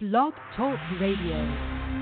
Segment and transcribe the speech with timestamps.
[0.00, 1.99] Blog Talk Radio.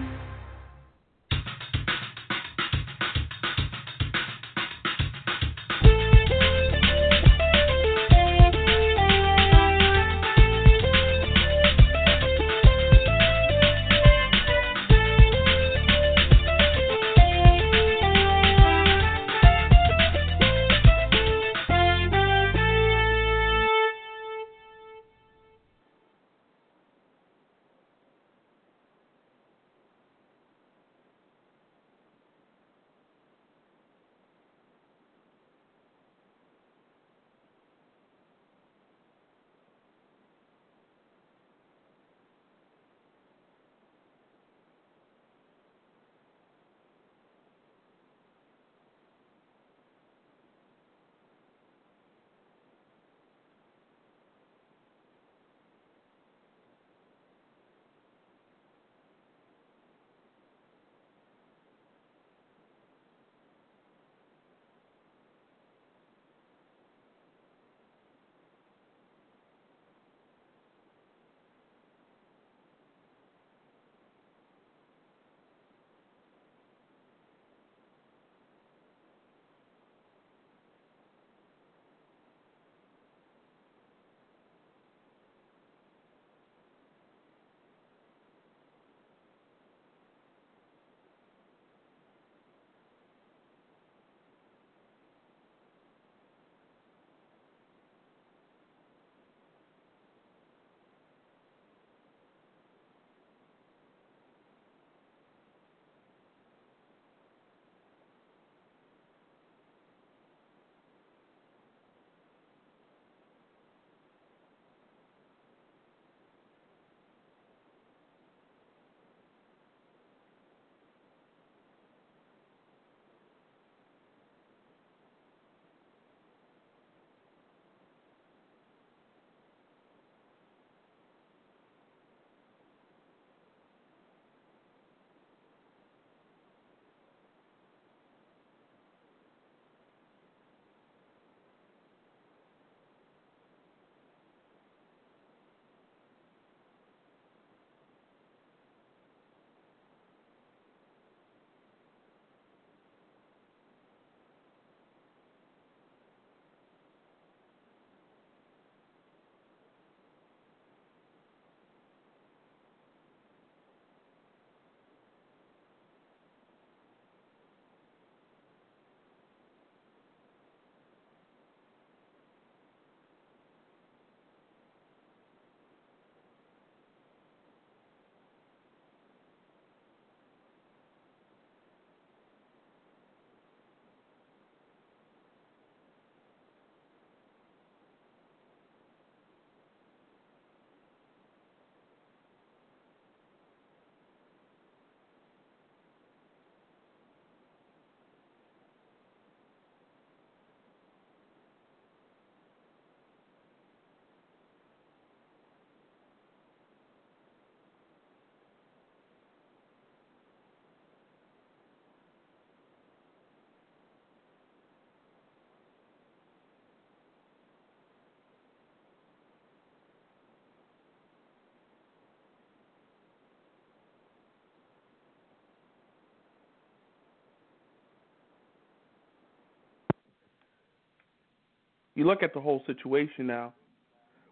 [231.99, 233.53] You look at the whole situation now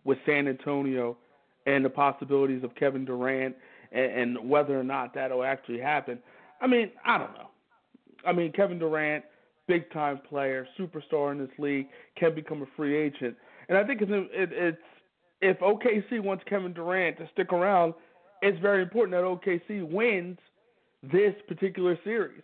[0.04, 1.16] with San Antonio
[1.66, 3.56] and the possibilities of Kevin Durant
[3.90, 6.20] and, and whether or not that'll actually happen.
[6.60, 7.48] I mean, I don't know.
[8.24, 9.24] I mean, Kevin Durant,
[9.66, 13.36] big time player, superstar in this league, can become a free agent,
[13.68, 14.78] and I think it's it, it's
[15.42, 17.94] if OKC wants Kevin Durant to stick around,
[18.42, 20.38] it's very important that OKC wins
[21.02, 22.42] this particular series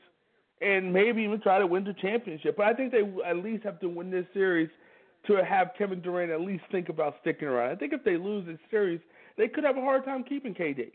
[0.61, 2.57] and maybe even try to win the championship.
[2.57, 4.69] But I think they at least have to win this series
[5.27, 7.71] to have Kevin Durant at least think about sticking around.
[7.71, 9.01] I think if they lose this series,
[9.37, 10.93] they could have a hard time keeping KD.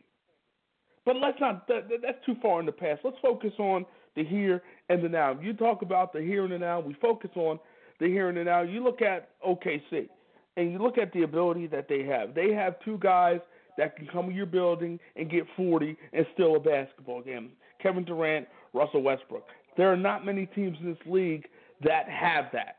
[1.06, 1.68] But let's not.
[1.68, 3.02] That, that's too far in the past.
[3.04, 3.86] Let's focus on
[4.16, 5.38] the here and the now.
[5.40, 6.82] You talk about the here and the now.
[6.82, 7.60] We focus on
[8.00, 8.62] the here and the now.
[8.62, 10.10] You look at OKC,
[10.58, 12.36] and you look at the ability that they have.
[12.36, 13.40] They have two guys
[13.78, 17.52] that can come to your building and get 40 and still a basketball game.
[17.82, 19.46] Kevin Durant, Russell Westbrook.
[19.78, 21.46] There are not many teams in this league
[21.84, 22.77] that have that.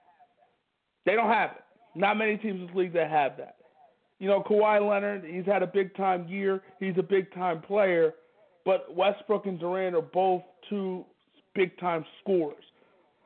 [1.08, 1.64] They don't have it.
[1.98, 3.56] Not many teams in this league that have that.
[4.18, 6.60] You know, Kawhi Leonard, he's had a big time year.
[6.80, 8.12] He's a big time player.
[8.66, 11.06] But Westbrook and Durant are both two
[11.54, 12.62] big time scorers.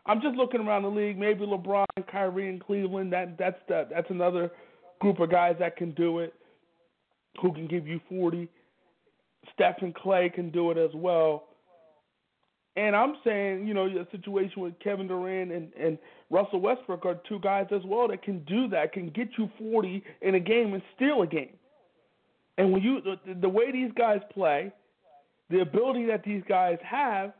[0.06, 1.18] I'm just looking around the league.
[1.18, 3.12] Maybe LeBron, Kyrie and Cleveland.
[3.12, 4.52] That that's the, that's another
[5.00, 6.34] group of guys that can do it,
[7.40, 8.48] who can give you 40.
[9.54, 11.48] Stephen Klay can do it as well.
[12.76, 15.98] And I'm saying, you know, a situation with Kevin Durant and, and
[16.30, 20.02] Russell Westbrook are two guys as well that can do that, can get you 40
[20.22, 21.52] in a game and steal a game.
[22.56, 24.72] And when you the, the way these guys play,
[25.50, 27.32] the ability that these guys have,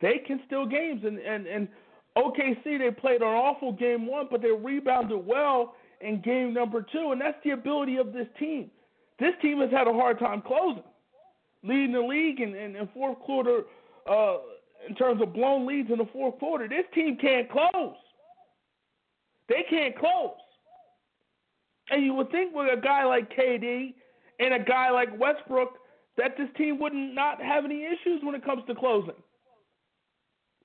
[0.00, 1.02] they can steal games.
[1.04, 1.68] And and and
[2.16, 7.12] OKC they played an awful game one, but they rebounded well in game number two,
[7.12, 8.70] and that's the ability of this team.
[9.18, 10.82] This team has had a hard time closing,
[11.62, 13.62] leading the league in, in, in fourth quarter.
[14.10, 14.36] Uh,
[14.88, 16.68] in terms of blown leads in the fourth quarter.
[16.68, 17.96] This team can't close.
[19.48, 20.36] They can't close.
[21.90, 23.94] And you would think with a guy like KD
[24.40, 25.74] and a guy like Westbrook
[26.16, 29.14] that this team would not not have any issues when it comes to closing.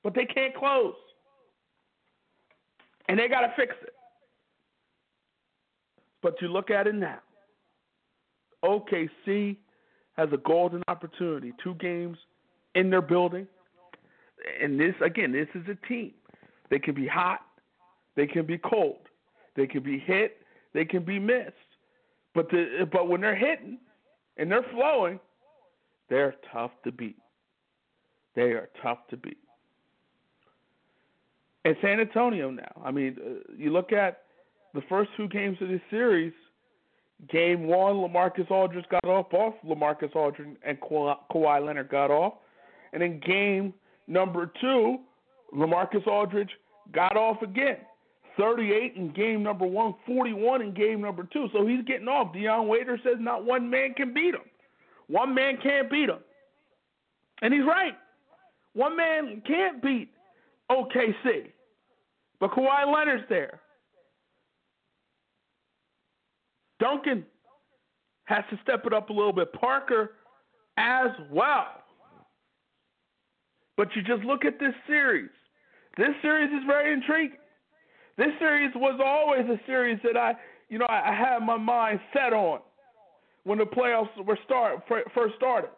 [0.04, 0.94] But they can't close.
[3.08, 3.94] And they got to fix it.
[6.22, 7.20] But you look at it now.
[8.64, 9.58] OKC
[10.18, 11.54] has a golden opportunity.
[11.64, 12.18] Two games
[12.76, 13.48] in their building
[14.62, 16.12] and this again, this is a team.
[16.70, 17.42] They can be hot,
[18.16, 19.00] they can be cold,
[19.56, 20.38] they can be hit,
[20.74, 21.54] they can be missed.
[22.36, 23.80] But the but when they're hitting
[24.38, 25.20] and they're flowing,
[26.10, 27.18] they're tough to beat.
[28.36, 29.38] They are tough to beat.
[31.66, 32.82] And San Antonio now.
[32.84, 34.22] I mean, uh, you look at
[34.74, 36.34] the first two games of this series.
[37.30, 39.30] Game one, LaMarcus Aldridge got off.
[39.30, 42.36] Both LaMarcus Aldridge and Kawhi Leonard got off.
[42.94, 43.74] And in game
[44.10, 44.98] Number two,
[45.56, 46.50] LaMarcus Aldridge
[46.94, 47.78] got off again.
[48.38, 51.48] 38 in game number one, 41 in game number two.
[51.54, 52.34] So he's getting off.
[52.34, 54.42] Dion Waiter says not one man can beat him.
[55.08, 56.20] One man can't beat him.
[57.42, 57.94] And he's right.
[58.74, 60.10] One man can't beat
[60.72, 61.52] OKC.
[62.40, 63.60] But Kawhi Leonard's there.
[66.80, 67.26] Duncan
[68.26, 69.52] has to step it up a little bit.
[69.54, 70.14] Parker
[70.78, 71.66] as well.
[73.80, 75.30] But you just look at this series.
[75.96, 77.38] This series is very intriguing.
[78.18, 80.34] This series was always a series that I,
[80.68, 82.60] you know, I had my mind set on
[83.46, 84.80] when the playoffs were start
[85.16, 85.70] first started.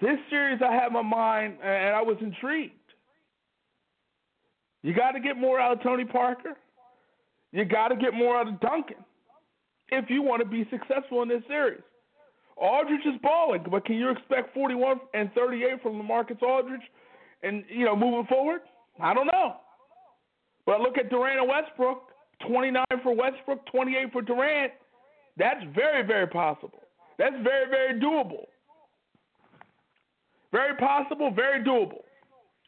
[0.00, 2.74] This series, I had my mind and I was intrigued.
[4.84, 6.56] You got to get more out of Tony Parker.
[7.50, 9.04] You got to get more out of Duncan
[9.88, 11.82] if you want to be successful in this series.
[12.60, 16.82] Aldridge is balling, but can you expect 41 and 38 from LaMarcus Aldridge
[17.42, 18.60] and, you know, moving forward?
[19.00, 19.56] I don't know.
[20.66, 22.02] But look at Durant and Westbrook
[22.46, 24.72] 29 for Westbrook, 28 for Durant.
[25.36, 26.82] That's very, very possible.
[27.18, 28.44] That's very, very doable.
[30.52, 32.02] Very possible, very doable.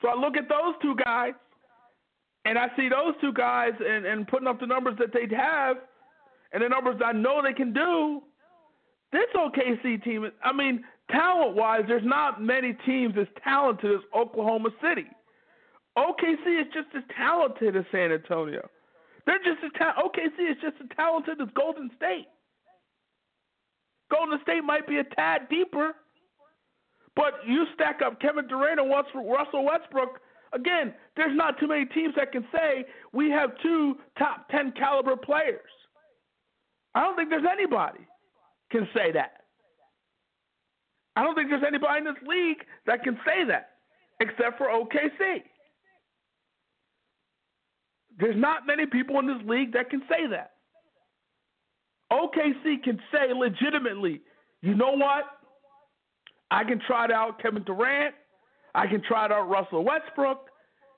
[0.00, 1.32] So I look at those two guys,
[2.44, 5.76] and I see those two guys and, and putting up the numbers that they have
[6.52, 8.22] and the numbers I know they can do
[9.12, 14.70] this OKC team, I mean, talent wise, there's not many teams as talented as Oklahoma
[14.82, 15.06] City.
[15.96, 18.66] OKC is just as talented as San Antonio.
[19.26, 22.26] They're just as ta- OKC is just as talented as Golden State.
[24.10, 25.92] Golden State might be a tad deeper,
[27.14, 30.20] but you stack up Kevin Durant and Russell Westbrook.
[30.54, 35.16] Again, there's not too many teams that can say we have two top ten caliber
[35.16, 35.60] players.
[36.94, 38.00] I don't think there's anybody
[38.72, 39.42] can say that.
[41.14, 43.70] I don't think there's anybody in this league that can say that
[44.20, 45.42] except for OKC.
[48.18, 50.52] There's not many people in this league that can say that.
[52.12, 54.20] OKC can say legitimately,
[54.60, 55.24] you know what?
[56.50, 58.14] I can try out Kevin Durant.
[58.74, 60.48] I can try out Russell Westbrook.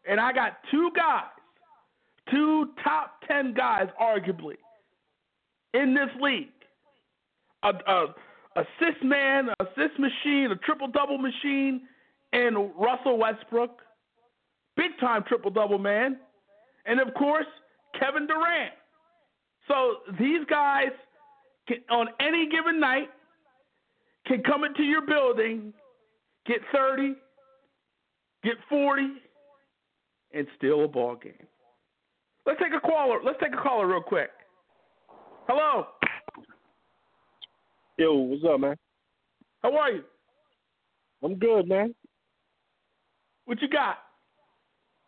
[0.09, 1.25] And I got two guys,
[2.31, 4.57] two top 10 guys, arguably,
[5.73, 6.49] in this league
[7.65, 8.15] a, a
[8.57, 11.83] assist man, assist machine, a triple double machine,
[12.33, 13.81] and Russell Westbrook,
[14.77, 16.19] big time triple double man,
[16.87, 17.47] and of course
[17.99, 18.73] Kevin Durant.
[19.69, 20.91] So these guys
[21.67, 23.09] can, on any given night
[24.27, 25.73] can come into your building,
[26.47, 27.15] get 30,
[28.43, 29.03] get 40,
[30.33, 31.33] and steal a ball game.
[32.47, 33.21] Let's take a caller.
[33.25, 34.31] Let's take a caller real quick.
[35.47, 35.87] Hello.
[37.97, 38.77] Yo, what's up, man?
[39.63, 40.03] How are you?
[41.23, 41.95] I'm good, man.
[43.45, 43.99] What you got?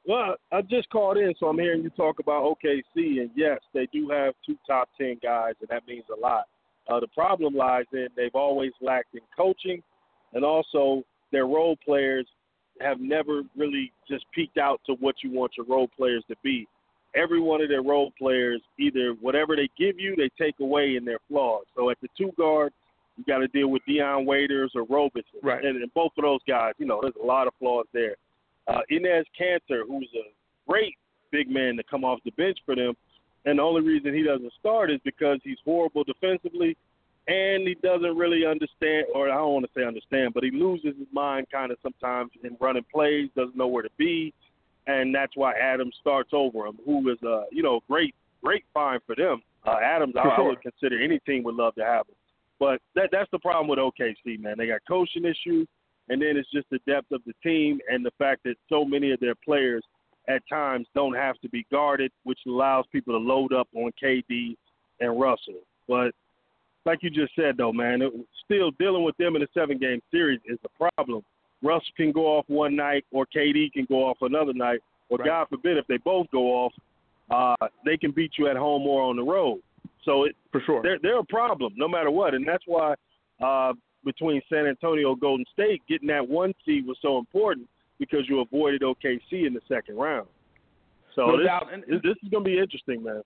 [0.06, 3.88] Well, I just called in, so I'm hearing you talk about OKC, and yes, they
[3.92, 6.44] do have two top ten guys, and that means a lot.
[6.88, 9.82] Uh, the problem lies in they've always lacked in coaching,
[10.32, 11.02] and also
[11.32, 12.26] their role players
[12.80, 16.68] have never really just peaked out to what you want your role players to be.
[17.16, 21.04] Every one of their role players, either whatever they give you, they take away in
[21.04, 21.64] their flaws.
[21.74, 22.72] So at the two guard,
[23.16, 25.64] you got to deal with Dion Waiters or Roberson, right?
[25.64, 28.16] And, and both of those guys, you know, there's a lot of flaws there.
[28.68, 30.30] Uh, Enes Kanter, who's a
[30.68, 30.94] great
[31.32, 32.94] big man to come off the bench for them,
[33.46, 36.76] and the only reason he doesn't start is because he's horrible defensively
[37.28, 40.94] and he doesn't really understand, or I don't want to say understand, but he loses
[40.98, 44.32] his mind kind of sometimes in running plays, doesn't know where to be,
[44.86, 49.00] and that's why Adams starts over him, who is a you know great great find
[49.06, 49.42] for them.
[49.66, 50.32] Uh, Adams, I, sure.
[50.32, 52.14] I would consider any team would love to have him,
[52.58, 54.54] but that that's the problem with OKC, man.
[54.58, 55.66] They got coaching issues,
[56.08, 59.10] and then it's just the depth of the team and the fact that so many
[59.10, 59.82] of their players
[60.28, 64.56] at times don't have to be guarded, which allows people to load up on KD
[65.00, 65.60] and Russell.
[65.88, 66.12] But
[66.84, 68.12] like you just said, though, man, it,
[68.44, 71.22] still dealing with them in a seven game series is the problem.
[71.62, 75.26] Russ can go off one night, or KD can go off another night, or Right.
[75.26, 76.72] God forbid, if they both go off,
[77.30, 79.60] uh, they can beat you at home or on the road.
[80.04, 80.82] So it, For sure.
[80.82, 82.94] they're they're a problem no matter what, and that's why
[83.42, 83.72] uh,
[84.04, 88.40] between San Antonio and Golden State, getting that one seed was so important because you
[88.40, 90.28] avoided OKC in the second round.
[91.14, 91.72] So No this, doubt.
[91.72, 93.22] And- this is going to be interesting, man.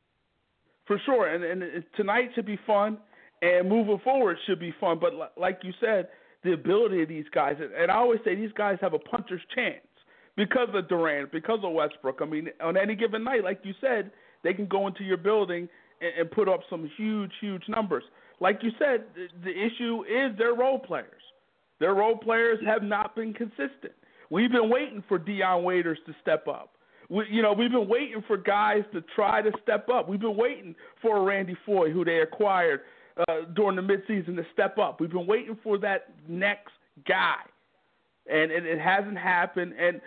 [0.87, 2.99] For sure, and, and tonight should be fun,
[3.42, 4.99] and moving forward should be fun.
[5.00, 6.08] But li- like you said,
[6.44, 9.42] the ability of these guys, and, and I always say these guys have a puncher's
[9.54, 9.85] chance
[10.37, 12.20] because of Durant, because of Westbrook.
[12.23, 14.11] I mean, on any given night, like you said,
[14.42, 15.68] they can go into your building
[16.00, 18.04] and, and put up some huge, huge numbers.
[18.40, 21.23] Like you said, the, the issue is their role players.
[21.78, 23.92] Their role players have not been consistent.
[24.30, 26.73] We've been waiting for Dion Waiters to step up.
[27.09, 30.09] We, you know, we've been waiting for guys to try to step up.
[30.09, 32.80] We've been waiting for Randy Foye, who they acquired
[33.17, 35.00] uh, during the midseason, to step up.
[35.00, 36.73] We've been waiting for that next
[37.07, 37.37] guy,
[38.31, 39.75] and it, it hasn't happened.
[39.79, 40.00] And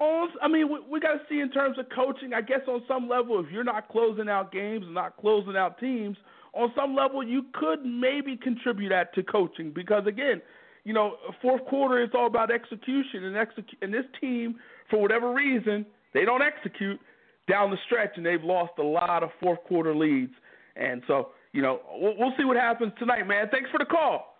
[0.00, 2.34] on, I mean, we, we got to see in terms of coaching.
[2.34, 5.78] I guess on some level, if you're not closing out games and not closing out
[5.78, 6.16] teams,
[6.52, 10.40] on some level, you could maybe contribute that to coaching because again,
[10.84, 14.56] you know, fourth quarter is all about execution and execu- and this team,
[14.90, 17.00] for whatever reason, they don't execute
[17.48, 20.32] down the stretch, and they've lost a lot of fourth quarter leads.
[20.76, 23.46] And so, you know, we'll, we'll see what happens tonight, man.
[23.50, 24.34] Thanks for the call.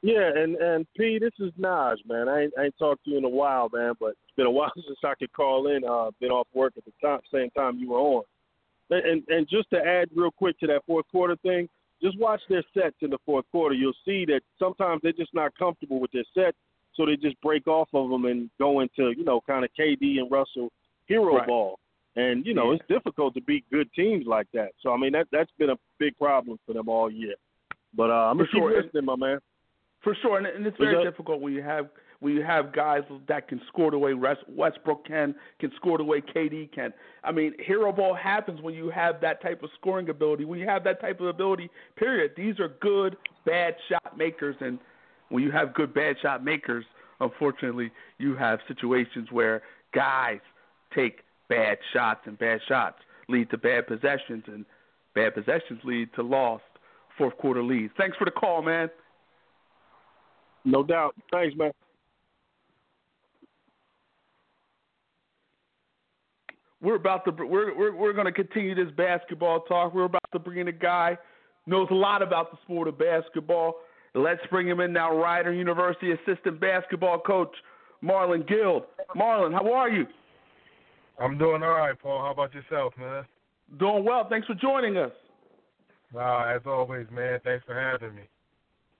[0.00, 2.28] Yeah, and and P, this is Naj, man.
[2.28, 4.50] I ain't, I ain't talked to you in a while, man, but it's been a
[4.50, 5.82] while since I could call in.
[5.84, 8.22] Uh, been off work at the time, same time you were on.
[8.90, 11.68] And, and and just to add real quick to that fourth quarter thing,
[12.00, 13.74] just watch their sets in the fourth quarter.
[13.74, 16.58] You'll see that sometimes they're just not comfortable with their sets,
[16.94, 20.18] so they just break off of them and go into you know kind of KD
[20.18, 20.70] and Russell
[21.06, 21.48] hero Right.
[21.48, 21.80] ball.
[22.16, 22.76] And you know Yeah.
[22.76, 24.72] it's difficult to beat good teams like that.
[24.80, 27.34] So I mean that that's been a big problem for them all year.
[27.96, 28.82] But uh, I'm For keep sure.
[28.82, 29.38] listening, my man.
[30.02, 31.88] For sure, and, and it's very difficult when you have
[32.20, 36.04] when you have guys that can score the way West- Westbrook can, can score the
[36.04, 36.92] way KD can.
[37.22, 40.44] I mean, hero ball happens when you have that type of scoring ability.
[40.44, 42.32] When you have that type of ability, period.
[42.36, 44.78] These are good bad shot makers, and
[45.28, 46.84] when you have good bad shot makers,
[47.20, 50.40] unfortunately, you have situations where guys
[50.94, 51.20] take
[51.56, 52.96] bad shots, and bad shots
[53.28, 54.64] lead to bad possessions, and
[55.14, 56.62] bad possessions lead to lost
[57.16, 57.92] fourth quarter leads.
[57.96, 58.90] Thanks for the call, man.
[60.64, 61.14] No doubt.
[61.32, 61.72] Thanks, man.
[66.84, 69.94] we're about to we're we're we're going to continue this basketball talk.
[69.94, 71.16] We're about to bring in a guy
[71.64, 73.76] who knows a lot about the sport of basketball.
[74.14, 75.16] Let's bring him in now.
[75.16, 77.54] Rider University assistant basketball coach
[78.04, 78.84] Marlon Guild.
[79.16, 80.06] Marlon, how are you?
[81.18, 82.20] I'm doing all right, Paul.
[82.24, 83.24] How about yourself, man?
[83.78, 84.26] Doing well.
[84.28, 85.12] Thanks for joining us.
[86.12, 87.40] Wow, as always, man.
[87.44, 88.22] Thanks for having me.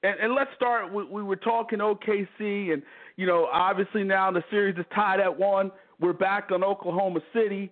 [0.02, 0.92] And, and let's start.
[0.92, 2.82] We, we were talking OKC, and
[3.16, 5.70] you know, obviously now the series is tied at one.
[6.00, 7.70] We're back on Oklahoma City.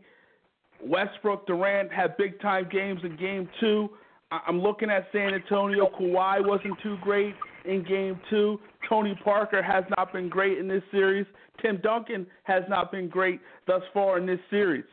[0.84, 3.90] Westbrook, Durant had big time games in Game Two.
[4.30, 5.90] I- I'm looking at San Antonio.
[5.98, 7.34] Kawhi wasn't too great
[7.64, 8.58] in Game Two.
[8.88, 11.26] Tony Parker has not been great in this series.
[11.60, 14.84] Tim Duncan has not been great thus far in this series.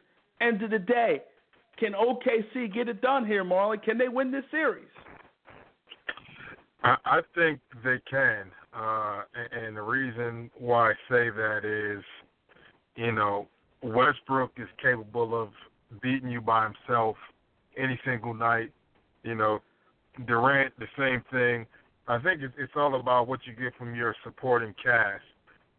[0.41, 1.21] End of the day,
[1.77, 3.81] can OKC get it done here, Marlon?
[3.81, 4.87] Can they win this series?
[6.81, 12.03] I, think they can, uh, and the reason why I say that is,
[12.95, 13.47] you know,
[13.83, 15.49] Westbrook is capable of
[16.01, 17.17] beating you by himself
[17.77, 18.71] any single night.
[19.23, 19.59] You know,
[20.25, 21.65] Durant the same thing.
[22.09, 25.23] I think it's, it's all about what you get from your supporting cast,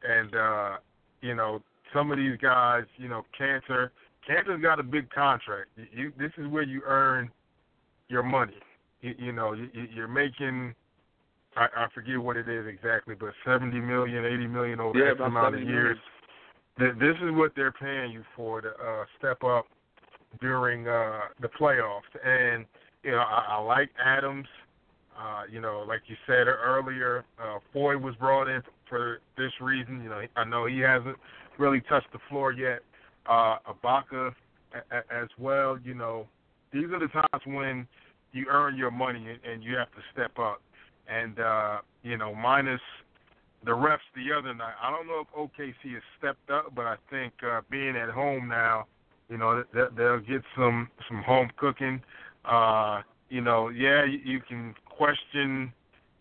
[0.09, 0.77] and uh,
[1.21, 1.61] you know,
[1.93, 3.91] some of these guys, you know, Kanter.
[4.29, 5.71] Kanter's got a big contract.
[5.77, 7.31] You, you this is where you earn
[8.09, 8.55] your money.
[9.01, 10.73] You, you know, you, you're making.
[11.57, 15.21] I, I forget what it is exactly, but seventy million, eighty million over yeah, X
[15.21, 15.99] amount of years.
[16.79, 16.99] Million.
[17.01, 19.67] This is what they're paying you for to uh, step up
[20.41, 22.65] during uh, the playoffs, and
[23.03, 24.47] you know I, I like Adams.
[25.21, 30.03] Uh, you know, like you said earlier, uh, Foye was brought in for this reason.
[30.03, 31.17] You know, I know he hasn't
[31.59, 32.81] really touched the floor yet.
[33.27, 34.33] Uh, Ibaka
[34.73, 35.79] a, a, as well.
[35.85, 36.27] You know,
[36.73, 37.87] these are the times when
[38.33, 40.62] you earn your money and, you have to step up.
[41.09, 42.81] And uh, you know, minus
[43.65, 46.97] the refs the other night, I don't know if OKC has stepped up, but I
[47.11, 48.87] think uh, being at home now,
[49.29, 52.00] you know, they'll get some some home cooking.
[52.45, 55.73] Uh, you know, yeah, you can question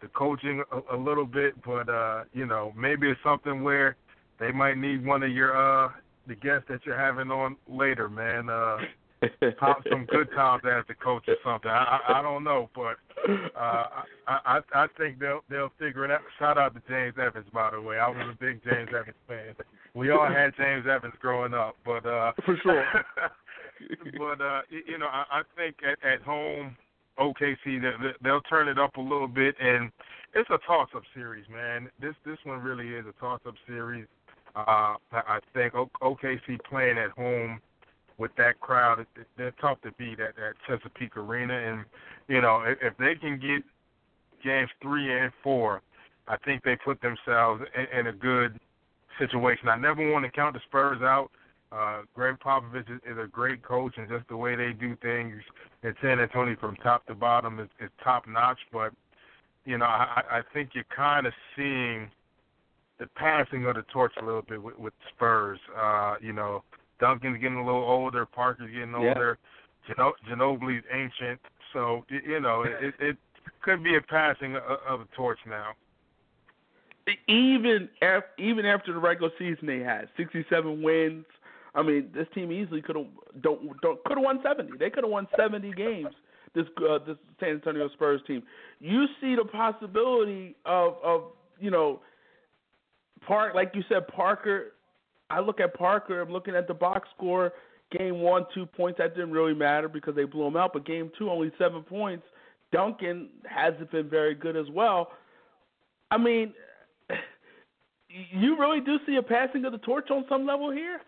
[0.01, 3.97] the coaching a, a little bit, but uh, you know, maybe it's something where
[4.39, 5.89] they might need one of your uh
[6.27, 8.49] the guests that you're having on later, man.
[8.49, 8.77] Uh
[9.59, 11.69] pop some good times as the coach or something.
[11.69, 12.95] I I, I don't know, but
[13.57, 13.85] uh
[14.27, 16.21] I, I I think they'll they'll figure it out.
[16.37, 17.99] Shout out to James Evans by the way.
[17.99, 19.55] I was a big James Evans fan.
[19.93, 22.85] We all had James Evans growing up, but uh for sure.
[24.17, 26.77] but uh you know, I, I think at, at home
[27.19, 27.81] OKC
[28.23, 29.91] they'll turn it up a little bit and
[30.33, 31.89] it's a toss up series, man.
[31.99, 34.05] This this one really is a toss up series.
[34.55, 37.59] Uh, I think OKC playing at home
[38.17, 39.05] with that crowd,
[39.37, 41.53] they're tough to beat at, at Chesapeake Arena.
[41.53, 41.85] And
[42.27, 43.63] you know, if, they can get
[44.43, 45.81] games three and four,
[46.27, 47.63] I think they put themselves
[47.97, 48.59] in a good
[49.17, 49.69] situation.
[49.69, 51.29] I never want to count the Spurs out.
[51.71, 55.35] Uh, Gregg Popovich is, is a great coach, and just the way they do things
[55.83, 58.57] in San Antonio from top to bottom is, is top notch.
[58.71, 58.91] But
[59.65, 62.09] you know, I, I think you're kind of seeing
[62.97, 65.59] the passing of the torch a little bit with, with Spurs.
[65.77, 66.63] Uh, you know,
[66.99, 69.37] Duncan's getting a little older, Parker's getting older,
[69.87, 69.95] yeah.
[69.95, 71.39] Gino- Ginobili's ancient,
[71.71, 73.17] so you know it, it
[73.61, 75.71] could be a passing of, of the torch now.
[77.27, 81.25] Even after, even after the regular season they had 67 wins.
[81.79, 83.05] I mean, this team easily could have
[83.41, 84.73] don't don't could have won 70.
[84.77, 86.13] They could have won 70 games.
[86.53, 88.43] This uh, this San Antonio Spurs team.
[88.79, 91.23] You see the possibility of of
[91.57, 92.01] you know
[93.25, 94.73] Park, like you said, Parker.
[95.29, 96.19] I look at Parker.
[96.19, 97.53] I'm looking at the box score.
[97.97, 98.97] Game one, two points.
[98.97, 100.73] That didn't really matter because they blew him out.
[100.73, 102.25] But game two, only seven points.
[102.73, 105.11] Duncan hasn't been very good as well.
[106.11, 106.53] I mean,
[108.09, 110.99] you really do see a passing of the torch on some level here.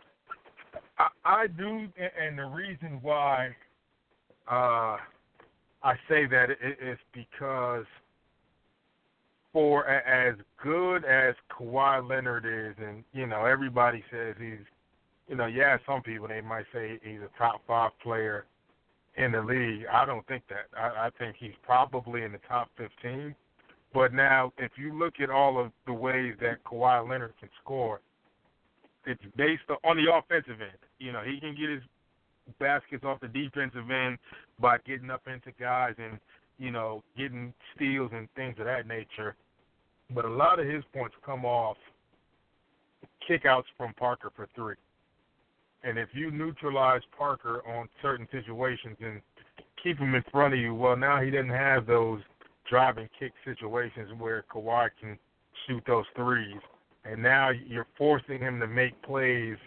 [1.02, 3.56] I, I do, and the reason why
[4.50, 4.98] uh,
[5.84, 7.86] I say that is because
[9.54, 14.66] for as good as Kawhi Leonard is, and you know everybody says he's,
[15.28, 18.46] you know, yeah, some people they might say he's a top five player
[19.18, 19.86] in the league.
[19.92, 20.68] I don't think that.
[20.78, 23.36] I, I think he's probably in the top fifteen.
[23.94, 28.00] But now, if you look at all of the ways that Kawhi Leonard can score,
[29.06, 30.78] it's based on the offensive end.
[31.02, 31.82] You know, he can get his
[32.60, 34.18] baskets off the defensive end
[34.60, 36.20] by getting up into guys and
[36.62, 39.36] you know, getting steals and things of that nature.
[40.14, 41.78] But a lot of his points come off
[43.28, 44.76] kickouts from Parker for three.
[45.84, 49.22] And if you neutralize Parker on certain situations and
[49.82, 52.22] keep him in front of you, well, now he doesn't have those
[52.70, 55.18] driving kick situations where Kawhi can
[55.66, 56.62] shoot those threes.
[57.06, 59.58] And now you're forcing him to make plays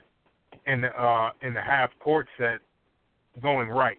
[0.66, 2.58] in the uh, in the half court set
[3.42, 3.98] going right.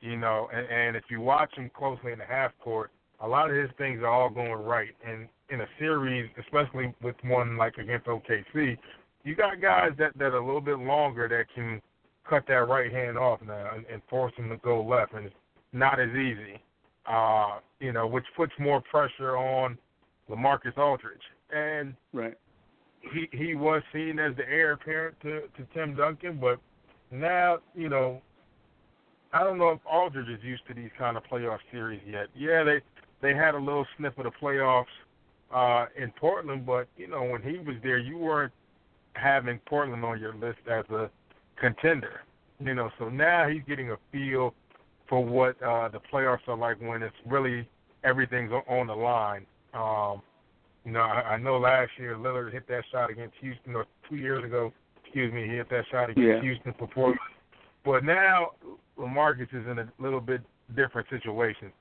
[0.00, 2.90] You know, and, and if you watch him closely in the half court,
[3.20, 4.90] a lot of his things are all going right.
[5.06, 8.76] And in a series, especially with one like against OKC,
[9.24, 11.80] you got guys that that are a little bit longer that can
[12.28, 15.34] cut that right hand off now and, and force him to go left, and it's
[15.72, 16.60] not as easy.
[17.06, 19.76] Uh, you know, which puts more pressure on
[20.30, 21.20] LaMarcus Aldridge.
[21.50, 22.34] And right.
[23.12, 26.58] He he was seen as the heir apparent to, to Tim Duncan, but
[27.10, 28.20] now, you know,
[29.32, 32.28] I don't know if Aldridge is used to these kind of playoff series yet.
[32.36, 32.80] Yeah, they
[33.20, 34.84] they had a little sniff of the playoffs
[35.52, 38.52] uh, in Portland, but you know when he was there, you weren't
[39.14, 41.10] having Portland on your list as a
[41.56, 42.22] contender.
[42.60, 44.54] You know, so now he's getting a feel
[45.08, 47.68] for what uh, the playoffs are like when it's really
[48.04, 49.46] everything's on the line.
[49.72, 50.22] Um,
[50.84, 54.16] you know, I, I know last year Lillard hit that shot against Houston, or two
[54.16, 56.40] years ago, excuse me, he hit that shot against Yeah.
[56.40, 57.14] Houston before.
[57.84, 58.52] But now
[58.98, 60.40] Lamarcus is in a little bit
[60.74, 61.72] different situation.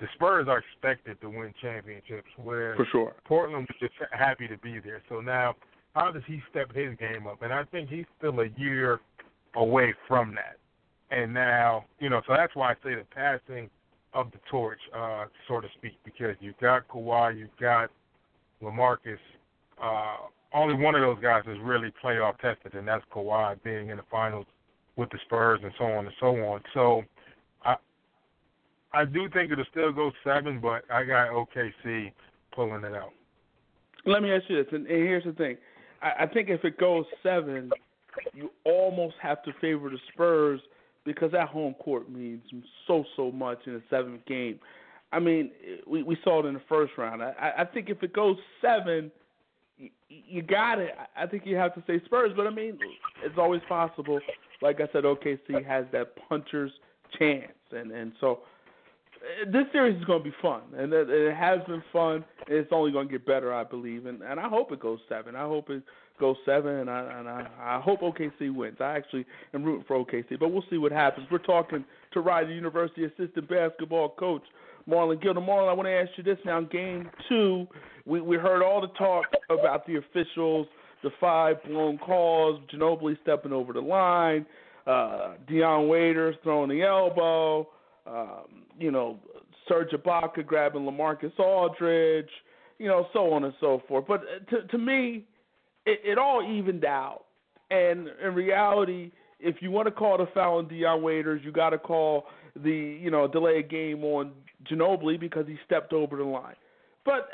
[0.00, 3.14] The Spurs are expected to win championships, where For sure.
[3.24, 5.02] Portland was just happy to be there.
[5.08, 5.56] So now,
[5.94, 7.42] how does he step his game up?
[7.42, 9.00] And I think he's still a year
[9.56, 10.58] away from that.
[11.10, 13.68] And now, you know, so that's why I say the passing
[14.14, 17.90] of the torch, uh, so to speak, because you've got Kawhi, you've got
[18.62, 19.18] Lamarcus.
[19.82, 20.16] Uh,
[20.52, 24.02] only one of those guys is really playoff tested, and that's Kawhi being in the
[24.10, 24.46] finals
[24.96, 26.60] with the Spurs and so on and so on.
[26.74, 27.02] So
[27.64, 27.76] I
[28.92, 32.12] I do think it'll still go seven, but I got OKC
[32.52, 33.12] pulling it out.
[34.06, 35.56] Let me ask you this, and, here's the thing.
[36.00, 37.70] I, I think if it goes seven,
[38.32, 40.60] you almost have to favor the Spurs
[41.04, 42.42] because that home court means
[42.86, 44.58] so so much in a seventh game.
[45.12, 45.50] I mean,
[45.86, 47.22] we we saw it in the first round.
[47.22, 49.10] I, I think if it goes seven,
[49.78, 50.94] you, you got it.
[51.16, 52.78] I think you have to say Spurs, but I mean,
[53.24, 54.20] it's always possible.
[54.60, 56.72] Like I said, OKC has that puncher's
[57.18, 58.40] chance, and and so
[59.16, 62.24] uh, this series is going to be fun, and it, it has been fun.
[62.46, 64.98] And it's only going to get better, I believe, and and I hope it goes
[65.08, 65.34] seven.
[65.36, 65.82] I hope it
[66.20, 68.76] goes seven, and I and I, I hope OKC wins.
[68.80, 71.28] I actually am rooting for OKC, but we'll see what happens.
[71.30, 74.42] We're talking to Rider University assistant basketball coach
[74.88, 75.40] Marlon Gilder.
[75.40, 76.60] Marlon, I want to ask you this now.
[76.60, 77.66] Game two,
[78.06, 80.66] we we heard all the talk about the officials,
[81.02, 84.46] the five blown calls, Ginobili stepping over the line,
[84.86, 87.68] uh, Dion Waiters throwing the elbow
[88.08, 89.18] um, you know,
[89.68, 92.30] Serge Ibaka grabbing Lamarcus Aldridge,
[92.78, 94.04] you know, so on and so forth.
[94.06, 95.24] But uh, to to me,
[95.84, 97.24] it, it all evened out.
[97.70, 101.70] And in reality, if you want to call the foul on Dion Waiters, you got
[101.70, 102.24] to call
[102.56, 104.32] the you know delay a game on
[104.64, 106.56] Ginobili because he stepped over the line.
[107.04, 107.28] But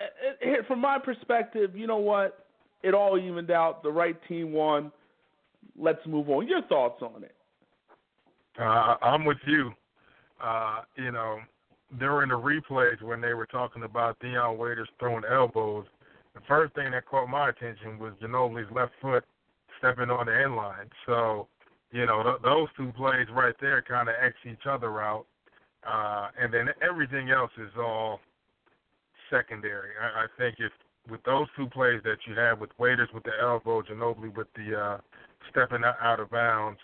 [0.44, 2.46] uh, uh, from my perspective, you know what?
[2.82, 3.82] It all evened out.
[3.82, 4.92] The right team won.
[5.76, 6.46] Let's move on.
[6.46, 7.34] Your thoughts on it?
[8.60, 9.72] Uh, I'm with you.
[10.40, 11.38] Uh, you know,
[11.98, 15.86] during the replays when they were talking about Dion Waiters throwing elbows,
[16.34, 19.24] the first thing that caught my attention was Ginobili's left foot
[19.78, 20.88] stepping on the end line.
[21.06, 21.48] So,
[21.92, 25.26] you know, th- those two plays right there kind of X each other out.
[25.86, 28.20] Uh, and then everything else is all
[29.30, 29.90] secondary.
[30.00, 30.72] I, I think if
[31.10, 34.78] with those two plays that you have with Waiters with the elbow, Ginobili with the
[34.78, 34.98] uh,
[35.50, 36.78] stepping out, of bounds,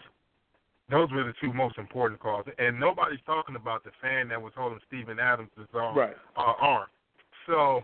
[0.91, 2.45] those were the two most important calls.
[2.59, 5.97] And nobody's talking about the fan that was holding Steven Adams' arm.
[5.97, 6.17] Right.
[6.37, 6.89] Uh, arm.
[7.47, 7.83] So,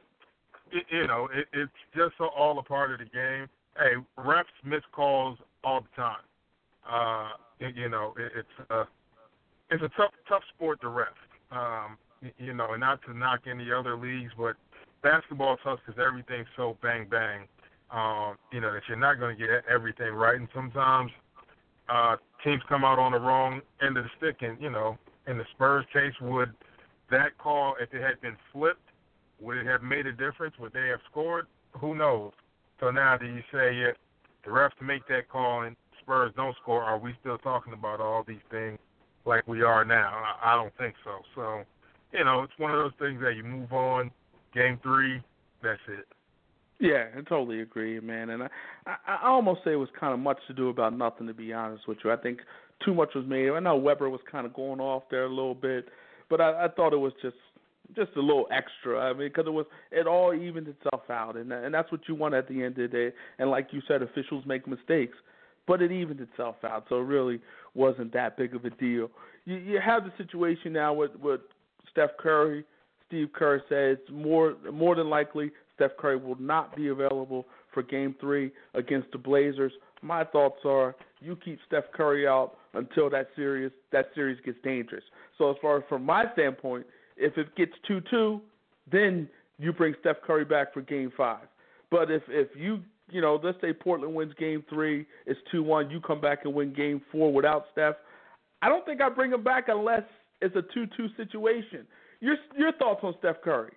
[0.73, 3.49] it, you know, it, it's just all a part of the game.
[3.79, 6.17] Hey, refs miss calls all the time.
[6.89, 7.31] Uh,
[7.75, 8.85] you know, it, it's a
[9.71, 11.09] it's a tough tough sport to ref.
[11.51, 11.97] Um,
[12.39, 14.57] you know, and not to knock any other leagues, but
[15.03, 17.47] basketball tough because everything's so bang bang.
[17.91, 21.11] Um, you know that you're not going to get everything right, and sometimes
[21.89, 24.37] uh, teams come out on the wrong end of the stick.
[24.41, 26.53] And you know, in the Spurs case, would
[27.11, 28.81] that call, if it had been flipped,
[29.41, 30.55] would it have made a difference?
[30.59, 31.47] Would they have scored?
[31.81, 32.33] Who knows?
[32.81, 33.93] So now, do you say yeah,
[34.45, 36.83] the refs make that call and Spurs don't score?
[36.83, 38.79] Are we still talking about all these things
[39.27, 40.23] like we are now?
[40.43, 41.19] I, I don't think so.
[41.35, 41.63] So,
[42.13, 44.11] you know, it's one of those things that you move on.
[44.55, 45.21] Game three,
[45.63, 46.07] that's it.
[46.79, 48.31] Yeah, I totally agree, man.
[48.31, 48.49] And I,
[48.87, 51.53] I, I almost say it was kind of much to do about nothing, to be
[51.53, 52.13] honest with you.
[52.13, 52.41] I think
[52.85, 53.51] too much was made.
[53.51, 55.87] I know Webber was kind of going off there a little bit,
[56.29, 57.37] but I, I thought it was just
[57.95, 58.99] just a little extra.
[58.99, 62.15] I mean, because it was it all evened itself out, and and that's what you
[62.15, 63.17] want at the end of the day.
[63.39, 65.17] And like you said, officials make mistakes,
[65.67, 67.41] but it evened itself out, so it really
[67.75, 69.11] wasn't that big of a deal.
[69.45, 71.41] You you have the situation now with with
[71.91, 72.65] Steph Curry.
[73.07, 78.15] Steve Kerr says more more than likely Steph Curry will not be available for Game
[78.21, 79.73] Three against the Blazers.
[80.03, 85.05] My thoughts are you keep Steph Curry out until that series that series gets dangerous.
[85.39, 88.41] So as far as from my standpoint, if it gets two two,
[88.91, 91.47] then you bring Steph Curry back for Game Five.
[91.91, 95.91] But if if you you know let's say Portland wins Game Three, it's two one,
[95.91, 97.97] you come back and win Game Four without Steph.
[98.63, 100.03] I don't think I bring him back unless
[100.41, 101.87] it's a two two situation.
[102.21, 103.73] Your your thoughts on Steph Curry?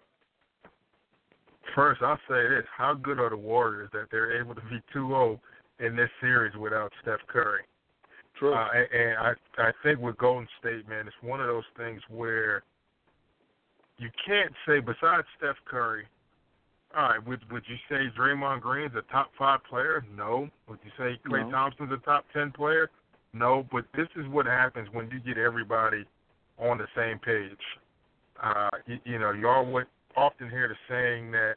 [1.75, 5.39] First, I'll say this: How good are the Warriors that they're able to be 2-0
[5.79, 7.63] in this series without Steph Curry?
[8.37, 8.53] True.
[8.53, 12.01] Uh, and, and I I think with Golden State, man, it's one of those things
[12.09, 12.63] where
[13.97, 16.05] you can't say besides Steph Curry.
[16.97, 20.03] All right, would would you say Draymond Green's a top five player?
[20.15, 20.49] No.
[20.67, 21.51] Would you say Klay No.
[21.51, 22.89] Thompson's a top ten player?
[23.33, 23.67] No.
[23.71, 26.05] But this is what happens when you get everybody
[26.57, 27.51] on the same page.
[28.41, 29.81] Uh, you, you know, you all
[30.17, 31.55] often hear the saying that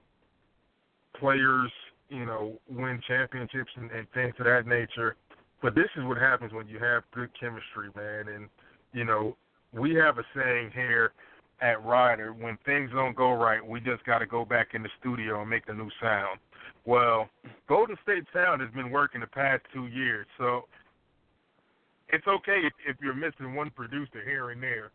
[1.18, 1.70] players,
[2.10, 5.16] you know, win championships and, and things of that nature.
[5.62, 8.34] But this is what happens when you have good chemistry, man.
[8.34, 8.48] And
[8.92, 9.36] you know,
[9.72, 11.12] we have a saying here
[11.62, 14.90] at Rider: when things don't go right, we just got to go back in the
[15.00, 16.38] studio and make a new sound.
[16.84, 17.28] Well,
[17.68, 20.64] Golden State Sound has been working the past two years, so
[22.08, 24.90] it's okay if, if you're missing one producer here and there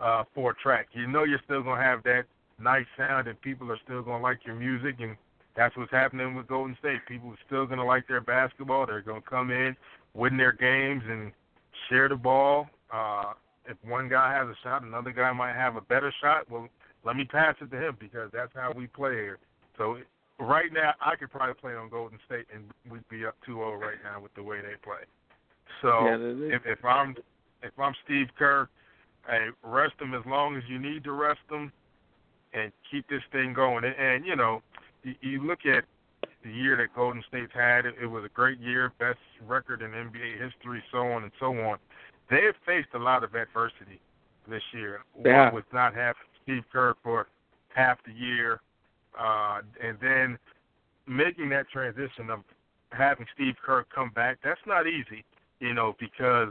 [0.00, 0.88] uh, for a track.
[0.92, 2.24] You know you're still gonna have that
[2.60, 5.16] nice sound, and people are still gonna like your music, and
[5.56, 7.00] that's what's happening with Golden State.
[7.06, 8.86] People are still gonna like their basketball.
[8.86, 9.76] They're gonna come in,
[10.14, 11.32] win their games, and
[11.88, 12.68] share the ball.
[12.92, 13.32] Uh,
[13.66, 16.50] if one guy has a shot, another guy might have a better shot.
[16.50, 16.68] Well,
[17.04, 19.38] let me pass it to him because that's how we play here.
[19.76, 19.98] So
[20.38, 23.98] right now, I could probably play on Golden State, and we'd be up 2-0 right
[24.04, 25.04] now with the way they play.
[25.80, 27.14] So yeah, if, if I'm
[27.62, 28.68] if I'm Steve Kerr,
[29.28, 31.72] hey, rest them as long as you need to rest them,
[32.52, 33.84] and keep this thing going.
[33.84, 34.62] And, and you know,
[35.02, 35.84] you, you look at
[36.44, 37.86] the year that Golden State's had.
[37.86, 41.46] It, it was a great year, best record in NBA history, so on and so
[41.46, 41.78] on.
[42.32, 44.00] They have faced a lot of adversity
[44.48, 45.00] this year.
[45.22, 45.44] Yeah.
[45.44, 47.28] One with not having Steve Kerr for
[47.74, 48.62] half the year,
[49.20, 50.38] uh, and then
[51.06, 52.40] making that transition of
[52.90, 54.38] having Steve Kerr come back.
[54.42, 55.26] That's not easy,
[55.60, 56.48] you know, because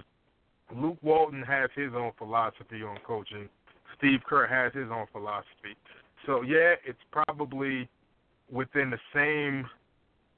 [0.75, 3.49] Luke Walton has his own philosophy on coaching.
[3.97, 5.75] Steve Kerr has his own philosophy.
[6.27, 7.89] So yeah, it's probably
[8.51, 9.67] within the same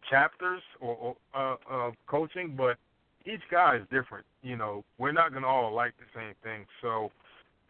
[0.09, 2.77] chapters or, or uh, of coaching, but
[3.25, 4.25] each guy is different.
[4.41, 6.65] You know, we're not going to all like the same thing.
[6.81, 7.11] So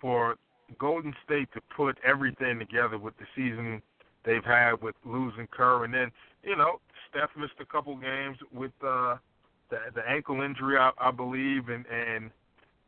[0.01, 0.35] for
[0.79, 3.81] Golden State to put everything together with the season
[4.25, 6.11] they've had with losing Kerr, and then
[6.43, 9.17] you know Steph missed a couple games with uh,
[9.69, 12.31] the the ankle injury, I, I believe, and and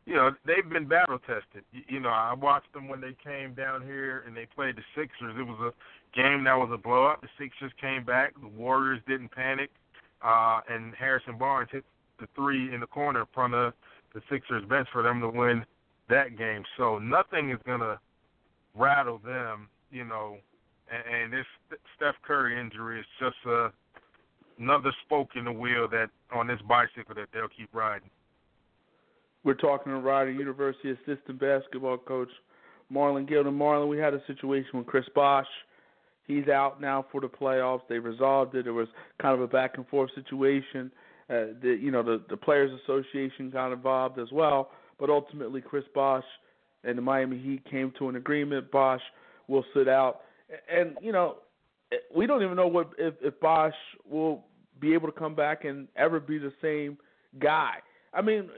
[0.06, 1.64] you know they've been battle tested.
[1.72, 4.84] You, you know, I watched them when they came down here and they played the
[4.96, 5.36] Sixers.
[5.38, 7.22] It was a game that was a blowout.
[7.22, 8.34] The Sixers came back.
[8.42, 9.70] The Warriors didn't panic,
[10.24, 11.86] uh, and Harrison Barnes hit
[12.20, 13.74] the three in the corner in front of
[14.14, 15.66] the Sixers bench for them to win
[16.10, 16.64] that game.
[16.78, 18.00] So nothing is gonna
[18.76, 20.38] rattle them, you know.
[20.92, 23.72] And, and this Steph Curry injury is just a,
[24.60, 28.10] another spoke in the wheel that on this bicycle that they'll keep riding.
[29.44, 32.30] We're talking to Rider University assistant basketball coach
[32.92, 33.58] Marlon Gilden.
[33.58, 35.48] Marlon, we had a situation with Chris Bosh.
[36.28, 37.82] He's out now for the playoffs.
[37.88, 38.66] They resolved it.
[38.66, 38.88] It was
[39.22, 40.92] kind of a back and forth situation.
[41.30, 45.86] Uh, the you know the the players association got involved as well, but ultimately Chris
[45.94, 46.24] Bosh
[46.84, 48.70] and the Miami Heat came to an agreement.
[48.72, 49.02] Bosh
[49.48, 50.22] will sit out,
[50.72, 51.38] and you know
[52.16, 53.74] we don't even know what if, if Bosh
[54.10, 54.44] will
[54.80, 56.98] be able to come back and ever be the same
[57.40, 57.76] guy.
[58.14, 58.50] I mean,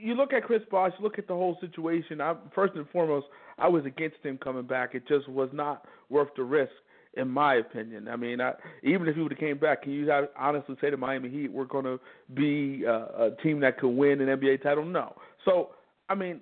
[0.00, 2.20] you look at Chris you look at the whole situation.
[2.20, 3.26] I, first and foremost,
[3.58, 4.94] I was against him coming back.
[4.94, 6.72] It just was not worth the risk,
[7.16, 8.08] in my opinion.
[8.08, 8.52] I mean, I,
[8.82, 11.64] even if he would have came back, can you honestly say to Miami Heat, we're
[11.64, 11.98] going to
[12.34, 14.84] be uh, a team that could win an NBA title?
[14.84, 15.14] No.
[15.44, 15.70] So,
[16.08, 16.40] I mean,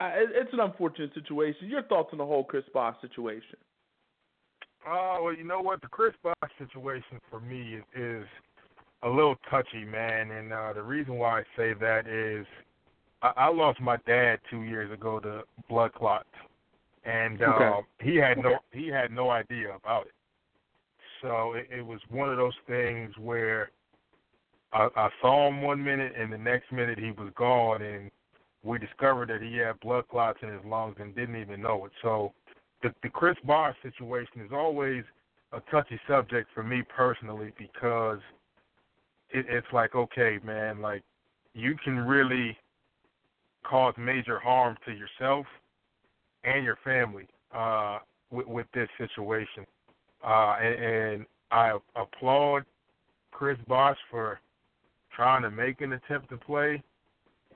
[0.00, 1.68] I, it's an unfortunate situation.
[1.68, 3.56] Your thoughts on the whole Chris Bosh situation?
[4.86, 5.80] Oh, well, you know what?
[5.80, 8.24] The Chris Bosh situation for me is, is
[9.02, 10.30] a little touchy, man.
[10.30, 12.46] And uh, the reason why I say that is
[13.22, 16.28] I, I lost my dad two years ago to blood clots,
[17.04, 17.86] and uh, okay.
[18.00, 20.12] he had no he had no idea about it.
[21.22, 23.70] So it, it was one of those things where
[24.72, 28.10] I, I saw him one minute, and the next minute he was gone, and
[28.62, 31.92] we discovered that he had blood clots in his lungs and didn't even know it.
[32.02, 32.32] So
[32.82, 35.04] the the Chris Bosh situation is always
[35.52, 38.18] a touchy subject for me personally because
[39.30, 41.02] it, it's like okay, man, like
[41.52, 42.56] you can really
[43.64, 45.46] cause major harm to yourself
[46.44, 47.98] and your family uh,
[48.30, 49.66] with, with this situation.
[50.26, 52.64] Uh, and, and I applaud
[53.30, 54.40] Chris Bosh for
[55.14, 56.82] trying to make an attempt to play,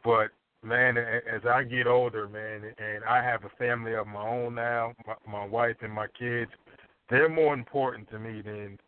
[0.05, 0.31] but
[0.62, 4.92] man, as I get older, man, and I have a family of my own now,
[5.07, 6.51] my, my wife and my kids,
[7.11, 8.79] they're more important to me than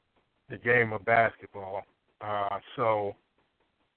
[0.48, 1.82] the game of basketball.
[2.20, 3.14] Uh, so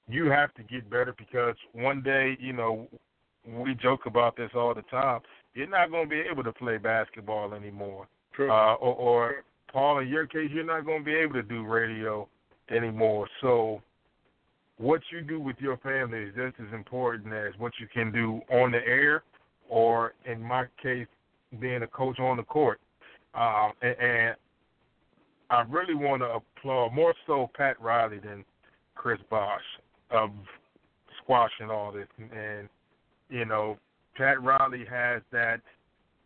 [0.07, 2.87] you have to get better because one day, you know,
[3.47, 5.19] we joke about this all the time.
[5.53, 8.07] You're not going to be able to play basketball anymore.
[8.33, 8.51] True.
[8.51, 9.35] Uh, or, or
[9.71, 12.27] Paul, in your case, you're not going to be able to do radio
[12.69, 13.27] anymore.
[13.41, 13.81] So
[14.77, 18.41] what you do with your family is just as important as what you can do
[18.51, 19.23] on the air,
[19.69, 21.07] or in my case,
[21.59, 22.79] being a coach on the court.
[23.35, 24.35] Um, and, and
[25.49, 28.43] I really want to applaud more so Pat Riley than
[28.95, 29.61] Chris Bosh
[30.09, 30.31] of
[31.21, 32.07] squashing all this.
[32.17, 32.69] And, and
[33.29, 33.77] you know,
[34.15, 35.61] Pat Riley has that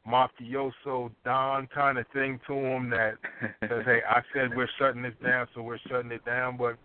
[0.07, 3.15] mafioso Don kind of thing to him that
[3.61, 6.77] says, "Hey, I said we're shutting this down, so we're shutting it down." But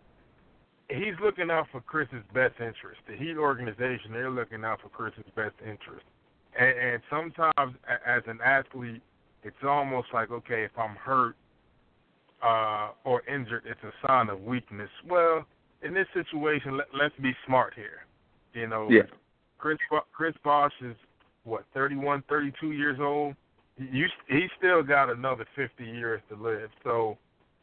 [0.89, 3.01] he's looking out for Chris's best interest.
[3.09, 6.05] The Heat organization, they're looking out for Chris's best interest.
[6.59, 9.03] And, and sometimes, as an athlete,
[9.43, 11.35] it's almost like, okay, if I'm hurt
[12.43, 14.91] uh, or injured, it's a sign of weakness.
[15.09, 15.47] Well,
[15.83, 18.07] in this situation, let, let's be smart here.
[18.53, 19.03] You know, yeah.
[19.63, 19.79] Chris
[20.13, 20.97] Chris Bosh is
[21.45, 23.37] what 31, 32 years old.
[23.79, 26.69] You, he still got another 50 years to live.
[26.83, 27.17] So,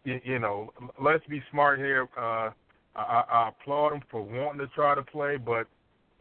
[0.06, 2.08] you, you know, let's be smart here.
[2.18, 2.52] Uh,
[2.96, 5.68] I, I applaud him for wanting to try to play, but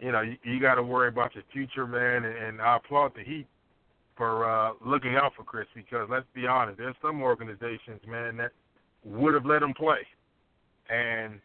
[0.00, 2.24] you know, you, you got to worry about your future, man.
[2.24, 3.46] And, and I applaud the Heat
[4.16, 8.50] for uh, looking out for Chris because let's be honest, there's some organizations, man, that
[9.04, 10.00] would have let him play,
[10.90, 11.40] and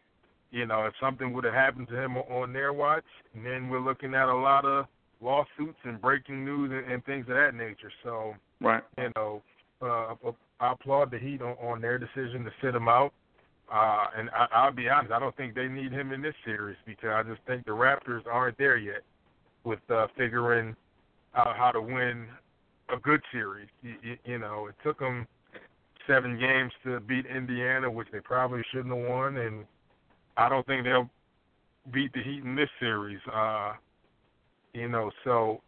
[0.54, 4.14] you know, if something would have happened to him on their watch, then we're looking
[4.14, 4.86] at a lot of
[5.20, 7.92] lawsuits and breaking news and, and things of that nature.
[8.04, 9.42] So, right, you know,
[9.82, 10.14] uh,
[10.60, 13.14] I applaud the Heat on, on their decision to sit him out.
[13.74, 16.78] Uh, and I, I'll be honest, I don't think they need him in this series
[16.86, 19.02] because I just think the Raptors aren't there yet
[19.64, 20.76] with uh, figuring
[21.36, 22.28] out how to win
[22.90, 23.70] a good series.
[23.82, 25.26] You, you, you know, it took them
[26.06, 29.66] seven games to beat Indiana, which they probably shouldn't have won, and
[30.38, 31.10] I don't think they'll
[31.92, 33.20] beat the Heat in this series.
[33.32, 33.74] Uh,
[34.74, 35.62] you know, so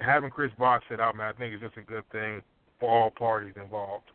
[0.00, 2.42] having Chris Bosh sit out, man, I think is just a good thing
[2.80, 4.10] for all parties involved.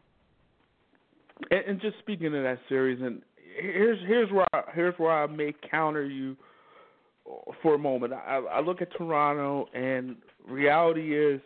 [1.49, 3.21] And, and just speaking of that series, and
[3.59, 6.35] here's here's where I, here's where I may counter you
[7.61, 8.13] for a moment.
[8.13, 11.41] I, I look at Toronto, and reality is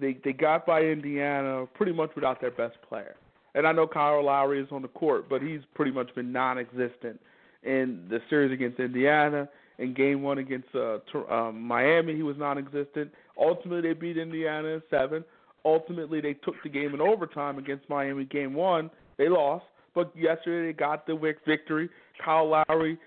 [0.00, 3.16] they they got by Indiana pretty much without their best player.
[3.54, 7.20] And I know Kyle Lowry is on the court, but he's pretty much been non-existent
[7.62, 9.48] in the series against Indiana.
[9.78, 10.98] In Game One against uh,
[11.30, 13.10] um, Miami, he was non-existent.
[13.38, 15.24] Ultimately, they beat Indiana in seven.
[15.64, 18.24] Ultimately, they took the game in overtime against Miami.
[18.24, 21.88] Game One, they lost, but yesterday they got the victory.
[22.22, 22.98] Kyle Lowry,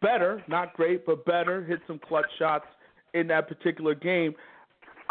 [0.00, 2.66] better, not great, but better, hit some clutch shots
[3.14, 4.34] in that particular game.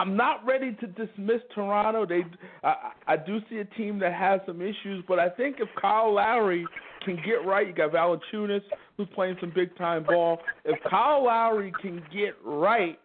[0.01, 2.07] I'm not ready to dismiss Toronto.
[2.07, 2.23] They,
[2.63, 6.15] I, I do see a team that has some issues, but I think if Kyle
[6.15, 6.65] Lowry
[7.05, 8.63] can get right, you got Valanciunas
[8.97, 10.39] who's playing some big time ball.
[10.65, 12.97] If Kyle Lowry can get right,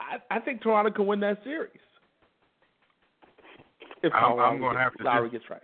[0.00, 1.70] I, I think Toronto can win that series.
[4.02, 5.60] If Kyle I'm, I'm going to have to Lowry gets right.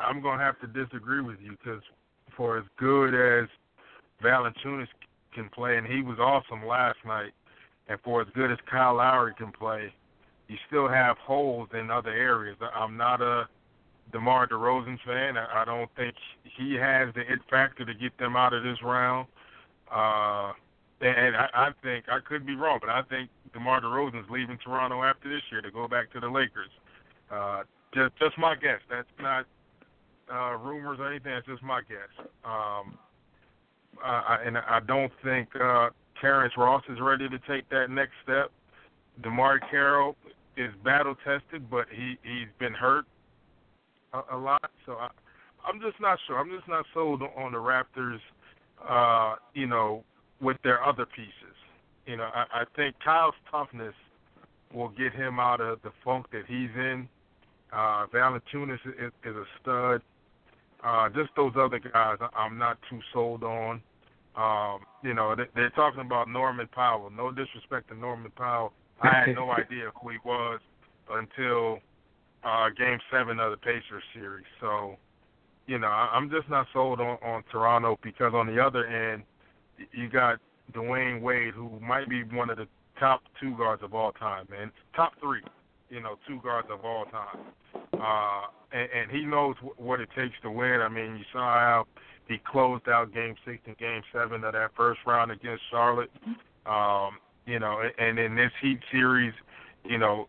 [0.00, 1.82] I'm going to have to disagree with you because
[2.34, 3.46] for as good as
[4.24, 4.88] Valanciunas
[5.34, 7.32] can play, and he was awesome last night,
[7.88, 9.92] and for as good as Kyle Lowry can play,
[10.48, 12.56] you still have holes in other areas.
[12.74, 13.48] I'm not a
[14.12, 15.36] DeMar DeRozan fan.
[15.36, 19.26] I, don't think he has the it factor to get them out of this round.
[19.92, 20.52] Uh,
[21.00, 25.02] and I, I think I could be wrong, but I think DeMar DeRozan's leaving Toronto
[25.02, 26.70] after this year to go back to the Lakers.
[27.30, 28.80] Uh, just, just my guess.
[28.88, 29.46] That's not
[30.32, 31.32] uh, rumors or anything.
[31.32, 32.26] It's just my guess.
[32.44, 32.98] Um,
[34.04, 38.50] uh, and I don't think uh, Terrence Ross is ready to take that next step.
[39.22, 40.16] DeMarre Carroll
[40.56, 43.04] is battle tested, but he he's been hurt
[44.12, 44.70] a, a lot.
[44.84, 45.08] So I,
[45.66, 46.38] I'm just not sure.
[46.38, 48.20] I'm just not sold on the Raptors.
[48.86, 50.04] Uh, you know,
[50.40, 51.56] with their other pieces.
[52.06, 53.94] You know, I, I think Kyle's toughness
[54.72, 57.08] will get him out of the funk that he's in.
[57.72, 60.02] Uh, is, is a stud.
[60.84, 63.82] Uh, just those other guys, I'm not too sold on.
[64.36, 67.10] Um, you know, they, they're talking about Norman Powell.
[67.10, 68.72] No disrespect to Norman Powell.
[69.00, 70.60] I had no idea who he was
[71.10, 71.78] until
[72.44, 74.44] uh, Game Seven of the Pacers series.
[74.60, 74.96] So,
[75.66, 79.22] you know, I, I'm just not sold on, on Toronto because on the other end,
[79.92, 80.38] you got
[80.72, 82.66] Dwyane Wade, who might be one of the
[82.98, 84.70] top two guards of all time, man.
[84.94, 85.42] Top three,
[85.90, 87.46] you know, two guards of all time.
[87.94, 90.80] Uh, and, and he knows w- what it takes to win.
[90.80, 91.86] I mean, you saw how
[92.28, 96.10] he closed out Game Six and Game Seven of that first round against Charlotte.
[96.66, 99.32] Um, you know, and in this Heat series,
[99.84, 100.26] you know,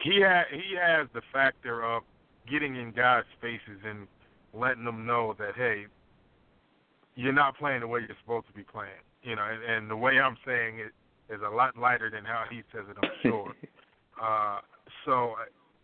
[0.00, 2.02] he ha- he has the factor of
[2.50, 4.06] getting in guys' faces and
[4.52, 5.86] letting them know that hey,
[7.14, 8.90] you're not playing the way you're supposed to be playing.
[9.22, 10.92] You know, and, and the way I'm saying it
[11.32, 12.96] is a lot lighter than how he says it.
[13.02, 13.52] I'm sure.
[14.22, 14.60] uh,
[15.04, 15.34] so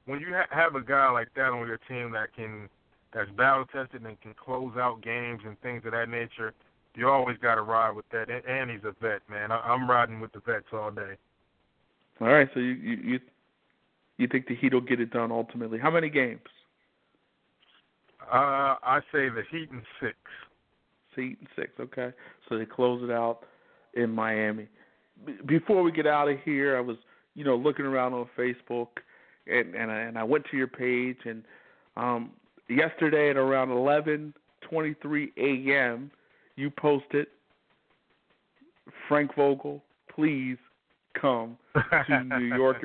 [0.06, 2.68] when you ha- have a guy like that on your team that can
[3.12, 6.54] that's battle tested and can close out games and things of that nature,
[6.94, 8.28] you always got to ride with that.
[8.28, 9.50] And, and he's a vet, man.
[9.50, 11.16] I, I'm riding with the vets all day.
[12.20, 13.20] All right, so you you you,
[14.18, 15.78] you think the Heat will get it done ultimately?
[15.78, 16.40] How many games?
[18.32, 20.16] Uh, I say the Heat in six.
[21.16, 21.72] Heat in six.
[21.80, 22.12] Okay,
[22.48, 23.40] so they close it out
[23.94, 24.68] in Miami.
[25.26, 26.96] B- before we get out of here, I was
[27.34, 28.88] you know, looking around on Facebook,
[29.46, 31.42] and and I, and I went to your page, and
[31.96, 32.30] um,
[32.76, 36.10] yesterday at around 11:23 a.m.,
[36.56, 37.26] you posted,
[39.08, 39.82] Frank Vogel,
[40.14, 40.58] please
[41.20, 42.84] come to New York.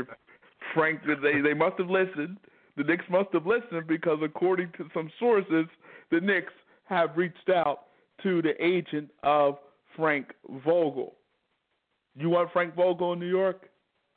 [0.74, 2.38] Frank, they they must have listened.
[2.76, 5.66] The Knicks must have listened because according to some sources,
[6.12, 6.54] the Knicks
[6.86, 7.86] have reached out
[8.24, 9.58] to the agent of
[9.96, 10.28] Frank
[10.64, 11.16] Vogel.
[12.16, 13.70] You want Frank Vogel in New York?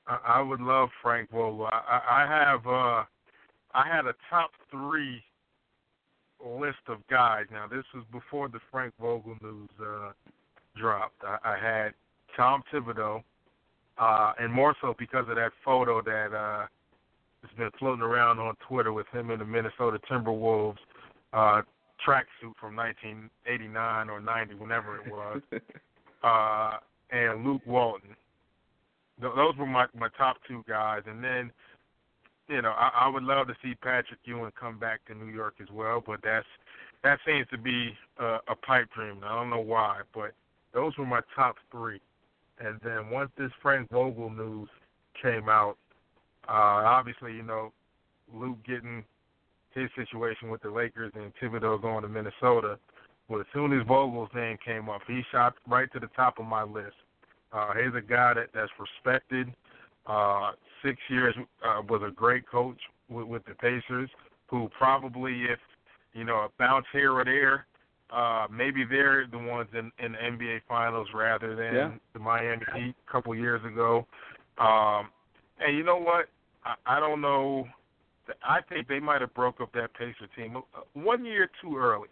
[0.07, 1.67] I, I would love Frank Vogel.
[1.67, 3.05] I, I have uh,
[3.75, 5.23] I had a top three
[6.47, 7.47] list of guys.
[7.51, 10.13] Now this was before the Frank Vogel news uh,
[10.77, 11.23] dropped.
[11.23, 11.95] I, I had
[12.37, 13.23] Tom Thibodeau,
[13.99, 16.67] uh, and more so because of that photo that uh,
[17.43, 20.79] has been floating around on Twitter with him in the Minnesota Timberwolves
[21.33, 21.63] uh,
[22.07, 25.41] tracksuit from 1989 or 90, whenever it was,
[26.23, 26.79] uh,
[27.11, 28.17] and Luke Walton.
[29.21, 31.51] Th- those were my my top two guys, and then
[32.51, 35.55] you know I, I would love to see Patrick Ewing come back to New York
[35.63, 36.47] as well, but that's
[37.03, 39.21] that seems to be uh, a pipe dream.
[39.25, 40.33] I don't know why, but
[40.75, 42.01] those were my top three.
[42.59, 44.69] And then once this Frank Vogel news
[45.23, 45.77] came out,
[46.49, 47.73] uh, obviously you know
[48.35, 49.05] Luke getting
[49.75, 52.79] his situation with the Lakers and Thibodeau going to Minnesota.
[53.29, 56.47] Well, as soon as Vogel's name came up, he shot right to the top of
[56.47, 56.97] my list.
[57.53, 59.53] Uh, he's a guy that, that's respected.
[60.07, 61.35] Uh, six years
[61.65, 62.79] uh, was a great coach
[63.09, 64.11] with, with the Pacers,
[64.47, 65.59] who probably, if
[66.15, 67.67] you know, a bounce here or there,
[68.13, 71.91] uh, maybe they're the ones in, in the NBA Finals rather than Yeah.
[72.13, 74.07] the Miami Heat a couple years ago.
[74.59, 75.11] Um,
[75.65, 76.27] and you know what?
[76.65, 77.67] I, I don't know.
[78.43, 82.09] I think they might have broke up that Pacer team uh, one year too early.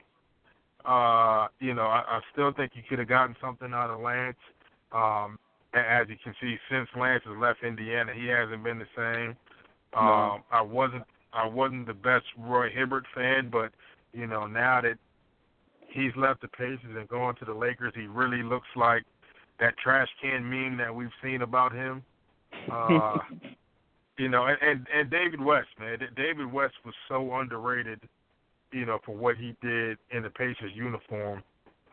[0.85, 4.37] Uh, you know, I, I still think you could have gotten something out of Lance.
[4.93, 5.39] Um,
[5.75, 9.37] a- as you can see, since Lance has left Indiana, he hasn't been the same.
[9.95, 13.73] Um, I wasn't I wasn't the best Roy Hibbert fan, but
[14.13, 14.99] you know now that
[15.91, 19.05] he's left the Pacers and gone to the Lakers, he really looks like
[19.61, 22.03] that trash can meme that we've seen about him.
[22.71, 23.19] Uh,
[24.19, 28.01] you know, and, and and David West, man, David West was so underrated.
[28.73, 31.43] You know, for what he did in the Pacers uniform.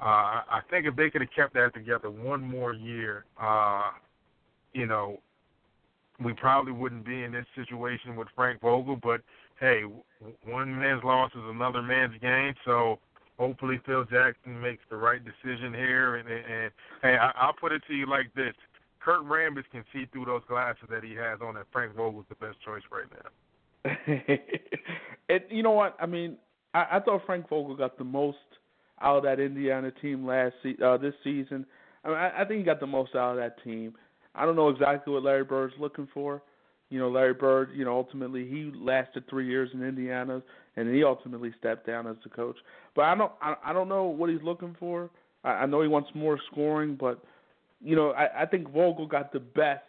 [0.02, 3.92] Uh, I think if they could have kept that together one more year, uh,
[4.74, 5.20] you know,
[6.24, 8.98] we probably wouldn't be in this situation with Frank Vogel.
[9.02, 9.22] But
[9.60, 9.84] hey,
[10.46, 12.54] one man's loss is another man's gain.
[12.66, 13.00] So
[13.38, 16.16] hopefully Phil Jackson makes the right decision here.
[16.16, 16.72] And, and, and
[17.02, 18.54] hey, I, I'll put it to you like this:
[19.00, 22.36] Kurt Rambis can see through those glasses that he has on, and Frank Vogel's the
[22.36, 23.30] best choice right now.
[25.30, 25.96] and you know what?
[26.00, 26.38] I mean,
[26.74, 28.38] I, I thought Frank Vogel got the most
[29.02, 31.66] out of that Indiana team last se- uh, this season.
[32.04, 33.96] I, mean, I, I think he got the most out of that team.
[34.34, 36.42] I don't know exactly what Larry Bird's looking for.
[36.90, 37.70] You know, Larry Bird.
[37.74, 40.42] You know, ultimately he lasted three years in Indiana,
[40.76, 42.58] and he ultimately stepped down as the coach.
[42.96, 45.10] But I don't, I, I don't know what he's looking for.
[45.44, 47.24] I, I know he wants more scoring, but
[47.84, 49.84] you know, I, I think Vogel got the best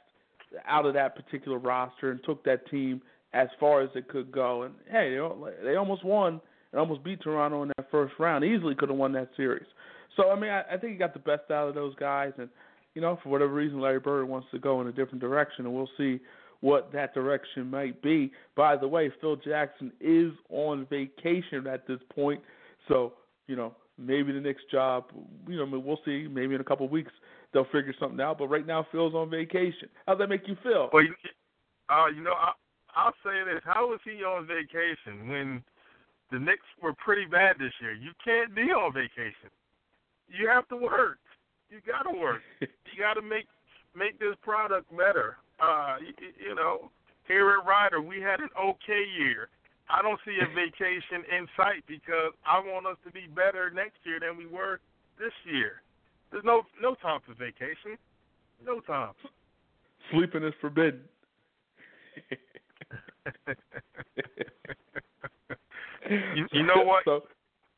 [0.67, 3.03] out of that particular roster and took that team
[3.33, 4.63] as far as it could go.
[4.63, 6.41] And hey, they, al- they almost won
[6.77, 8.45] and almost beat Toronto in that first round.
[8.45, 9.67] Easily could have won that series.
[10.15, 12.33] So I mean, I, I think he got the best out of those guys.
[12.37, 12.51] And
[12.95, 15.75] you know, for whatever reason, Larry Bird wants to go in a different direction, and
[15.75, 16.21] we'll see
[16.61, 18.31] what that direction might be.
[18.57, 22.43] By the way, Phil Jackson is on vacation at this point,
[22.89, 23.15] so
[23.47, 25.05] you know maybe the next job,
[25.49, 26.29] you know, we'll see.
[26.29, 27.13] Maybe in a couple of weeks
[27.55, 28.37] they'll figure something out.
[28.37, 29.89] But right now, Phil's on vacation.
[30.07, 30.91] How's that make you feel?
[30.93, 31.15] Well, you,
[31.89, 32.53] uh, you know, I,
[32.95, 35.65] I'll say this: How was he on vacation when
[36.31, 37.93] the Knicks were pretty bad this year?
[37.93, 39.51] You can't be on vacation.
[40.29, 41.19] You have to work.
[41.71, 42.43] You got to work.
[42.61, 43.47] you got to make
[43.95, 45.37] make this product better.
[45.61, 46.13] Uh, you,
[46.49, 46.91] you know,
[47.27, 49.49] here at Rider, we had an okay year.
[49.89, 53.99] I don't see a vacation in sight because I want us to be better next
[54.05, 54.81] year than we were
[55.19, 55.83] this year.
[56.31, 57.97] There's no no time for vacation.
[58.65, 59.13] No time.
[60.11, 61.01] Sleeping is forbidden.
[66.09, 67.05] You, you know what?
[67.05, 67.23] So,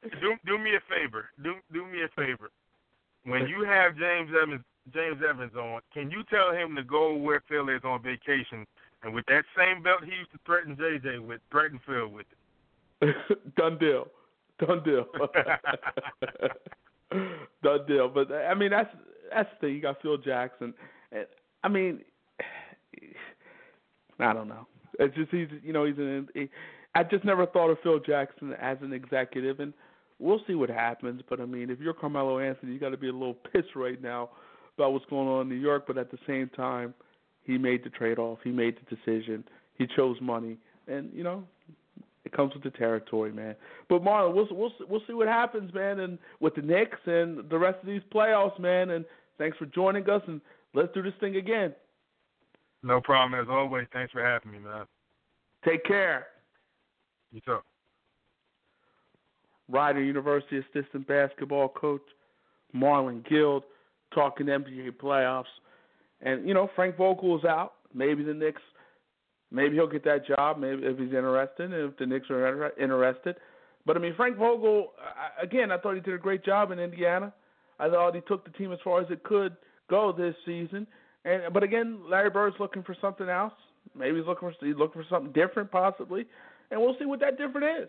[0.03, 1.31] do do me a favor.
[1.43, 2.51] Do do me a favor.
[3.25, 4.63] When you have James Evans
[4.93, 8.67] James Evans on, can you tell him to go where Phil is on vacation
[9.03, 12.27] and with that same belt he used to threaten JJ with, threaten Phil with
[13.01, 13.15] it.
[13.57, 14.09] done deal.
[14.59, 15.07] Done deal.
[17.63, 18.09] done deal.
[18.09, 18.91] But I mean, that's
[19.33, 19.77] that's the thing.
[19.77, 20.75] You got Phil Jackson,
[21.13, 21.27] and
[21.63, 22.01] I mean,
[24.19, 24.67] I don't know.
[24.99, 26.29] It's just he's you know he's an.
[26.35, 26.49] He,
[26.99, 29.73] I just never thought of Phil Jackson as an executive, and
[30.19, 31.23] we'll see what happens.
[31.31, 34.03] But I mean, if you're Carmelo Anthony, you got to be a little pissed right
[34.03, 34.31] now
[34.77, 35.85] about what's going on in New York.
[35.87, 36.95] But at the same time,
[37.45, 38.41] he made the trade off.
[38.43, 39.45] He made the decision.
[39.75, 41.45] He chose money, and you know,
[42.25, 43.55] it comes with the territory, man.
[43.89, 47.59] But Marlon, we'll we'll we'll see what happens, man, and with the Knicks and the
[47.59, 48.91] rest of these playoffs, man.
[48.91, 49.05] And
[49.39, 50.41] thanks for joining us, and
[50.75, 51.77] let's do this thing again.
[52.83, 53.87] No problem, as always.
[53.93, 54.85] Thanks for having me, man.
[55.65, 56.27] Take care.
[57.33, 57.59] You too.
[59.69, 62.03] Rider University assistant basketball coach
[62.75, 63.65] Marlon Guild
[64.15, 65.45] talking NBA playoffs.
[66.21, 67.75] And, you know, Frank Vogel is out.
[67.95, 68.63] Maybe the Knicks,
[69.51, 73.37] maybe he'll get that job, maybe if he's interested, if the Knicks are interested.
[73.87, 74.93] But, I mean, Frank Vogel,
[75.41, 77.33] again, I thought he did a great job in Indiana.
[77.79, 79.57] I thought he took the team as far as it could
[79.89, 80.87] go this season.
[81.25, 83.55] And But, again, Larry Bird's looking for something else.
[83.97, 86.27] Maybe he's looking for, he's looking for something different, possibly.
[86.71, 87.89] And we'll see what that different is.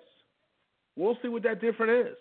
[0.95, 2.15] We'll see what that different is.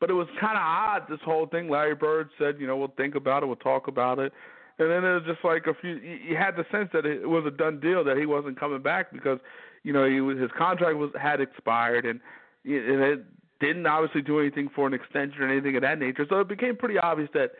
[0.00, 1.68] But it was kind of odd, this whole thing.
[1.68, 4.32] Larry Bird said, you know, we'll think about it, we'll talk about it.
[4.78, 5.96] And then it was just like a few.
[5.96, 9.12] You had the sense that it was a done deal that he wasn't coming back
[9.12, 9.40] because,
[9.82, 12.20] you know, he was his contract was had expired and,
[12.64, 13.24] and it
[13.60, 16.26] didn't obviously do anything for an extension or anything of that nature.
[16.28, 17.52] So it became pretty obvious that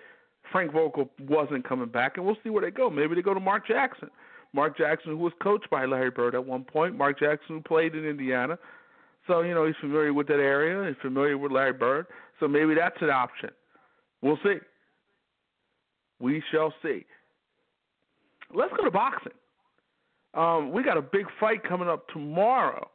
[0.53, 2.89] Frank Vogel wasn't coming back, and we'll see where they go.
[2.89, 4.11] Maybe they go to Mark Jackson.
[4.55, 6.97] Mark Jackson, who was coached by Larry Bird at one point.
[6.97, 8.59] Mark Jackson, who played in Indiana.
[9.27, 10.89] So, you know, he's familiar with that area.
[10.89, 12.07] He's familiar with Larry Bird.
[12.41, 13.51] So maybe that's an option.
[14.23, 14.57] We'll see.
[16.19, 17.05] We shall see.
[18.55, 19.33] Let's go to boxing.
[20.35, 22.89] Um, we got a big fight coming up tomorrow.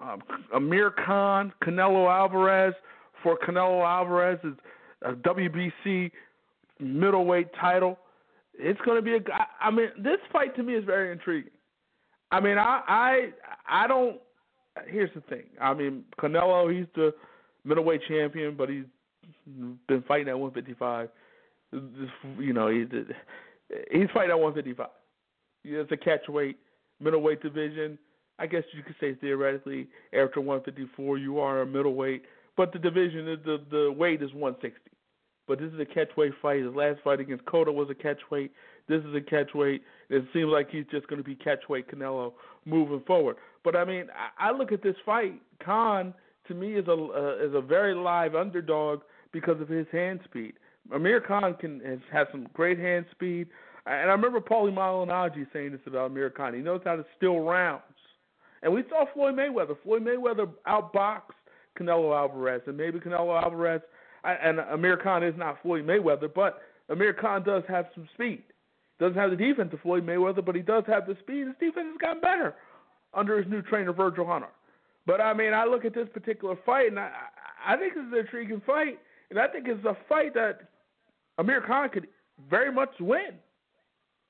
[0.00, 0.22] Um,
[0.54, 2.74] Amir Khan, Canelo Alvarez
[3.22, 4.54] for Canelo Alvarez, is
[5.02, 6.10] a WBC
[6.80, 7.98] middleweight title.
[8.54, 9.20] It's going to be a.
[9.60, 11.52] I mean, this fight to me is very intriguing.
[12.30, 13.28] I mean, I I
[13.68, 14.18] I don't
[14.86, 15.44] here's the thing.
[15.60, 17.14] I mean, Canelo, he's the
[17.64, 18.84] middleweight champion, but he's
[19.88, 21.08] been fighting at 155.
[22.38, 22.86] You know, he's
[23.90, 24.88] he's fighting at 155.
[25.64, 26.56] It's a catchweight,
[27.00, 27.98] middleweight division.
[28.38, 32.22] I guess you could say theoretically, after 154, you are a middleweight,
[32.56, 34.91] but the division, the the weight is 160.
[35.48, 36.62] But this is a catchweight fight.
[36.62, 38.50] His last fight against Cotto was a catchweight.
[38.88, 39.80] This is a catchweight.
[40.08, 42.32] It seems like he's just going to be catchweight Canelo
[42.64, 43.36] moving forward.
[43.64, 44.06] But I mean,
[44.38, 45.40] I, look at this fight.
[45.64, 46.14] Khan
[46.48, 49.00] to me is a uh, is a very live underdog
[49.32, 50.54] because of his hand speed.
[50.92, 53.48] Amir Khan can has, has some great hand speed,
[53.86, 56.54] and I remember Paulie Malignaggi saying this about Amir Khan.
[56.54, 57.82] He knows how to steal rounds,
[58.62, 59.76] and we saw Floyd Mayweather.
[59.84, 61.38] Floyd Mayweather outboxed
[61.78, 63.80] Canelo Alvarez, and maybe Canelo Alvarez
[64.24, 68.42] and Amir Khan is not Floyd Mayweather, but Amir Khan does have some speed.
[68.98, 71.46] Doesn't have the defense of Floyd Mayweather, but he does have the speed.
[71.46, 72.54] His defense has gotten better
[73.14, 74.48] under his new trainer Virgil Hunter.
[75.06, 77.10] But I mean, I look at this particular fight, and I,
[77.66, 78.98] I think it's an intriguing fight,
[79.30, 80.68] and I think it's a fight that
[81.38, 82.06] Amir Khan could
[82.48, 83.34] very much win.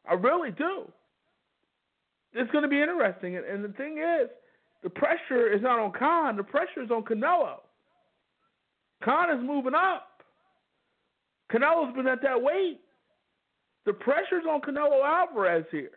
[0.08, 0.90] I really do.
[2.32, 4.30] It's going to be interesting, and, and the thing is,
[4.82, 6.36] the pressure is not on Khan.
[6.36, 7.58] The pressure is on Canelo.
[9.02, 10.22] Is moving up.
[11.52, 12.80] Canelo's been at that weight.
[13.84, 15.90] The pressure's on Canelo Alvarez here.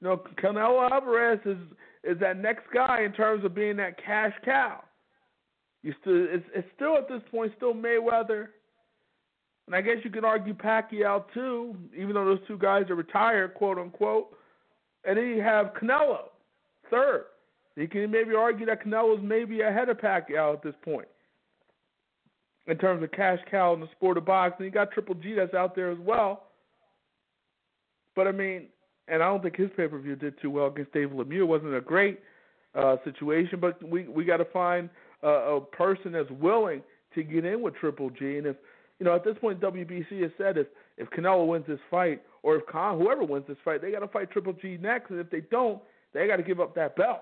[0.00, 1.58] You know, Canelo Alvarez is
[2.02, 4.82] is that next guy in terms of being that cash cow.
[5.82, 8.48] You still it's, it's still at this point still Mayweather,
[9.66, 13.54] and I guess you can argue Pacquiao too, even though those two guys are retired,
[13.54, 14.36] quote unquote.
[15.04, 16.30] And then you have Canelo,
[16.90, 17.26] third.
[17.76, 21.06] You can maybe argue that Canelo's maybe ahead of Pacquiao at this point
[22.66, 24.66] in terms of cash cow in the sport of boxing.
[24.66, 26.44] You got Triple G that's out there as well.
[28.14, 28.66] But I mean,
[29.08, 31.40] and I don't think his pay per view did too well against Dave Lemieux.
[31.40, 32.20] It wasn't a great
[32.74, 34.88] uh, situation, but we we got to find
[35.22, 36.82] uh, a person that's willing
[37.14, 38.38] to get in with Triple G.
[38.38, 38.56] And if
[38.98, 42.56] you know, at this point, WBC has said if if Canelo wins this fight, or
[42.56, 45.10] if Khan, whoever wins this fight, they got to fight Triple G next.
[45.10, 45.80] And if they don't,
[46.14, 47.20] they got to give up that belt.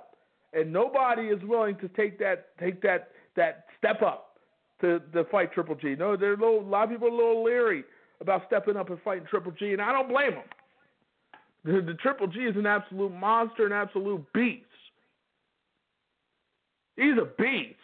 [0.52, 4.33] And nobody is willing to take that take that that step up
[4.80, 5.94] to to fight Triple G.
[5.98, 7.84] No, there are a, a lot of people are a little leery
[8.20, 10.44] about stepping up and fighting Triple G, and I don't blame them.
[11.64, 14.64] The, the Triple G is an absolute monster, an absolute beast.
[16.96, 17.76] He's a beast.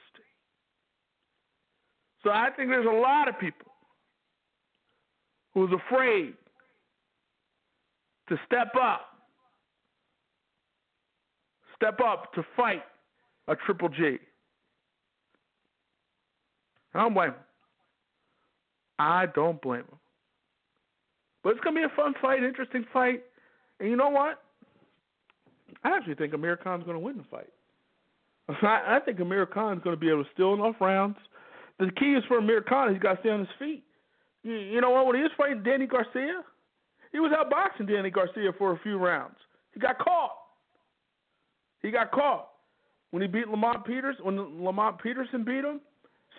[2.23, 3.73] So I think there's a lot of people
[5.55, 6.35] who's afraid
[8.29, 9.07] to step up,
[11.75, 12.83] step up to fight
[13.49, 14.19] a Triple G.
[16.95, 17.35] I don't blame him.
[18.99, 19.99] I don't blame him.
[21.43, 23.23] But it's gonna be a fun fight, interesting fight.
[23.79, 24.43] And you know what?
[25.83, 27.49] I actually think Amir Khan's going to win the fight.
[28.63, 31.17] I, I think Amir Khan's going to be able to steal enough rounds.
[31.79, 33.85] The key is for Amir Khan, he's got to stay on his feet.
[34.43, 35.07] You, you know what?
[35.07, 36.43] When he was fighting Danny Garcia,
[37.13, 39.37] He was out boxing Danny Garcia for a few rounds.
[39.73, 40.33] He got caught.
[41.83, 42.49] He got caught
[43.11, 44.17] when he beat Lamont Peters.
[44.23, 45.81] When Lamont Peterson beat him,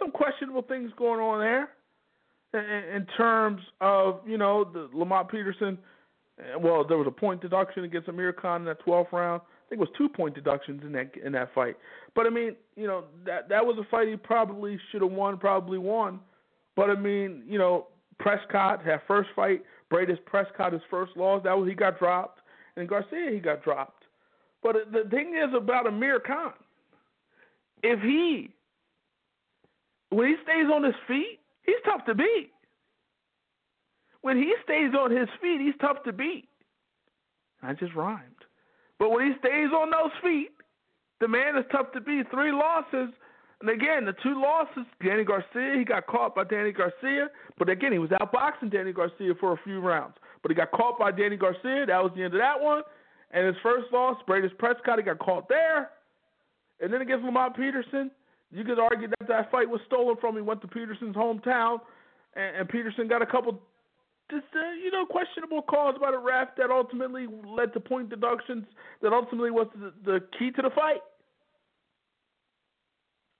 [0.01, 1.69] some questionable things going on there
[2.53, 5.77] in, in terms of you know the Lamont Peterson.
[6.39, 9.41] Uh, well, there was a point deduction against Amir Khan in that 12th round.
[9.41, 11.75] I think it was two point deductions in that in that fight.
[12.15, 15.37] But I mean, you know that that was a fight he probably should have won,
[15.37, 16.19] probably won.
[16.75, 17.87] But I mean, you know,
[18.19, 19.63] Prescott had first fight.
[19.91, 21.43] Breidis Prescott his first loss.
[21.43, 22.39] That was he got dropped,
[22.75, 24.03] and Garcia he got dropped.
[24.63, 26.53] But the thing is about Amir Khan,
[27.83, 28.51] if he
[30.11, 32.51] when he stays on his feet, he's tough to beat.
[34.21, 36.47] When he stays on his feet, he's tough to beat.
[37.63, 38.45] I just rhymed.
[38.99, 40.51] But when he stays on those feet,
[41.19, 42.29] the man is tough to beat.
[42.29, 43.09] Three losses.
[43.61, 47.29] And again, the two losses, Danny Garcia, he got caught by Danny Garcia.
[47.57, 50.15] But again, he was outboxing Danny Garcia for a few rounds.
[50.41, 51.85] But he got caught by Danny Garcia.
[51.85, 52.81] That was the end of that one.
[53.31, 55.91] And his first loss, Breidis Prescott, he got caught there.
[56.81, 58.11] And then against Lamont Peterson,
[58.51, 60.45] you could argue that that fight was stolen from him.
[60.45, 61.79] Went to Peterson's hometown,
[62.35, 63.61] and, and Peterson got a couple,
[64.29, 68.65] just uh, you know, questionable calls by the ref that ultimately led to point deductions.
[69.01, 71.01] That ultimately was the, the key to the fight.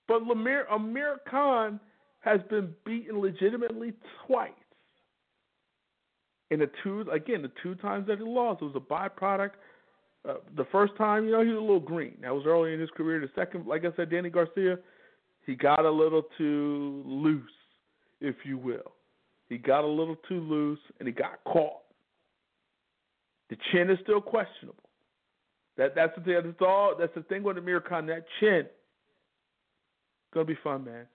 [0.08, 1.80] But Amir Khan
[2.20, 3.94] has been beaten legitimately
[4.28, 4.52] twice.
[6.50, 9.52] In the two, again, the two times that he lost, it was a byproduct
[10.28, 12.18] uh, the first time, you know, he was a little green.
[12.22, 13.20] That was early in his career.
[13.20, 14.78] The second, like I said, Danny Garcia,
[15.46, 17.52] he got a little too loose,
[18.20, 18.94] if you will.
[19.50, 21.82] He got a little too loose and he got caught.
[23.50, 24.90] The chin is still questionable.
[25.78, 26.40] That that's the thing.
[26.44, 26.96] That's all.
[26.98, 28.06] That's the thing with Amir Khan.
[28.08, 28.66] That chin.
[30.34, 31.06] Gonna be fun, man.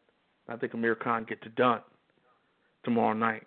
[0.49, 1.81] I think Amir Khan gets it done
[2.85, 3.45] tomorrow night.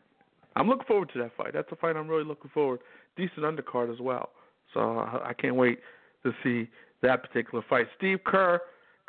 [0.55, 1.53] I'm looking forward to that fight.
[1.53, 2.79] That's a fight I'm really looking forward.
[3.15, 4.29] Decent undercard as well.
[4.73, 5.79] So I can't wait
[6.23, 6.69] to see
[7.01, 7.87] that particular fight.
[7.97, 8.59] Steve Kerr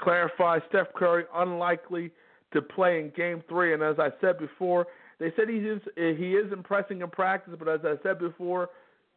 [0.01, 2.11] clarifies Steph Curry unlikely
[2.53, 4.87] to play in Game Three, and as I said before,
[5.19, 8.71] they said he is he is impressing in practice, but as I said before,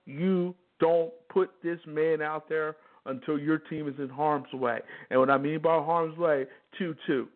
[0.05, 2.75] you don't put this man out there
[3.05, 4.79] until your team is in harm's way.
[5.09, 6.45] And what I mean by harm's way,
[6.77, 7.27] two two,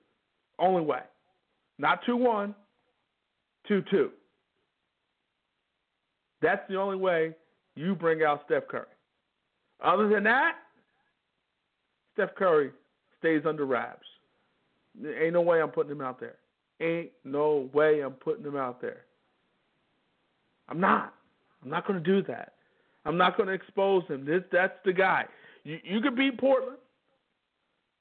[0.59, 1.01] only way,
[1.79, 2.53] not two one,
[3.67, 4.11] two two.
[6.41, 7.35] That's the only way
[7.75, 8.85] you bring out Steph Curry.
[9.83, 10.55] Other than that,
[12.13, 12.71] Steph Curry
[13.20, 14.07] stays under wraps.
[15.22, 16.36] Ain't no way I'm putting him out there.
[16.82, 19.05] Ain't no way I'm putting him out there.
[20.70, 21.13] I'm not.
[21.63, 22.53] I'm not going to do that.
[23.05, 24.26] I'm not going to expose him.
[24.26, 25.26] This that's the guy.
[25.63, 26.78] You you could beat Portland.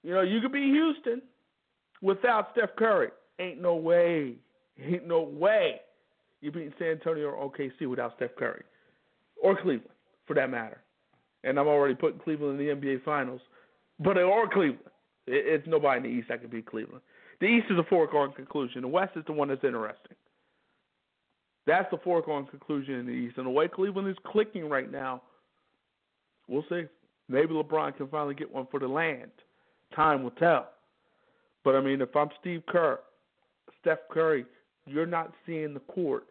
[0.03, 1.23] You know, you could beat Houston
[2.03, 3.09] without Steph Curry.
[3.39, 4.35] Ain't no way.
[4.83, 5.81] Ain't no way
[6.41, 8.63] you beat San Antonio or OKC without Steph Curry.
[9.43, 9.91] Or Cleveland,
[10.27, 10.81] for that matter
[11.47, 13.41] and I'm already putting Cleveland in the NBA Finals.
[14.01, 14.81] But or Cleveland,
[15.27, 17.03] it's nobody in the East that can beat Cleveland.
[17.41, 18.83] The East is a foregone conclusion.
[18.83, 20.17] The West is the one that's interesting.
[21.67, 25.23] That's the foregone conclusion in the East, and the way Cleveland is clicking right now,
[26.49, 26.85] we'll see.
[27.29, 29.31] Maybe LeBron can finally get one for the land.
[29.95, 30.69] Time will tell.
[31.65, 33.01] But I mean, if I'm Steve Kerr,
[33.81, 34.47] Steph Curry,
[34.87, 36.27] you're not seeing the court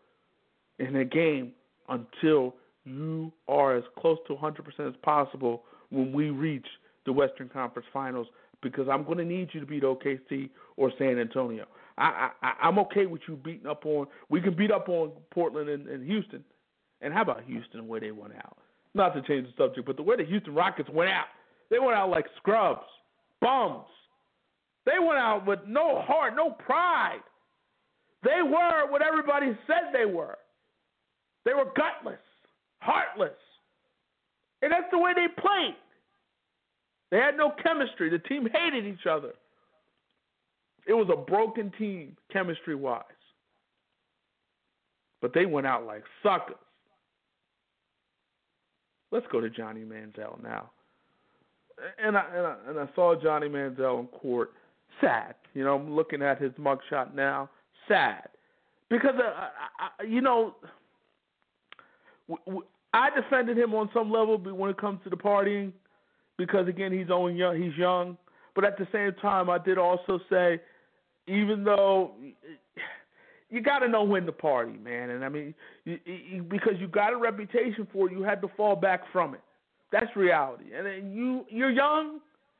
[0.80, 1.52] in a game
[1.89, 6.66] until you are as close to 100% as possible when we reach
[7.06, 8.28] the Western Conference Finals
[8.62, 11.66] because I'm going to need you to beat OKC or San Antonio.
[11.97, 14.08] I, I, I'm okay with you beating up on.
[14.30, 16.43] We can beat up on Portland and, and Houston.
[17.01, 18.58] And how about Houston where they went out?
[18.93, 21.26] Not to change the subject, but the way the Houston Rockets went out,
[21.70, 22.86] they went out like scrubs,
[23.41, 23.86] bums.
[24.86, 27.22] They went out with no heart, no pride.
[28.24, 30.38] They were what everybody said they were.
[31.43, 32.20] They were gutless
[32.86, 33.38] heartless.
[34.62, 35.76] And that's the way they played.
[37.12, 38.10] They had no chemistry.
[38.10, 39.34] The team hated each other.
[40.88, 43.03] It was a broken team, chemistry wise.
[45.22, 46.56] But they went out like suckers.
[49.12, 50.72] Let's go to Johnny Manziel now.
[52.03, 54.51] And I, and I, and I saw Johnny Manziel in court.
[55.01, 55.36] Sad.
[55.53, 57.49] You know, I'm looking at his mugshot now.
[57.88, 58.30] Sad.
[58.89, 59.49] Because, uh,
[59.99, 60.56] I, you know,
[62.93, 65.72] I defended him on some level but when it comes to the partying,
[66.38, 67.62] because again he's only young.
[67.62, 68.18] He's young,
[68.54, 70.62] but at the same time, I did also say,
[71.28, 72.12] even though
[73.50, 76.88] you got to know when to party, man, and I mean, you, you, because you
[76.88, 79.42] got a reputation for it, you had to fall back from it.
[79.92, 80.66] That's reality.
[80.76, 82.20] And then you you're young,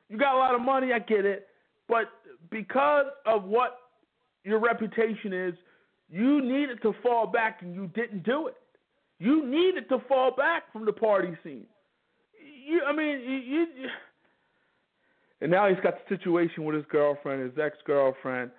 [0.10, 0.94] you got a lot of money.
[0.94, 1.48] I get it,
[1.88, 2.06] but
[2.50, 3.80] because of what
[4.44, 5.56] your reputation is,
[6.10, 8.56] you needed to fall back, and you didn't do it.
[9.18, 11.66] You needed to fall back from the party scene.
[12.66, 13.66] You, I mean, you, you
[15.42, 18.52] and now he's got the situation with his girlfriend, his ex-girlfriend,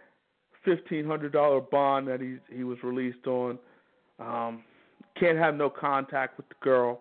[0.65, 3.59] fifteen hundred dollar bond that he he was released on.
[4.19, 4.63] Um,
[5.19, 7.01] can't have no contact with the girl.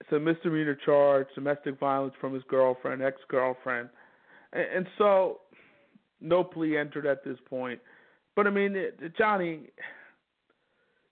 [0.00, 3.88] It's a misdemeanor charge, domestic violence from his girlfriend, ex-girlfriend,
[4.52, 5.40] and, and so
[6.20, 7.78] no plea entered at this point.
[8.34, 8.76] But I mean,
[9.18, 9.68] Johnny,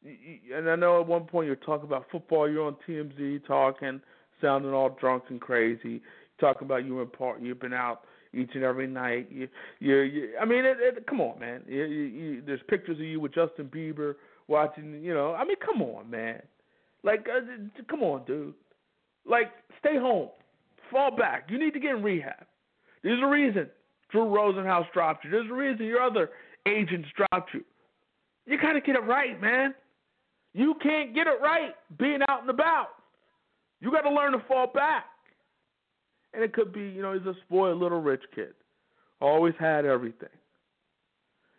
[0.03, 2.51] and I know at one point you're talking about football.
[2.51, 4.01] You're on TMZ talking,
[4.41, 6.03] sounding all drunk and crazy.
[6.41, 9.29] Talking about you in part, you've been out each and every night.
[9.31, 11.63] You, you, you I mean, it, it, come on, man.
[11.67, 14.15] You, you, you, there's pictures of you with Justin Bieber
[14.49, 15.03] watching.
[15.03, 16.41] You know, I mean, come on, man.
[17.03, 17.41] Like, uh,
[17.89, 18.55] come on, dude.
[19.27, 20.29] Like, stay home,
[20.91, 21.49] fall back.
[21.51, 22.47] You need to get in rehab.
[23.03, 23.69] There's a reason
[24.11, 25.31] Drew Rosenhaus dropped you.
[25.31, 26.31] There's a reason your other
[26.67, 27.65] agents dropped you.
[28.47, 29.75] You got to get it right, man.
[30.53, 32.89] You can't get it right being out and about.
[33.81, 35.07] You got to learn to fall back.
[36.33, 38.55] And it could be, you know, he's a spoiled little rich kid.
[39.21, 40.29] Always had everything.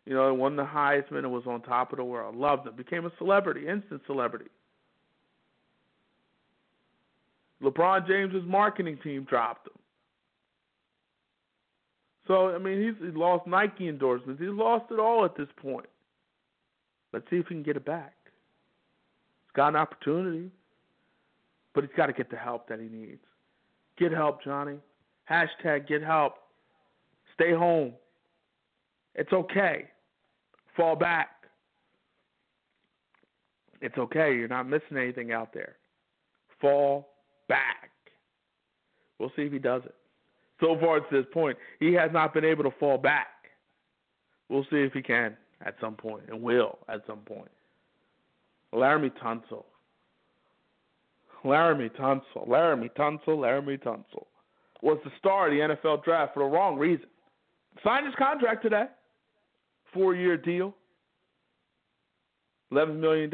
[0.05, 2.35] You know, won the Heisman and was on top of the world.
[2.35, 2.75] Loved him.
[2.75, 4.49] Became a celebrity, instant celebrity.
[7.61, 9.73] LeBron James's marketing team dropped him.
[12.27, 14.41] So I mean, he's he lost Nike endorsements.
[14.41, 15.87] He's lost it all at this point.
[17.13, 18.15] Let's see if he can get it back.
[19.45, 20.49] He's got an opportunity,
[21.73, 23.21] but he's got to get the help that he needs.
[23.97, 24.77] Get help, Johnny.
[25.29, 26.33] Hashtag get help.
[27.33, 27.93] Stay home.
[29.15, 29.85] It's okay.
[30.75, 31.29] Fall back.
[33.81, 34.35] It's okay.
[34.35, 35.75] You're not missing anything out there.
[36.59, 37.09] Fall
[37.47, 37.89] back.
[39.19, 39.95] We'll see if he does it.
[40.59, 43.27] So far to this point, he has not been able to fall back.
[44.49, 47.49] We'll see if he can at some point and will at some point.
[48.73, 49.65] Laremy Tunsil.
[51.43, 52.47] Laremy Tunsil.
[52.47, 53.27] Laremy Tunsil.
[53.27, 54.25] Laremy Tunsil
[54.81, 57.07] was the star of the NFL draft for the wrong reason.
[57.83, 58.85] Signed his contract today.
[59.93, 60.75] Four year deal.
[62.71, 63.31] $11 million.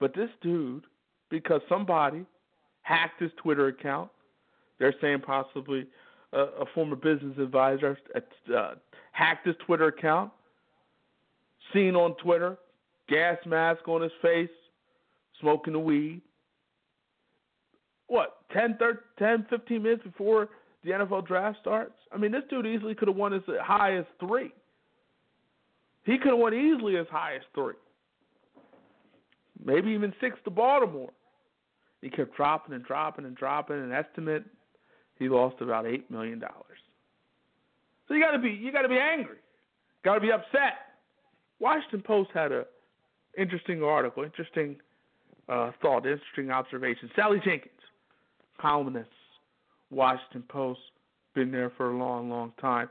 [0.00, 0.84] But this dude,
[1.30, 2.24] because somebody
[2.82, 4.10] hacked his Twitter account,
[4.78, 5.86] they're saying possibly
[6.32, 8.74] a, a former business advisor uh,
[9.12, 10.30] hacked his Twitter account,
[11.72, 12.56] seen on Twitter,
[13.08, 14.50] gas mask on his face,
[15.40, 16.22] smoking the weed.
[18.06, 20.48] What, 10, 13, 10, 15 minutes before
[20.84, 21.94] the NFL draft starts?
[22.12, 24.52] I mean, this dude easily could have won as high as three.
[26.04, 27.74] He could have won easily as high as three.
[29.62, 31.10] Maybe even six to Baltimore.
[32.00, 33.76] He kept dropping and dropping and dropping.
[33.76, 34.44] An estimate
[35.18, 36.78] he lost about eight million dollars.
[38.06, 39.38] So you got to be you got to be angry,
[40.04, 40.94] got to be upset.
[41.58, 42.64] Washington Post had a
[43.36, 44.76] interesting article, interesting
[45.48, 47.10] uh, thought, interesting observation.
[47.16, 47.72] Sally Jenkins,
[48.60, 49.08] columnist,
[49.90, 50.80] Washington Post,
[51.34, 52.88] been there for a long, long time.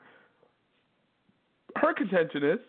[1.76, 2.60] Her contention is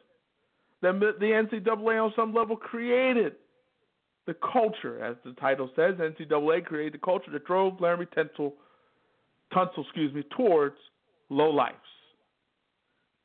[0.82, 3.34] that the NCAA on some level created
[4.26, 5.95] the culture, as the title says.
[5.95, 8.53] NCAA created the culture that drove Laremy Tunsil
[9.53, 10.76] Tunsil, excuse me, towards
[11.30, 11.76] low lives.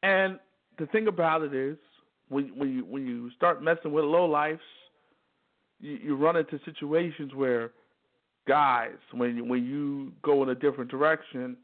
[0.02, 0.40] And
[0.80, 1.78] the thing about it is,
[2.30, 4.62] when when you when you start messing with low lives,
[5.84, 7.72] you, you run into situations where
[8.48, 11.58] guys, when when you go in a different direction,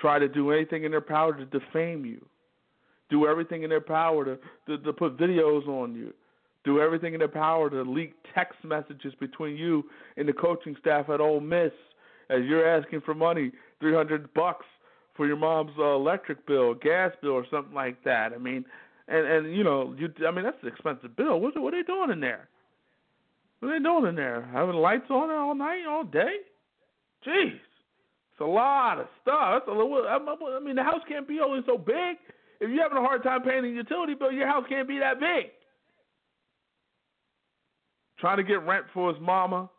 [0.00, 2.24] try to do anything in their power to defame you,
[3.10, 6.12] do everything in their power to to, to put videos on you,
[6.64, 9.84] do everything in their power to leak text messages between you
[10.16, 11.72] and the coaching staff at Ole Miss
[12.30, 14.66] as you're asking for money three hundred bucks
[15.14, 18.32] for your mom's uh, electric bill, gas bill, or something like that.
[18.32, 18.64] I mean,
[19.06, 21.40] and and you know, you I mean that's an expensive bill.
[21.40, 22.48] What what are they doing in there?
[23.64, 24.46] What are they doing in there?
[24.52, 26.36] Having lights on all night, all day?
[27.26, 29.54] Jeez, it's a lot of stuff.
[29.54, 32.18] That's a little, I mean, the house can't be only so big.
[32.60, 35.18] If you're having a hard time paying the utility bill, your house can't be that
[35.18, 35.46] big.
[38.18, 39.70] Trying to get rent for his mama,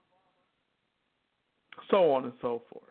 [1.92, 2.84] so on and so forth.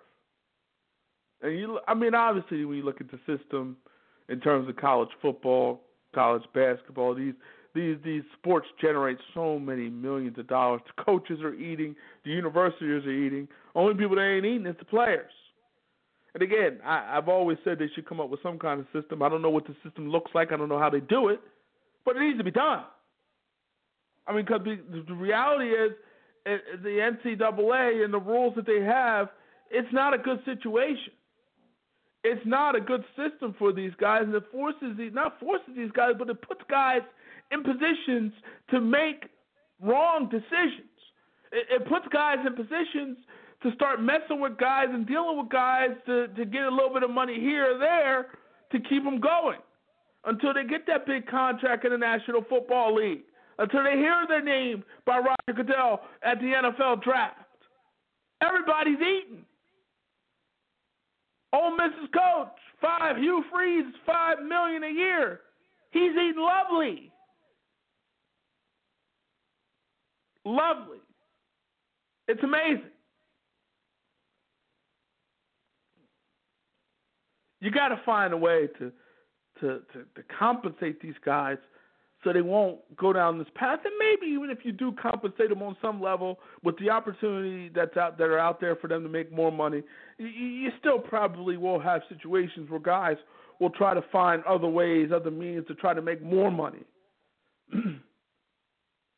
[1.42, 3.78] And you, I mean, obviously, when you look at the system
[4.28, 5.80] in terms of college football,
[6.14, 7.34] college basketball, these
[7.75, 10.81] these these sports generate so many millions of dollars.
[10.97, 13.49] The coaches are eating, the universities are eating.
[13.75, 15.33] Only people that ain't eating is the players.
[16.35, 19.22] And again, I, I've always said they should come up with some kind of system.
[19.22, 20.53] I don't know what the system looks like.
[20.53, 21.41] I don't know how they do it,
[22.05, 22.85] but it needs to be done.
[24.27, 25.93] I mean, because the, the reality is,
[26.47, 29.29] eh, the NCAA and the rules that they have,
[29.70, 31.12] it's not a good situation
[32.25, 35.91] it's not a good system for these guys, and it forces these not forces these
[35.93, 37.03] guys, but it puts guys
[37.51, 38.32] in positions
[38.70, 39.28] to make
[39.80, 40.90] wrong decisions.
[41.53, 43.18] It, it puts guys in positions
[43.62, 47.03] to start messing with guys and dealing with guys to, to get a little bit
[47.03, 48.26] of money here or there
[48.72, 49.59] to keep them going
[50.26, 53.22] until they get that big contract in the National Football League,
[53.59, 57.36] until they hear their name by Roger Goodell at the NFL draft.
[58.42, 59.45] Everybody's eating.
[61.53, 62.49] Ole Miss's coach,
[62.80, 65.40] five Hugh Freeze, five million a year.
[65.92, 67.12] He's eating lovely.
[70.45, 70.99] Lovely.
[72.28, 72.90] It's amazing.
[77.61, 78.92] You got to find a way to,
[79.61, 81.57] to to to compensate these guys
[82.22, 83.80] so they won't go down this path.
[83.84, 87.97] And maybe even if you do compensate them on some level with the opportunity that's
[87.97, 89.82] out that are out there for them to make more money,
[90.18, 93.16] you, you still probably will have situations where guys
[93.61, 96.82] will try to find other ways, other means to try to make more money.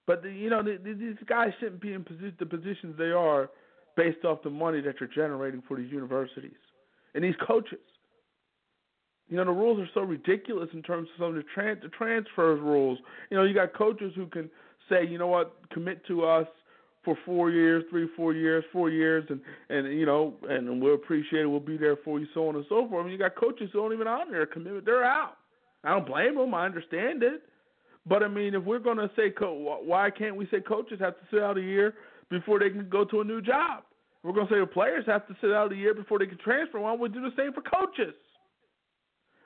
[0.06, 3.10] but the, you know, the, the, these guys shouldn't be in posi- the positions they
[3.10, 3.50] are
[3.96, 6.56] based off the money that you're generating for these universities
[7.14, 7.78] and these coaches.
[9.28, 11.88] You know, the rules are so ridiculous in terms of some of the, tran- the
[11.88, 12.98] transfers rules.
[13.30, 14.48] You know, you got coaches who can
[14.88, 16.46] say, you know what, commit to us
[17.04, 19.40] for four years, three, four years, four years, and
[19.70, 21.46] and you know, and we'll appreciate it.
[21.46, 23.00] We'll be there for you, so on and so forth.
[23.00, 25.36] I mean, you got coaches who don't even honor their commitment; they're out.
[25.84, 26.52] I don't blame them.
[26.52, 27.42] I understand it,
[28.06, 31.14] but I mean, if we're going to say, co- why can't we say coaches have
[31.14, 31.94] to sit out a year
[32.30, 33.82] before they can go to a new job?
[34.22, 36.38] We're going to say the players have to sit out a year before they can
[36.38, 36.80] transfer.
[36.80, 38.14] Why don't we do the same for coaches?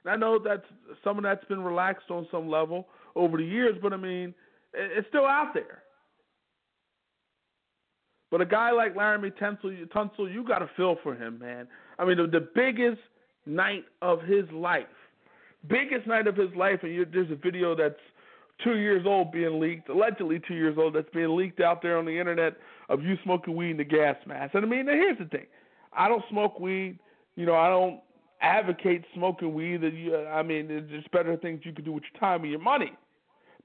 [0.05, 0.63] And I know that
[1.05, 2.87] some of that's been relaxed on some level
[3.17, 4.35] over the years, but I mean,
[4.73, 5.83] it's still out there.
[8.31, 11.67] But a guy like Laremy Tunsil, Tunsil you got to feel for him, man.
[11.99, 13.01] I mean, the, the biggest
[13.45, 14.87] night of his life,
[15.69, 17.97] biggest night of his life, and you, there's a video that's
[18.65, 22.05] two years old being leaked, allegedly two years old, that's being leaked out there on
[22.05, 22.55] the internet
[22.89, 24.55] of you smoking weed in the gas mask.
[24.55, 25.47] And I mean, here's the thing:
[25.93, 26.99] I don't smoke weed.
[27.37, 28.01] You know, I don't
[28.41, 29.81] advocate smoking weed.
[29.83, 32.51] That you, uh, I mean, there's better things you can do with your time and
[32.51, 32.93] your money.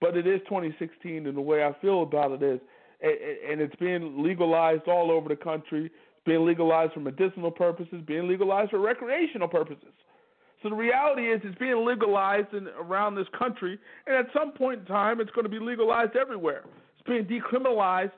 [0.01, 2.59] But it is 2016, and the way I feel about it is,
[3.01, 5.85] and it's being legalized all over the country.
[5.85, 9.93] It's being legalized for medicinal purposes, being legalized for recreational purposes.
[10.65, 14.79] So the reality is, it's being legalized in, around this country, and at some point
[14.79, 16.63] in time, it's going to be legalized everywhere.
[16.97, 18.09] It's being decriminalized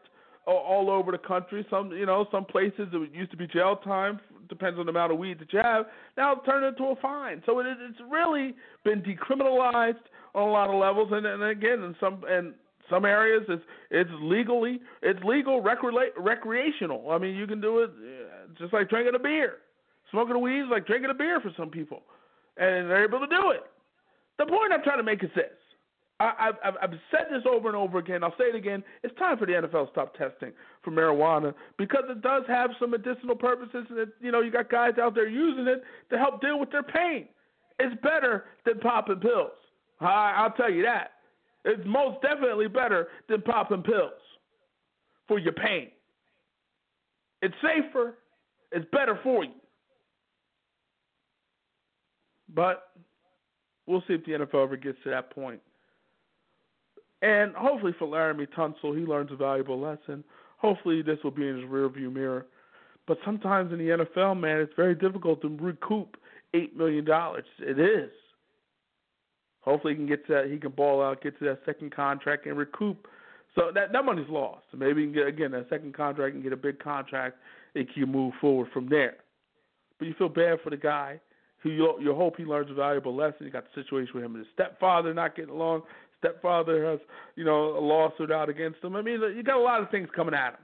[0.45, 1.68] all over the country.
[1.70, 5.12] Some, you know, some places it used to be jail time, depends on the amount
[5.12, 5.88] of weed that you have.
[6.16, 7.43] Now it's turned into a fine.
[7.45, 9.95] So it, it's really been decriminalized
[10.34, 12.54] on a lot of levels, and, and again, in some and
[12.89, 17.12] some areas it's it's legally it's legal recre- recreational.
[17.12, 19.56] I mean, you can do it uh, just like drinking a beer.
[20.12, 22.04] Smoking a weed is like drinking a beer for some people,
[22.60, 23.64] and they're able to do it.
[24.38, 25.51] The point I'm trying to make is this:
[26.20, 28.24] I, I've, I've said this over and over again.
[28.24, 28.84] I'll say it again.
[29.03, 30.51] It's time for the NFL to stop testing
[30.84, 34.70] for marijuana because it does have some medicinal purposes, and it, you know you got
[34.70, 37.28] guys out there using it to help deal with their pain.
[37.80, 39.51] It's better than popping pills.
[39.99, 41.12] I, I'll tell you that.
[41.66, 44.14] It's most definitely better than popping pills
[45.28, 45.89] for your pain.
[47.41, 48.16] It's safer.
[48.72, 49.51] It's better for you.
[52.58, 52.89] But
[53.86, 55.62] we'll see if the NFL ever gets to that point.
[57.22, 60.24] And hopefully for Laremy Tunsil, he learns a valuable lesson.
[60.58, 62.47] Hopefully this will be in his rearview mirror.
[63.05, 66.18] But sometimes in the NFL, man, it's very difficult to recoup
[66.55, 67.45] eight million dollars.
[67.60, 68.10] It is.
[69.62, 70.51] Hopefully he can get to that.
[70.51, 73.08] He can ball out, get to that second contract, and recoup.
[73.53, 74.66] So that that money's lost.
[74.76, 77.38] Maybe he can get again that second contract and get a big contract.
[77.76, 79.18] It can move forward from there.
[79.99, 81.20] But you feel bad for the guy
[81.64, 83.45] who you, you hope he learns a valuable lesson.
[83.45, 85.84] You got the situation with him and his stepfather not getting along
[86.20, 86.99] stepfather has,
[87.36, 88.95] you know, a lawsuit out against him.
[88.95, 90.60] I mean, you got a lot of things coming at him,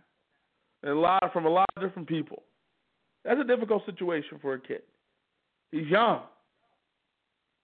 [0.84, 2.44] and a lot from a lot of different people.
[3.24, 4.82] That's a difficult situation for a kid.
[5.72, 6.22] He's young,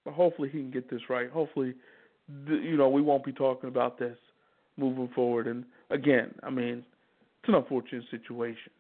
[0.06, 1.30] but hopefully he can get this right.
[1.30, 1.74] Hopefully,
[2.48, 4.18] you know, we won't be talking about this
[4.78, 5.48] moving forward.
[5.48, 6.84] And again, I mean,
[7.42, 8.72] it's an unfortunate situation.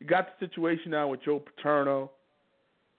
[0.00, 2.10] You got the situation now with Joe Paterno.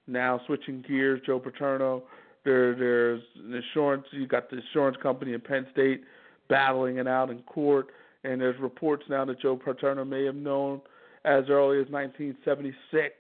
[0.08, 2.03] Now switching gears, Joe Paterno
[2.43, 4.06] there, there's an insurance.
[4.12, 6.03] You got the insurance company in Penn State
[6.47, 7.88] battling it out in court,
[8.24, 10.80] and there's reports now that Joe Paterno may have known
[11.26, 13.16] as early as 1976,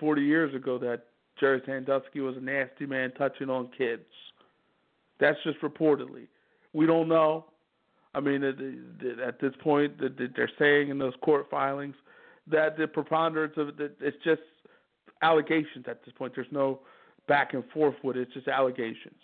[0.00, 1.04] 40 years ago, that
[1.38, 4.02] Jerry Sandusky was a nasty man touching on kids.
[5.20, 6.26] That's just reportedly.
[6.72, 7.44] We don't know.
[8.14, 11.94] I mean, at this point, they're saying in those court filings
[12.50, 14.40] that the preponderance of it, it's just
[15.22, 16.32] allegations at this point.
[16.34, 16.80] There's no
[17.28, 18.22] back and forth with it.
[18.22, 19.20] It's just allegations.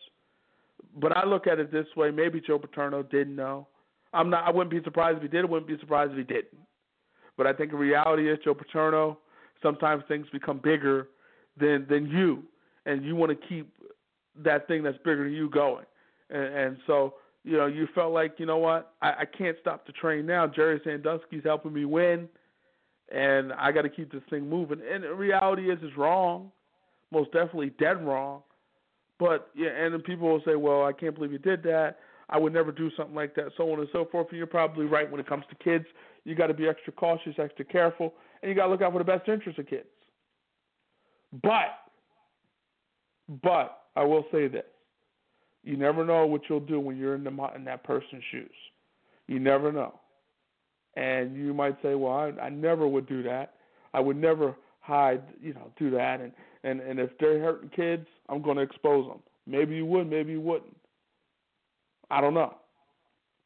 [1.00, 3.66] But I look at it this way: maybe Joe Paterno didn't know.
[4.12, 4.44] I'm not.
[4.44, 5.44] I wouldn't be surprised if he did.
[5.44, 6.58] I wouldn't be surprised if he didn't.
[7.36, 9.18] But I think the reality is Joe Paterno.
[9.62, 11.08] Sometimes things become bigger
[11.58, 12.42] than than you,
[12.86, 13.72] and you want to keep
[14.44, 15.84] that thing that's bigger than you going.
[16.30, 19.86] And, and so you know you felt like you know what I, I can't stop
[19.86, 20.46] the train now.
[20.46, 22.28] Jerry Sandusky's helping me win,
[23.12, 24.80] and I got to keep this thing moving.
[24.92, 26.50] And the reality is, it's wrong,
[27.12, 28.42] most definitely dead wrong.
[29.18, 31.98] But yeah, and then people will say, well, I can't believe you did that.
[32.28, 34.26] I would never do something like that, so on and so forth.
[34.30, 35.84] And you're probably right when it comes to kids.
[36.24, 38.98] You got to be extra cautious, extra careful, and you got to look out for
[38.98, 39.86] the best interest of kids.
[41.42, 41.78] But,
[43.42, 44.64] but I will say this:
[45.62, 48.50] you never know what you'll do when you're in the in that person's shoes.
[49.28, 50.00] You never know,
[50.96, 53.54] and you might say, "Well, I, I never would do that.
[53.94, 56.32] I would never hide, you know, do that." And
[56.64, 59.20] and and if they're hurting kids, I'm going to expose them.
[59.46, 60.76] Maybe you would, maybe you wouldn't.
[62.10, 62.54] I don't know.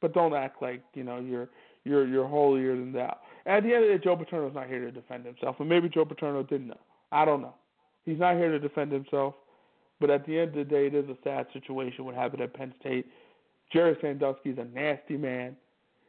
[0.01, 1.49] But don't act like you know you're
[1.85, 3.17] you're you're holier than thou.
[3.47, 5.89] At the end of the day, Joe Paterno's not here to defend himself, and maybe
[5.89, 6.81] Joe Paterno didn't know.
[7.13, 7.55] I don't know.
[8.05, 9.35] He's not here to defend himself.
[10.01, 12.55] But at the end of the day, it is a sad situation what happened at
[12.55, 13.07] Penn State.
[13.71, 15.57] Jerry Sandusky is a nasty man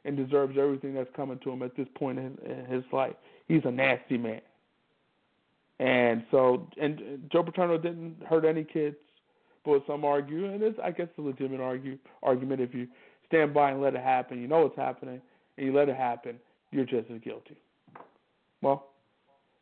[0.06, 3.14] and deserves everything that's coming to him at this point in, in his life.
[3.48, 4.42] He's a nasty man.
[5.80, 8.96] And so, and Joe Paterno didn't hurt any kids,
[9.66, 12.88] but some argue, and it's I guess a legitimate argue argument if you
[13.28, 14.40] stand by and let it happen.
[14.40, 15.22] You know what's happening,
[15.58, 16.38] and you let it happen.
[16.72, 17.58] You're just as guilty.
[18.62, 18.90] Well,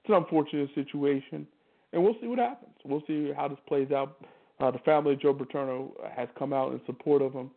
[0.04, 1.48] it's an unfortunate situation,
[1.94, 2.74] and we'll see what happens.
[2.84, 4.18] We'll see how this plays out.
[4.60, 7.50] Uh, the family of Joe Paterno has come out in support of him,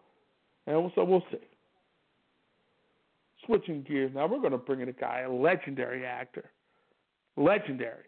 [0.68, 1.38] and so we'll see.
[3.46, 6.50] Switching gears now, we're going to bring in a guy, a legendary actor,
[7.36, 8.04] legendary.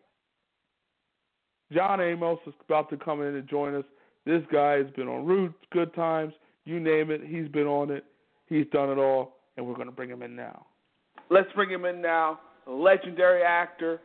[1.72, 3.85] John Amos is about to come in and join us.
[4.26, 6.32] This guy has been on Roots, Good Times,
[6.64, 7.20] you name it.
[7.26, 8.05] He's been on it.
[8.47, 10.66] He's done it all, and we're going to bring him in now.
[11.30, 12.41] Let's bring him in now.
[12.66, 14.01] Legendary actor.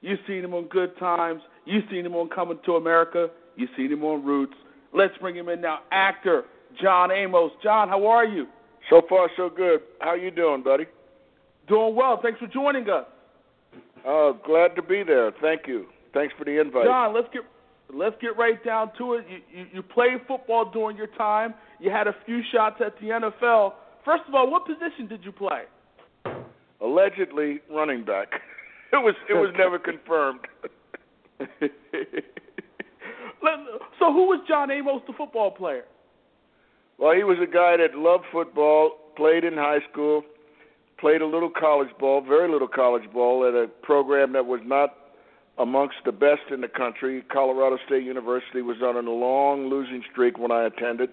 [0.00, 1.40] You've seen him on Good Times.
[1.64, 3.30] You've seen him on Coming to America.
[3.56, 4.54] You've seen him on Roots.
[4.92, 5.80] Let's bring him in now.
[5.90, 6.44] Actor
[6.80, 7.52] John Amos.
[7.62, 8.46] John, how are you?
[8.90, 9.80] So far, so good.
[10.00, 10.86] How you doing, buddy?
[11.68, 12.20] Doing well.
[12.22, 13.06] Thanks for joining us.
[14.06, 15.32] Uh, glad to be there.
[15.40, 15.86] Thank you.
[16.12, 16.84] Thanks for the invite.
[16.84, 17.42] John, let's get
[17.92, 19.24] let's get right down to it.
[19.28, 21.54] You, you you played football during your time.
[21.80, 23.72] You had a few shots at the NFL.
[24.04, 25.62] First of all, what position did you play?
[26.80, 28.28] Allegedly running back.
[28.92, 30.46] It was it was never confirmed.
[33.98, 35.82] so who was John Amos, the football player?
[36.98, 40.22] Well, he was a guy that loved football, played in high school,
[40.98, 44.94] played a little college ball, very little college ball at a program that was not
[45.58, 47.22] amongst the best in the country.
[47.32, 51.10] Colorado State University was on a long losing streak when I attended,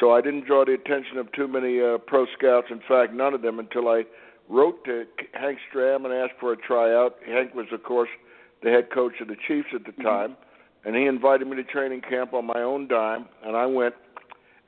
[0.00, 2.68] so I didn't draw the attention of too many uh, pro scouts.
[2.70, 4.04] In fact, none of them until I
[4.48, 5.04] wrote to
[5.34, 7.16] Hank Stram and asked for a tryout.
[7.26, 8.08] Hank was, of course,
[8.62, 10.02] the head coach of the Chiefs at the mm-hmm.
[10.02, 10.36] time,
[10.84, 13.94] and he invited me to training camp on my own dime, and I went.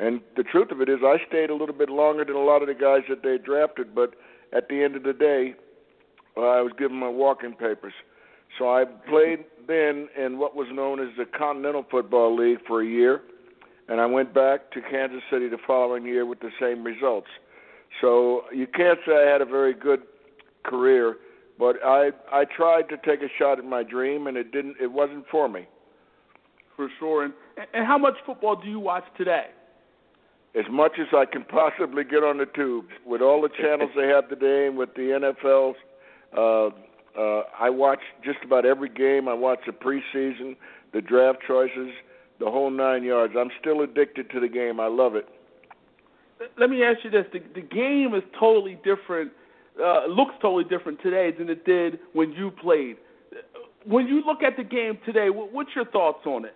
[0.00, 2.62] And the truth of it is, I stayed a little bit longer than a lot
[2.62, 4.14] of the guys that they drafted, but
[4.52, 5.54] at the end of the day,
[6.36, 7.92] uh, I was given my walking papers.
[8.58, 12.86] So I played then in what was known as the Continental Football League for a
[12.86, 13.22] year,
[13.88, 17.28] and I went back to Kansas City the following year with the same results.
[18.00, 20.02] So you can't say I had a very good
[20.64, 21.16] career,
[21.58, 24.76] but I I tried to take a shot at my dream, and it didn't.
[24.80, 25.66] It wasn't for me.
[26.76, 27.24] For sure.
[27.24, 27.32] And
[27.74, 29.46] and how much football do you watch today?
[30.54, 34.08] As much as I can possibly get on the tube, with all the channels they
[34.08, 35.76] have today, and with the NFL's.
[36.36, 36.70] Uh,
[37.18, 39.28] uh, I watch just about every game.
[39.28, 40.56] I watch the preseason,
[40.92, 41.90] the draft choices,
[42.38, 43.34] the whole nine yards.
[43.36, 44.78] I'm still addicted to the game.
[44.78, 45.28] I love it.
[46.56, 49.32] Let me ask you this: the, the game is totally different.
[49.82, 52.96] Uh, looks totally different today than it did when you played.
[53.84, 56.54] When you look at the game today, what's your thoughts on it?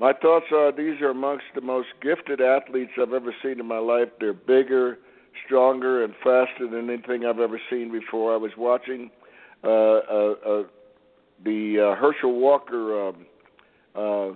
[0.00, 3.78] My thoughts are these are amongst the most gifted athletes I've ever seen in my
[3.78, 4.08] life.
[4.20, 4.98] They're bigger,
[5.44, 8.32] stronger, and faster than anything I've ever seen before.
[8.32, 9.10] I was watching
[9.64, 10.62] uh, uh, uh,
[11.44, 13.08] the uh, Herschel Walker.
[13.08, 13.26] Um,
[13.96, 14.28] uh,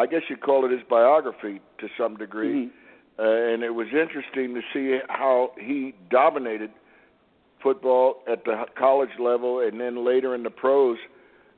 [0.00, 3.20] I guess you'd call it his biography to some degree, mm-hmm.
[3.20, 6.70] uh, and it was interesting to see how he dominated
[7.60, 10.96] football at the college level and then later in the pros.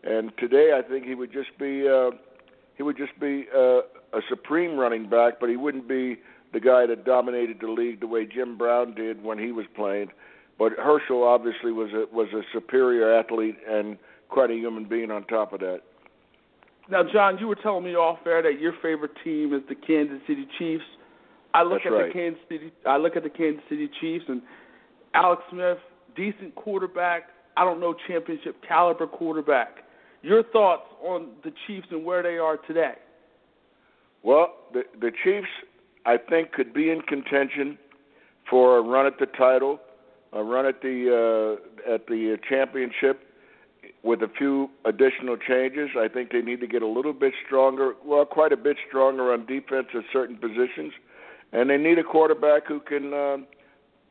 [0.02, 2.10] And today, I think he would just be uh,
[2.76, 3.80] he would just be uh,
[4.12, 6.18] a supreme running back, but he wouldn't be
[6.52, 10.08] the guy that dominated the league the way Jim Brown did when he was playing.
[10.58, 13.98] But Herschel obviously was a was a superior athlete and
[14.28, 15.80] quite a human being on top of that.
[16.90, 20.18] Now, John, you were telling me off air that your favorite team is the Kansas
[20.26, 20.84] City Chiefs.
[21.54, 22.06] I look That's at right.
[22.08, 22.72] the Kansas City.
[22.86, 24.42] I look at the Kansas City Chiefs and
[25.14, 25.78] Alex Smith,
[26.16, 27.24] decent quarterback.
[27.56, 29.84] I don't know championship caliber quarterback.
[30.22, 32.94] Your thoughts on the Chiefs and where they are today?
[34.22, 35.48] Well, the the Chiefs,
[36.06, 37.78] I think, could be in contention
[38.48, 39.80] for a run at the title,
[40.32, 41.58] a run at the
[41.88, 43.20] uh, at the championship,
[44.02, 45.90] with a few additional changes.
[45.98, 49.32] I think they need to get a little bit stronger, well, quite a bit stronger
[49.32, 50.92] on defense at certain positions,
[51.52, 53.36] and they need a quarterback who can uh,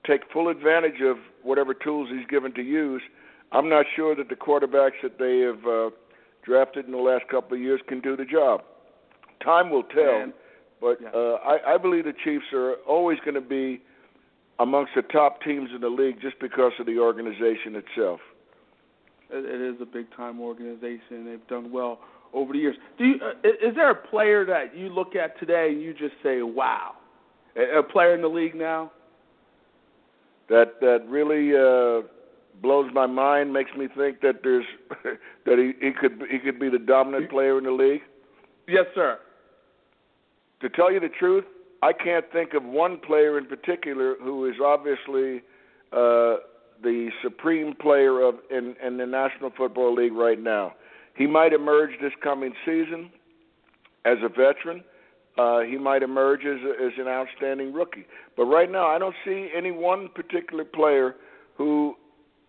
[0.05, 3.01] take full advantage of whatever tools he's given to use.
[3.51, 5.89] I'm not sure that the quarterbacks that they have uh,
[6.43, 8.63] drafted in the last couple of years can do the job.
[9.43, 10.33] Time will tell, And-
[10.79, 11.09] but yeah.
[11.09, 13.81] uh, I, I believe the Chiefs are always going to be
[14.59, 18.19] amongst the top teams in the league just because of the organization itself.
[19.29, 21.25] It, it is a big time organization.
[21.25, 21.99] They've done well
[22.33, 22.75] over the years.
[22.97, 26.15] Do you, uh, is there a player that you look at today and you just
[26.23, 26.93] say, "Wow"?
[27.55, 28.91] A, a player in the league now?
[30.49, 32.07] That that really uh,
[32.61, 33.53] blows my mind.
[33.53, 34.65] Makes me think that there's
[35.45, 38.01] that he, he could he could be the dominant player in the league.
[38.67, 39.19] Yes, sir.
[40.61, 41.45] To tell you the truth,
[41.81, 45.41] I can't think of one player in particular who is obviously
[45.91, 46.37] uh,
[46.83, 50.73] the supreme player of in, in the National Football League right now.
[51.15, 53.11] He might emerge this coming season
[54.05, 54.83] as a veteran.
[55.37, 58.05] Uh, he might emerge as, a, as an outstanding rookie.
[58.35, 61.15] But right now, I don't see any one particular player
[61.57, 61.95] who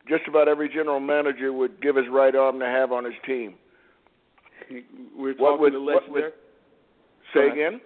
[0.09, 3.55] just about every general manager would give his right arm to have on his team.
[5.16, 6.32] We're What talking would- to what would-
[7.32, 7.53] Say ahead.
[7.53, 7.80] again?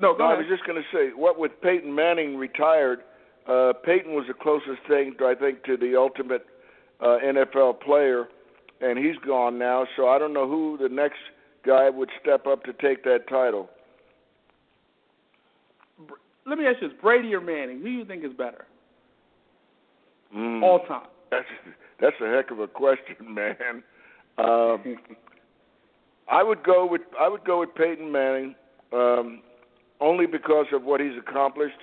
[0.00, 3.04] No, go no, I was just going to say, what with Peyton Manning retired,
[3.46, 6.44] uh, Peyton was the closest thing, to, I think, to the ultimate
[7.00, 8.28] uh, NFL player,
[8.80, 9.86] and he's gone now.
[9.96, 11.18] So I don't know who the next
[11.64, 13.70] guy would step up to take that title.
[16.46, 17.78] Let me ask you this: Brady or Manning?
[17.78, 18.66] Who do you think is better
[20.34, 20.62] Mm.
[20.62, 21.06] all time?
[21.34, 23.82] That's that's a heck of a question, man.
[24.38, 24.96] Um,
[26.30, 28.54] I would go with I would go with Peyton Manning,
[28.92, 29.42] um,
[30.00, 31.78] only because of what he's accomplished,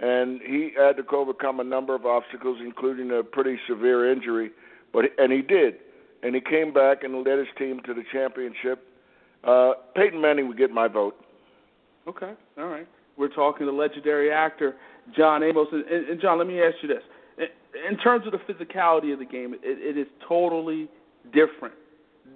[0.00, 4.50] and he had to overcome a number of obstacles, including a pretty severe injury.
[4.92, 5.76] But and he did,
[6.22, 8.86] and he came back and led his team to the championship.
[9.44, 11.16] Uh, Peyton Manning would get my vote.
[12.08, 12.86] Okay, all right.
[13.16, 14.76] We're talking to legendary actor
[15.16, 17.02] John Amos, and, and John, let me ask you this:
[17.88, 20.88] in, terms of the physicality of the game, it, it is totally
[21.32, 21.74] different.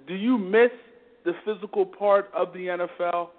[0.07, 0.71] Do you miss
[1.25, 3.29] the physical part of the NFL?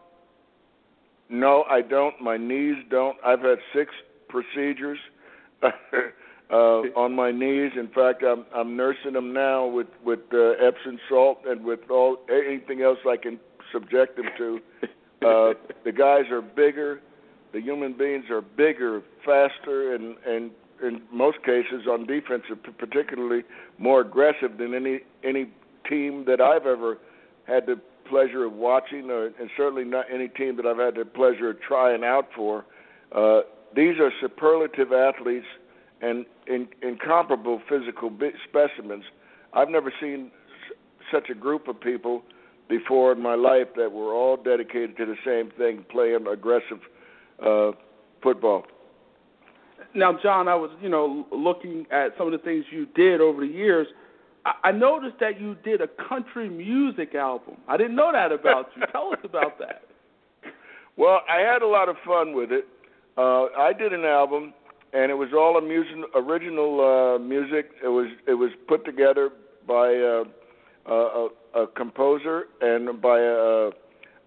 [1.29, 2.21] No, I don't.
[2.21, 3.17] My knees don't.
[3.25, 3.91] I've had six
[4.29, 4.99] procedures
[5.63, 7.73] uh, on my knees.
[7.77, 12.19] In fact, I'm I'm nursing them now with with uh, Epsom salt and with all
[12.31, 13.39] anything else I can
[13.73, 14.61] subject them to.
[15.23, 17.01] Uh, the guys are bigger.
[17.53, 20.51] The human beings are bigger, faster, and and
[20.83, 23.45] in most cases on defense, are particularly
[23.79, 25.49] more aggressive than any any
[25.89, 26.99] team that I've ever
[27.47, 31.05] had the pleasure of watching, or, and certainly not any team that I've had the
[31.05, 32.65] pleasure of trying out for.
[33.13, 33.41] Uh,
[33.75, 35.47] these are superlative athletes
[36.01, 38.13] and in, incomparable physical
[38.49, 39.05] specimens.
[39.53, 40.31] I've never seen
[41.11, 42.23] such a group of people
[42.69, 46.81] before in my life that were all dedicated to the same thing, playing aggressive
[47.45, 47.73] uh,
[48.23, 48.65] football.
[49.95, 53.41] Now, John, I was you know looking at some of the things you did over
[53.47, 53.87] the years.
[54.45, 57.59] I, noticed that you did a country music album.
[57.69, 58.83] I didn't know that about you.
[58.91, 59.83] Tell us about that.
[60.95, 62.67] Well, I had a lot of fun with it.
[63.17, 64.53] Uh, I did an album,
[64.93, 67.71] and it was all a music, original uh, music.
[67.83, 69.31] It was it was put together
[69.67, 70.25] by uh,
[70.87, 73.71] a, a composer and by a,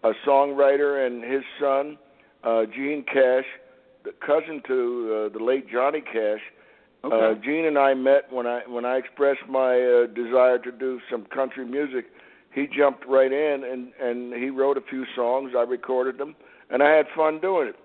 [0.04, 1.98] a songwriter and his son,
[2.44, 3.46] uh, Gene Cash,
[4.06, 6.42] the cousin to uh, the late Johnny Cash.
[7.04, 7.16] Okay.
[7.16, 11.00] Uh, Gene and I met when I when I expressed my uh, desire to do
[11.12, 12.06] some country music.
[12.54, 15.52] He jumped right in and and he wrote a few songs.
[15.58, 16.36] I recorded them,
[16.70, 17.76] and I had fun doing it.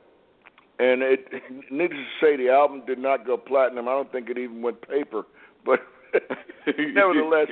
[0.78, 1.28] And it,
[1.70, 3.88] needless to say, the album did not go platinum.
[3.88, 5.26] I don't think it even went paper,
[5.64, 5.80] but
[6.66, 7.48] nevertheless,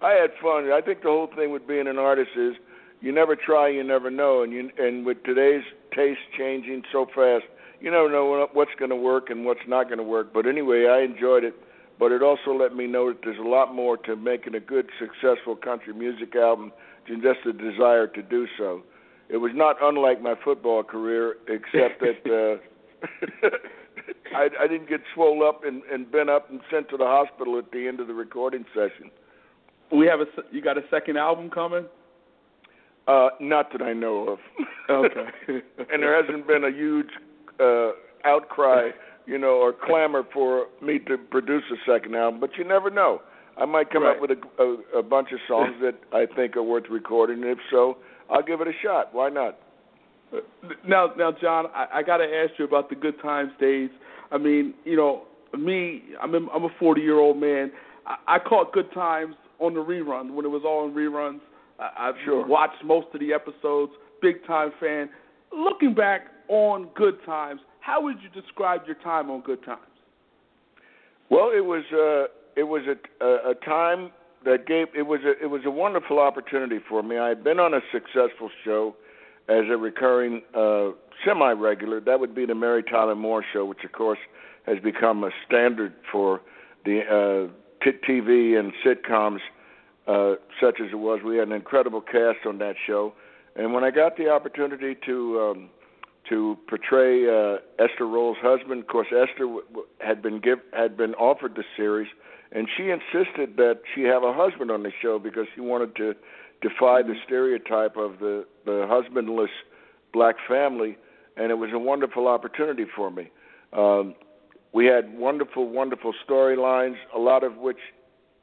[0.00, 0.70] I had fun.
[0.72, 2.54] I think the whole thing with being an artist is
[3.00, 5.64] you never try, you never know, and you and with today's
[5.94, 7.44] taste changing so fast,
[7.82, 10.32] you never know what's going to work and what's not going to work.
[10.32, 11.54] But anyway, I enjoyed it.
[11.98, 14.88] But it also let me know that there's a lot more to making a good,
[14.98, 16.72] successful country music album
[17.08, 18.82] than just a desire to do so.
[19.28, 22.60] It was not unlike my football career, except that
[23.42, 23.48] uh,
[24.36, 27.58] I, I didn't get swole up and, and bent up and sent to the hospital
[27.58, 29.10] at the end of the recording session.
[29.90, 31.86] We have a you got a second album coming?
[33.06, 34.38] Uh, not that I know of.
[34.88, 35.28] Okay.
[35.92, 37.10] and there hasn't been a huge
[37.60, 37.92] uh,
[38.24, 38.90] outcry,
[39.26, 42.40] you know, or clamor for me to produce a second album.
[42.40, 43.22] But you never know.
[43.58, 44.16] I might come Right.
[44.16, 47.50] up with a, a, a bunch of songs that I think are worth recording, and
[47.52, 47.98] if so,
[48.30, 49.12] I'll give it a shot.
[49.12, 49.58] Why not?
[50.86, 53.90] Now, now, John, I, I got to ask you about the Good Times days.
[54.30, 55.24] I mean, you know,
[55.58, 57.70] me, I'm a, I'm a 40 year old man.
[58.06, 61.40] I, I caught Good Times on the rerun when it was all in reruns.
[61.78, 62.46] I, I've Sure.
[62.46, 63.92] watched most of the episodes.
[64.22, 65.10] Big time fan.
[65.54, 69.80] Looking back on Good Times, how would you describe your time on Good Times?
[71.30, 74.10] Well, it was uh, it was a, a, time
[74.44, 77.18] that gave it was a it was a wonderful opportunity for me.
[77.18, 78.94] I had been on a successful show
[79.48, 80.90] as a recurring uh,
[81.24, 82.00] semi-regular.
[82.00, 84.18] That would be the Mary Tyler Moore Show, which of course
[84.66, 86.40] has become a standard for
[86.84, 89.40] the uh, TV and sitcoms
[90.06, 91.20] uh, such as it was.
[91.24, 93.14] We had an incredible cast on that show,
[93.56, 95.70] and when I got the opportunity to um,
[96.28, 98.82] to portray uh, Esther Rolle's husband.
[98.82, 99.56] Of course, Esther
[100.00, 102.08] had been give, had been offered the series,
[102.52, 106.14] and she insisted that she have a husband on the show because she wanted to
[106.60, 109.50] defy the stereotype of the the husbandless
[110.12, 110.96] black family,
[111.36, 113.30] and it was a wonderful opportunity for me.
[113.72, 114.14] Um,
[114.72, 117.78] we had wonderful, wonderful storylines, a lot of which,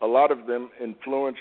[0.02, 1.40] a lot of them influenced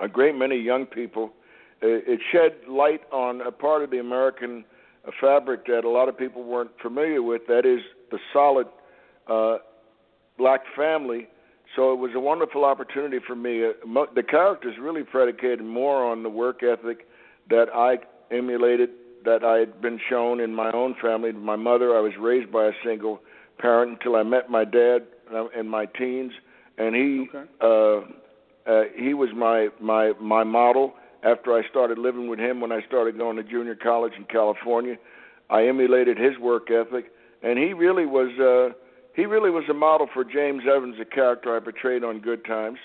[0.00, 1.32] a great many young people.
[1.80, 4.64] It, it shed light on a part of the American
[5.06, 7.42] uh, fabric that a lot of people weren't familiar with.
[7.48, 7.80] That is
[8.10, 8.66] the solid
[9.28, 9.58] uh,
[10.38, 11.28] black family.
[11.76, 13.64] So it was a wonderful opportunity for me.
[13.64, 17.06] Uh, mo- the characters really predicated more on the work ethic
[17.50, 17.98] that I
[18.34, 18.90] emulated,
[19.24, 21.32] that I had been shown in my own family.
[21.32, 23.20] My mother, I was raised by a single
[23.58, 26.32] parent until I met my dad uh, in my teens,
[26.78, 27.48] and he Okay.
[27.60, 30.94] uh, uh, he was my my my model.
[31.22, 34.96] After I started living with him, when I started going to junior college in California,
[35.50, 37.12] I emulated his work ethic,
[37.42, 38.74] and he really was uh,
[39.14, 42.78] he really was a model for James Evans, a character I portrayed on Good Times.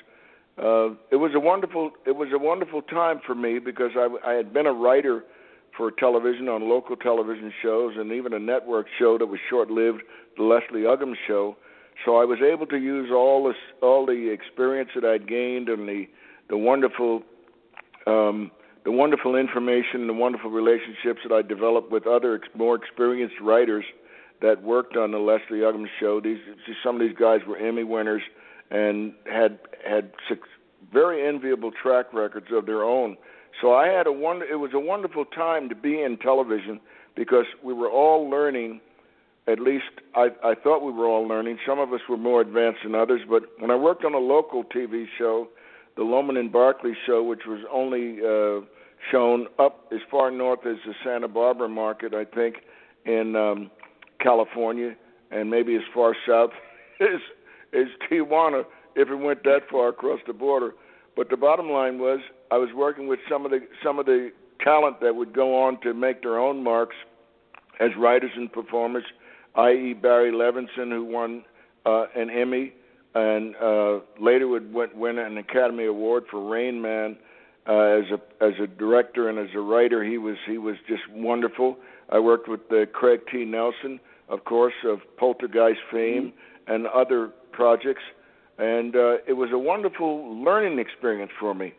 [0.58, 4.34] Uh, it was a wonderful it was a wonderful time for me because I, I
[4.34, 5.24] had been a writer
[5.76, 10.02] for television on local television shows and even a network show that was short lived,
[10.36, 11.56] the Leslie Uggams show.
[12.04, 15.88] So I was able to use all this all the experience that I'd gained and
[15.88, 16.06] the
[16.50, 17.24] the wonderful
[18.08, 18.52] um,
[18.86, 23.84] the wonderful information, and the wonderful relationships that I developed with other more experienced writers
[24.42, 26.22] that worked on the Leslie Uggams show.
[26.22, 26.40] These
[26.84, 28.22] some of these guys were Emmy winners
[28.72, 30.40] and had had suc
[30.94, 33.18] very enviable track records of their own.
[33.62, 34.46] So I had a wonder.
[34.46, 36.80] It was a wonderful time to be in television
[37.16, 38.80] because we were all learning.
[39.48, 39.86] At least
[40.16, 41.58] I, I thought we were all learning.
[41.66, 43.22] Some of us were more advanced than others.
[43.28, 45.48] But when I worked on a local TV show,
[45.98, 48.66] the Lohman and Barkley show, which was only uh,
[49.12, 52.58] shown up as far north as the Santa Barbara market, I think,
[53.06, 53.72] in um,
[54.22, 54.96] California,
[55.32, 56.52] and maybe as far south
[57.02, 57.20] as
[57.74, 58.64] as Tijuana,
[58.96, 60.74] if it went that far across the border.
[61.16, 62.20] But the bottom line was,
[62.52, 64.32] I was working with some of the some of the
[64.64, 66.96] talent that would go on to make their own marks
[67.80, 69.04] as writers and performers,
[69.56, 71.44] i.e., Barry Levinson, who won
[71.86, 72.74] uh, an Emmy
[73.18, 77.18] and uh, later would win, win an Academy Award for Rain Man.
[77.68, 81.02] Uh, as a as a director and as a writer, he was he was just
[81.12, 81.78] wonderful.
[82.10, 83.44] I worked with uh, Craig T.
[83.44, 84.00] Nelson,
[84.30, 86.32] of course, of Poltergeist fame
[86.68, 88.04] and other projects,
[88.58, 91.74] and uh, it was a wonderful learning experience for me.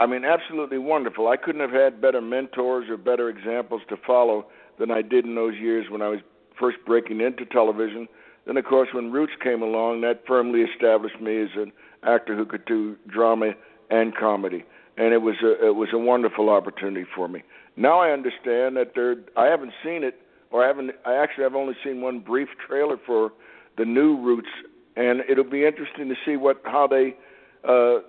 [0.00, 1.28] I mean, absolutely wonderful.
[1.28, 4.46] I couldn't have had better mentors or better examples to follow
[4.80, 6.20] than I did in those years when I was
[6.58, 8.08] first breaking into television.
[8.46, 12.44] Then, of course, when Roots came along, that firmly established me as an actor who
[12.44, 13.52] could do drama
[13.90, 14.64] and comedy,
[14.96, 17.42] and it was a it was a wonderful opportunity for me.
[17.76, 19.16] Now I understand that there.
[19.36, 20.20] I haven't seen it,
[20.50, 20.90] or I haven't.
[21.06, 23.32] I actually have only seen one brief trailer for
[23.78, 24.48] the new Roots,
[24.96, 27.16] and it'll be interesting to see what how they
[27.64, 28.00] uh,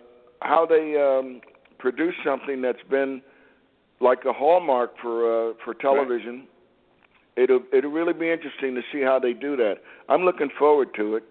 [0.41, 1.41] how they um,
[1.77, 3.21] produce something that's been
[3.99, 6.47] like a hallmark for uh, for television.
[7.35, 9.75] It'll it'll really be interesting to see how they do that.
[10.07, 11.23] I'm looking forward to it.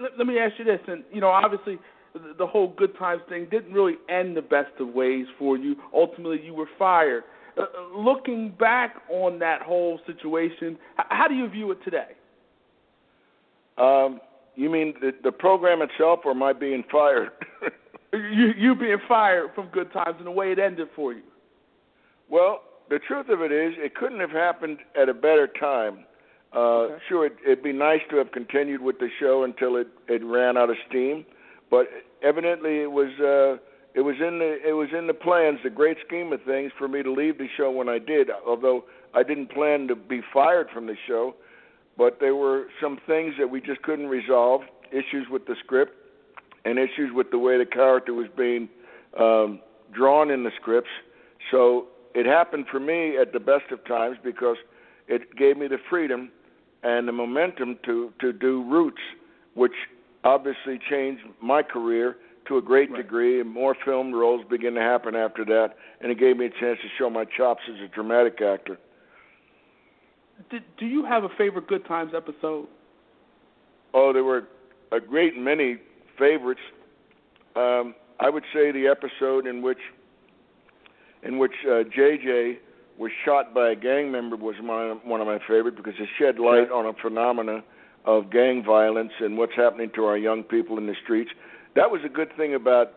[0.00, 1.78] Let, let me ask you this, and you know, obviously,
[2.12, 5.76] the, the whole good times thing didn't really end the best of ways for you.
[5.94, 7.24] Ultimately, you were fired.
[7.56, 12.12] Uh, uh, looking back on that whole situation, h- how do you view it today?
[13.78, 14.20] Um,
[14.56, 17.30] you mean the, the program itself, or my being fired?
[18.12, 21.22] you you being fired from Good Times and the way it ended for you.
[22.28, 22.62] Well,
[22.92, 26.04] the truth of it is, it couldn't have happened at a better time.
[26.54, 27.02] Uh, Okay.
[27.08, 30.58] Sure, it, it'd be nice to have continued with the show until it, it ran
[30.58, 31.24] out of steam,
[31.70, 31.86] but
[32.22, 33.56] evidently it was uh,
[33.94, 36.86] it was in the it was in the plans, the great scheme of things, for
[36.86, 38.28] me to leave the show when I did.
[38.46, 41.34] Although I didn't plan to be fired from the show,
[41.96, 44.60] but there were some things that we just couldn't resolve,
[44.90, 45.94] issues with the script,
[46.66, 48.68] and issues with the way the character was being
[49.18, 49.60] um,
[49.94, 50.90] drawn in the scripts.
[51.50, 54.56] So it happened for me at the best of times because
[55.08, 56.30] it gave me the freedom
[56.82, 59.02] and the momentum to to do Roots,
[59.54, 59.72] which
[60.24, 62.16] obviously changed my career
[62.46, 63.02] to a great Right.
[63.02, 66.50] degree, and more film roles began to happen after that, and it gave me a
[66.50, 68.78] chance to show my chops as a dramatic actor.
[70.50, 72.66] Did, do you have a favorite Good Times episode?
[73.94, 74.48] Oh, there were
[74.90, 75.76] a great many
[76.18, 76.60] favorites.
[77.54, 79.78] Um, I would say the episode in which
[81.22, 82.58] in which uh, JJ
[82.98, 86.38] was shot by a gang member was my, one of my favorite because it shed
[86.38, 87.62] light on a phenomena
[88.04, 91.30] of gang violence and what's happening to our young people in the streets.
[91.74, 92.92] That was a good thing about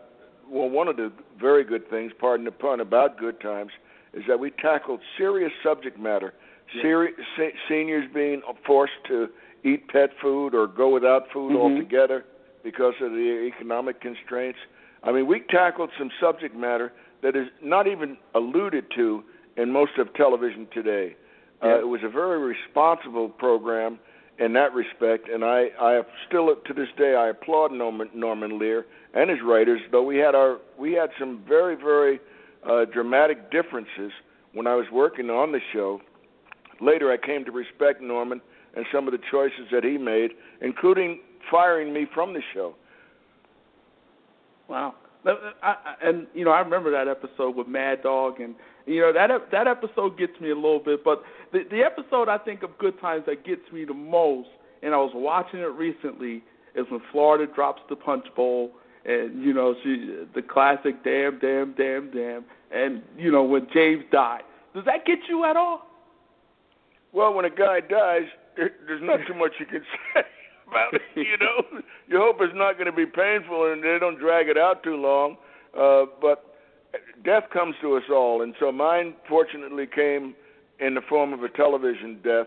[0.48, 3.72] well, one of the very good things, pardon the pun, about Good Times
[4.14, 6.34] is that we tackled serious subject matter.
[6.82, 9.28] Seri- se- seniors being forced to
[9.64, 11.56] eat pet food or go without food Mhm.
[11.58, 12.24] altogether
[12.62, 14.58] because of the economic constraints.
[15.02, 16.92] I mean, we tackled some subject matter
[17.26, 19.24] that is not even alluded to
[19.56, 21.16] in most of television today.
[21.60, 21.72] Yeah.
[21.72, 23.98] Uh, it was a very responsible program
[24.38, 28.86] in that respect, and I, I still to this day I applaud Norman, Norman Lear
[29.12, 29.80] and his writers.
[29.90, 32.20] Though we had our we had some very very
[32.64, 34.12] uh, dramatic differences
[34.52, 36.00] when I was working on the show.
[36.80, 38.40] Later, I came to respect Norman
[38.76, 41.20] and some of the choices that he made, including
[41.50, 42.76] firing me from the show.
[44.68, 44.94] Wow.
[45.26, 48.54] Uh, I, I- and you know, I remember that episode with Mad Dog, and
[48.86, 51.02] you know that that episode gets me a little bit.
[51.04, 51.22] But
[51.52, 54.48] the the episode I think of Good Times that gets me the most,
[54.82, 56.42] and I was watching it recently,
[56.74, 58.70] is when Florida drops the punch bowl,
[59.04, 64.04] and you know she the classic damn damn damn damn, and you know when James
[64.12, 64.42] died.
[64.74, 65.82] Does that get you at all?
[67.12, 68.26] Well, when a guy dies,
[68.56, 69.80] there's not too much you can
[70.14, 70.22] say
[70.68, 71.02] about it.
[71.14, 74.58] You know, you hope it's not going to be painful and they don't drag it
[74.58, 75.36] out too long.
[75.78, 76.54] Uh, but
[77.24, 80.34] death comes to us all, and so mine fortunately came
[80.80, 82.46] in the form of a television death,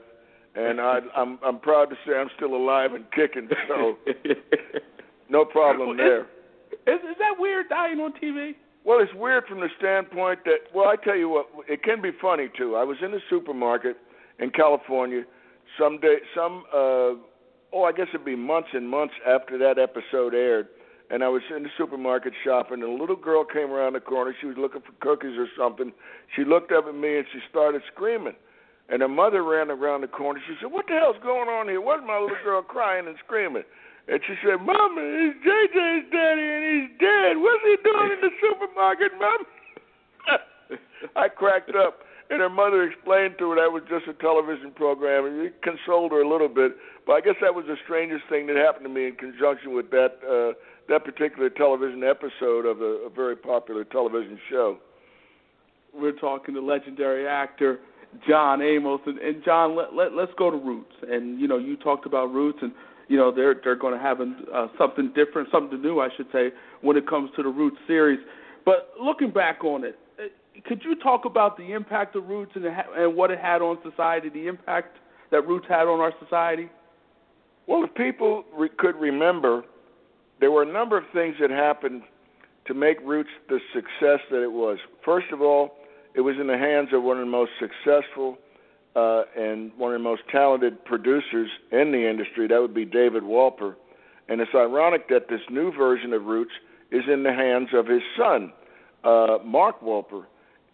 [0.55, 3.49] and I, I'm I'm proud to say I'm still alive and kicking.
[3.67, 3.97] So
[5.29, 6.21] no problem there.
[6.87, 8.53] Is, is that weird dying on TV?
[8.85, 12.11] Well, it's weird from the standpoint that, well, I tell you what, it can be
[12.21, 12.75] funny too.
[12.75, 13.97] I was in the supermarket
[14.39, 15.23] in California
[15.77, 17.11] some day, some, uh,
[17.73, 20.67] oh, I guess it'd be months and months after that episode aired,
[21.09, 24.35] and I was in the supermarket shopping, and a little girl came around the corner.
[24.39, 25.91] She was looking for cookies or something.
[26.35, 28.35] She looked up at me and she started screaming.
[28.89, 30.41] And her mother ran around the corner.
[30.47, 31.79] She said, "What the hell's going on here?
[31.79, 33.63] Why's my little girl crying and screaming?"
[34.07, 37.37] And she said, "Mama, it's JJ's daddy, and he's dead.
[37.37, 39.45] What's he doing in the supermarket, Mom?"
[41.15, 45.25] I cracked up, and her mother explained to her that was just a television program,
[45.25, 46.73] and it consoled her a little bit.
[47.05, 49.89] But I guess that was the strangest thing that happened to me in conjunction with
[49.91, 50.53] that uh,
[50.89, 54.77] that particular television episode of a, a very popular television show.
[55.93, 57.79] we're talking to legendary actor
[58.27, 60.95] John Amos, and, and John, let, let let's go to Roots.
[61.07, 62.71] And you know, you talked about Roots, and
[63.07, 66.49] you know they're they're going to have uh, something different, something new, I should say,
[66.81, 68.19] when it comes to the Roots series.
[68.65, 69.97] But looking back on it,
[70.65, 74.29] could you talk about the impact of Roots and, and what it had on society,
[74.29, 74.97] the impact
[75.31, 76.69] that Roots had on our society?
[77.67, 79.63] Well, if people re- could remember,
[80.39, 82.01] there were a number of things that happened
[82.65, 84.77] to make Roots the success that it was.
[85.03, 85.75] First of all,
[86.15, 88.37] it was in the hands of one of the most successful
[88.95, 92.47] uh, and one of the most talented producers in the industry.
[92.47, 93.75] That would be David Wolper.
[94.27, 96.51] And it's ironic that this new version of Roots
[96.91, 98.51] is in the hands of his son,
[99.03, 100.25] uh, Mark Wolper.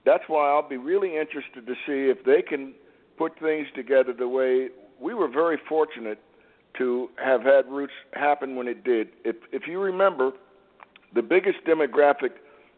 [0.05, 2.73] That's why I'll be really interested to see if they can
[3.17, 4.69] put things together the way
[4.99, 6.19] we were very fortunate
[6.77, 9.09] to have had Roots happen when it did.
[9.23, 10.31] If if you remember,
[11.13, 12.31] the biggest demographic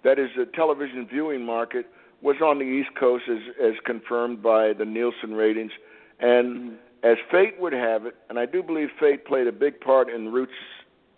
[0.04, 1.88] that is the television viewing market
[2.22, 5.72] was on the East Coast, as as confirmed by the Nielsen ratings,
[6.20, 6.76] and mm-hmm.
[7.04, 10.32] as fate would have it, and I do believe fate played a big part in
[10.32, 10.54] Roots,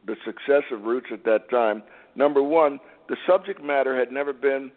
[0.05, 1.83] the success of Roots at that time.
[2.15, 4.71] Number one, the subject matter had never been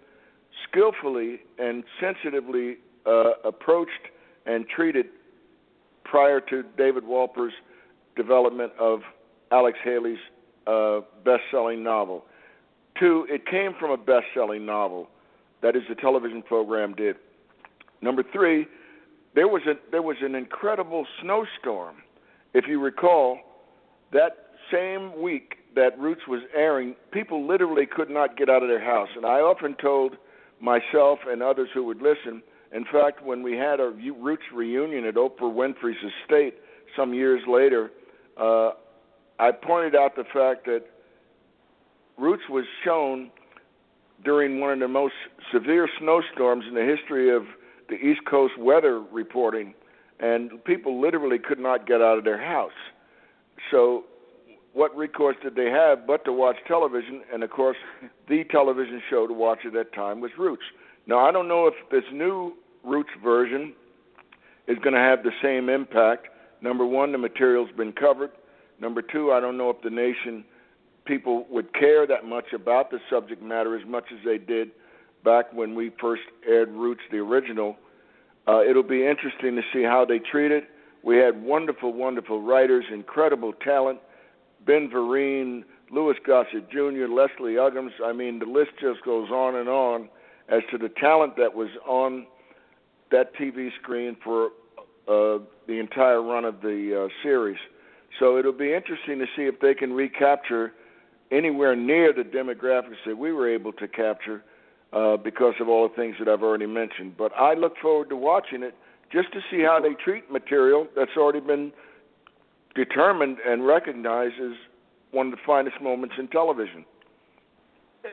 [0.69, 3.91] skillfully and sensitively uh, approached
[4.47, 5.07] and treated
[6.05, 7.53] prior to David Wolper's
[8.17, 9.01] development of
[9.51, 10.19] Alex Haley's
[10.67, 12.25] uh, best-selling novel.
[12.99, 15.09] Two, it came from a best-selling novel.
[15.63, 17.17] That is, the television program did.
[18.01, 18.67] Number three,
[19.35, 21.97] there was a there was an incredible snowstorm.
[22.53, 23.39] If you recall,
[24.13, 28.85] that same week that Roots was airing, people literally could not get out of their
[28.85, 29.09] house.
[29.17, 30.17] And I often told
[30.63, 35.17] myself and others who would listen, in fact, when we had our Roots reunion at
[35.17, 36.55] Oprah Winfrey's estate
[36.97, 37.91] some years later,
[38.41, 38.71] uh,
[39.39, 40.85] I pointed out the fact that
[42.17, 43.31] Roots was shown
[44.25, 45.15] during one of the most
[45.53, 47.43] severe snowstorms in the history of
[47.89, 49.75] the East Coast weather reporting,
[50.21, 52.71] and people literally could not get out of their house.
[53.71, 54.05] So
[54.75, 57.23] what recourse did they have but to watch television?
[57.33, 57.77] And of course,
[58.29, 60.63] the television show to watch at that time was Roots.
[61.07, 62.55] Now, I don't know if this new
[62.85, 63.75] Roots version
[64.69, 66.29] is going to have the same impact.
[66.61, 68.31] Number one, the material's been covered.
[68.81, 70.45] Number two, I don't know if the nation
[71.05, 74.71] people would care that much about the subject matter as much as they did
[75.25, 77.77] back when we first aired Roots, the original.
[78.49, 80.69] Uh, it'll be interesting to see how they treat it.
[81.03, 83.99] We had wonderful, wonderful writers, incredible talent
[84.67, 87.93] Ben Vereen, Louis Gossett Jr., Leslie Uggams.
[88.05, 90.09] I mean, the list just goes on and on
[90.49, 92.27] as to the talent that was on
[93.11, 94.47] that TV screen for
[95.09, 97.59] uh, the entire run of the uh, series.
[98.19, 100.73] So it'll be interesting to see if they can recapture
[101.31, 104.43] anywhere near the demographics that we were able to capture
[104.93, 107.17] uh, because of all the things that I've already mentioned.
[107.17, 108.75] But I look forward to watching it
[109.11, 111.73] just to see how they treat material that's already been
[112.75, 114.57] determined and recognized as
[115.11, 116.85] one of the finest moments in television.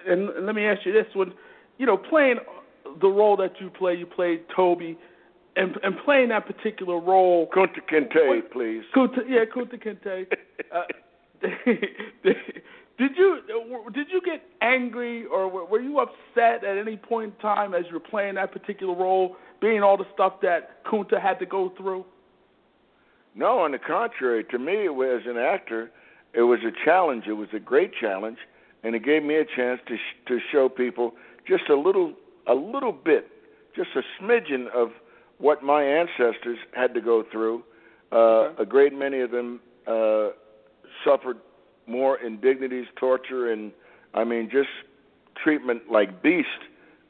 [0.07, 1.33] And let me ask you this: when
[1.77, 2.37] you know playing
[3.01, 4.97] the role that you play, you played Toby,
[5.55, 7.47] and and playing that particular role.
[7.55, 8.83] Kunta Kinte, please.
[8.95, 10.27] Kunta, yeah, Kunta Kinte.
[10.75, 10.83] uh,
[12.99, 13.39] did you
[13.93, 17.93] did you get angry or were you upset at any point in time as you
[17.93, 22.05] were playing that particular role, being all the stuff that Kunta had to go through?
[23.35, 25.91] No, on the contrary, to me, as an actor,
[26.33, 27.25] it was a challenge.
[27.27, 28.37] It was a great challenge,
[28.83, 31.13] and it gave me a chance to sh- to show people
[31.47, 32.13] just a little,
[32.47, 33.27] a little bit,
[33.75, 34.89] just a smidgen of
[35.37, 37.63] what my ancestors had to go through.
[38.11, 38.63] Uh, okay.
[38.63, 40.29] A great many of them uh,
[41.05, 41.37] suffered
[41.87, 43.71] more indignities, torture, and
[44.13, 44.69] I mean, just
[45.43, 46.47] treatment like beast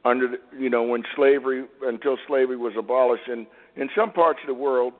[0.06, 3.28] under, the, you know, when slavery until slavery was abolished.
[3.28, 4.94] And in some parts of the world,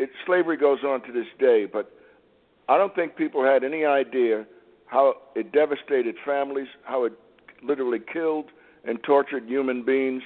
[0.00, 1.92] it, slavery goes on to this day, but
[2.68, 4.46] I don't think people had any idea
[4.86, 7.12] how it devastated families, how it
[7.62, 8.46] literally killed
[8.84, 10.22] and tortured human beings,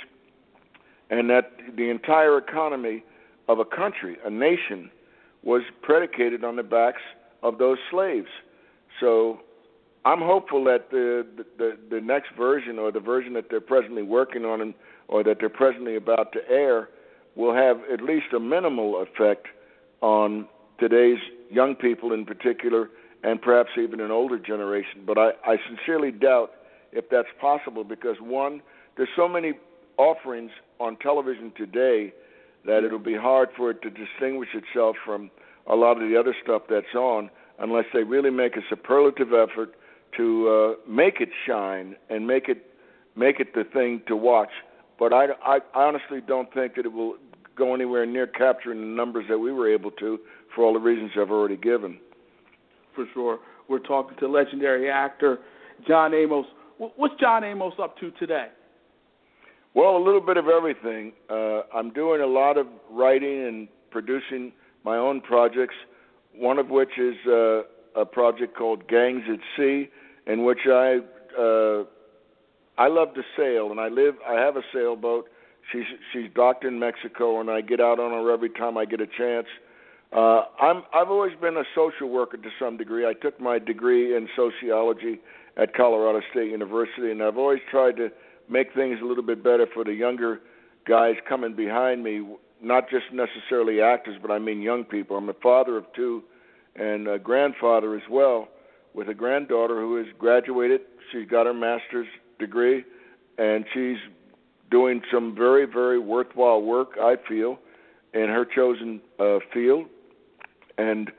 [1.10, 3.02] and that the entire economy
[3.48, 4.90] of a country, a nation,
[5.42, 7.02] was predicated on the backs
[7.42, 8.28] of those slaves.
[9.00, 9.40] So
[10.04, 11.26] I'm hopeful that the,
[11.58, 14.74] the the next version or the version that they're presently working on and,
[15.08, 16.88] or that they're presently about to air
[17.34, 19.48] will have at least a minimal effect
[20.04, 20.46] on
[20.78, 21.18] today's
[21.50, 22.90] young people in particular,
[23.22, 25.00] and perhaps even an older generation.
[25.06, 26.50] But I, I sincerely doubt
[26.92, 28.60] if that's possible because, one,
[28.98, 29.54] there's so many
[29.96, 32.12] offerings on television today
[32.66, 35.30] that it'll be hard for it to distinguish itself from
[35.66, 39.74] a lot of the other stuff that's on unless they really make a superlative effort
[40.18, 42.66] to uh, make it shine and make it
[43.16, 44.50] make it the thing to watch.
[44.98, 47.14] But I, I honestly don't think that it will
[47.56, 50.18] go anywhere near capturing the numbers that we were able to
[50.54, 51.98] for all the reasons I've already given.
[52.94, 53.38] For sure.
[53.68, 55.38] We're talking to legendary actor
[55.86, 56.46] John Amos.
[56.78, 58.48] What's John Amos up to today?
[59.74, 61.12] Well, a little bit of everything.
[61.28, 64.52] Uh, I'm doing a lot of writing and producing
[64.84, 65.74] my own projects,
[66.36, 67.62] one of which is uh,
[67.96, 69.88] a project called Gangs at Sea,
[70.26, 70.98] in which I
[71.38, 71.84] uh,
[72.76, 74.14] I love to sail, and I live.
[74.28, 75.26] I have a sailboat,
[75.72, 79.00] She's she's docked in Mexico, and I get out on her every time I get
[79.00, 79.46] a chance.
[80.12, 83.06] Uh, I'm I've always been a social worker to some degree.
[83.06, 85.20] I took my degree in sociology
[85.56, 88.10] at Colorado State University, and I've always tried to
[88.48, 90.40] make things a little bit better for the younger
[90.86, 92.26] guys coming behind me,
[92.62, 95.16] not just necessarily actors, but I mean young people.
[95.16, 96.22] I'm a father of two
[96.76, 98.48] and a grandfather as well,
[98.94, 100.82] with a granddaughter who has graduated.
[101.12, 102.08] She's got her master's
[102.38, 102.84] degree,
[103.38, 103.96] and she's
[104.74, 107.60] doing some very, very worthwhile work, I feel,
[108.12, 109.84] in her chosen uh, field.
[110.78, 111.12] And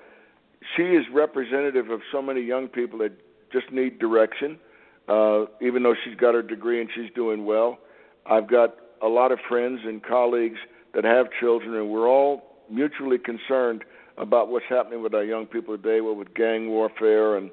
[0.75, 3.13] she is representative of so many young people that
[3.53, 4.59] just need direction,
[5.07, 7.77] uh, even though she's got her degree and she's doing well.
[8.25, 10.59] I've got a lot of friends and colleagues
[10.93, 13.85] that have children, and we're all mutually concerned
[14.17, 17.49] about what's happening with our young people today, what with gang warfare and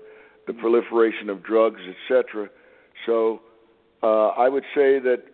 [0.48, 2.48] the proliferation of drugs, etc.
[3.06, 3.40] So
[4.02, 5.26] uh, I would say that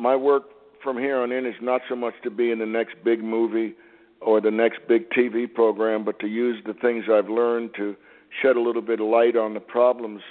[0.00, 0.44] my work
[0.82, 3.74] from here on in is not so much to be in the next big movie
[4.20, 7.96] or the next big TV program, but to use the things I've learned to
[8.42, 10.22] shed a little bit of light on the problems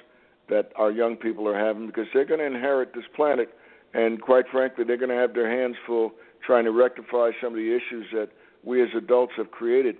[0.49, 3.49] that our young people are having because they're going to inherit this planet,
[3.93, 6.11] and quite frankly, they're going to have their hands full
[6.45, 8.29] trying to rectify some of the issues that
[8.63, 9.97] we as adults have created.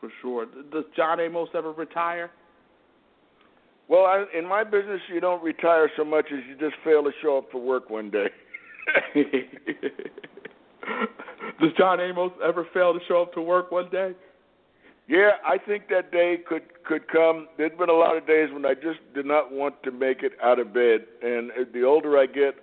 [0.00, 0.46] For sure.
[0.72, 2.30] Does John Amos ever retire?
[3.88, 7.10] Well, I, in my business, you don't retire so much as you just fail to
[7.22, 8.28] show up for work one day.
[11.60, 14.12] Does John Amos ever fail to show up to work one day?
[15.06, 17.48] Yeah, I think that day could could come.
[17.58, 20.32] There's been a lot of days when I just did not want to make it
[20.42, 22.54] out of bed, and the older I get,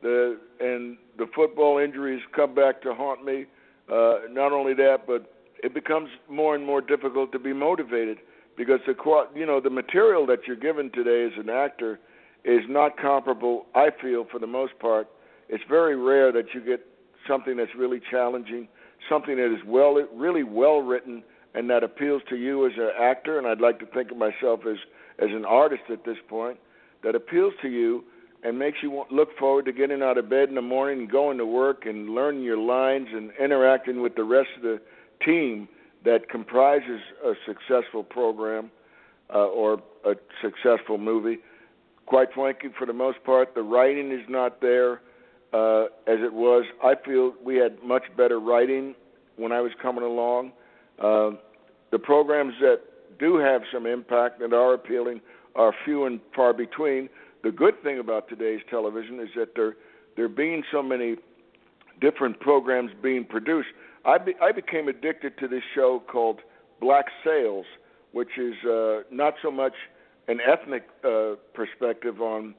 [0.00, 3.46] the and the football injuries come back to haunt me.
[3.92, 5.32] Uh, not only that, but
[5.62, 8.18] it becomes more and more difficult to be motivated
[8.58, 8.94] because the
[9.34, 11.98] you know the material that you're given today as an actor
[12.44, 13.66] is not comparable.
[13.74, 15.08] I feel for the most part,
[15.48, 16.84] it's very rare that you get
[17.26, 18.68] something that's really challenging,
[19.08, 21.22] something that is well really well written
[21.54, 23.38] and that appeals to you as an actor.
[23.38, 24.76] And I'd like to think of myself as
[25.20, 26.58] as an artist at this point
[27.04, 28.04] that appeals to you
[28.42, 31.38] and makes you look forward to getting out of bed in the morning and going
[31.38, 34.80] to work and learning your lines and interacting with the rest of the
[35.24, 35.68] team
[36.08, 38.70] that comprises a successful program
[39.34, 41.36] uh, or a successful movie.
[42.06, 45.02] Quite frankly, for the most part, the writing is not there
[45.52, 46.64] uh, as it was.
[46.82, 48.94] I feel we had much better writing
[49.36, 50.52] when I was coming along.
[50.98, 51.32] Uh,
[51.90, 52.80] the programs that
[53.18, 55.20] do have some impact and are appealing
[55.56, 57.10] are few and far between.
[57.44, 59.76] The good thing about today's television is that there
[60.16, 61.16] there being so many
[62.00, 63.68] different programs being produced.
[64.08, 66.40] I be, I became addicted to this show called
[66.80, 67.66] Black Sails,
[68.12, 69.74] which is uh, not so much
[70.28, 72.54] an ethnic uh, perspective on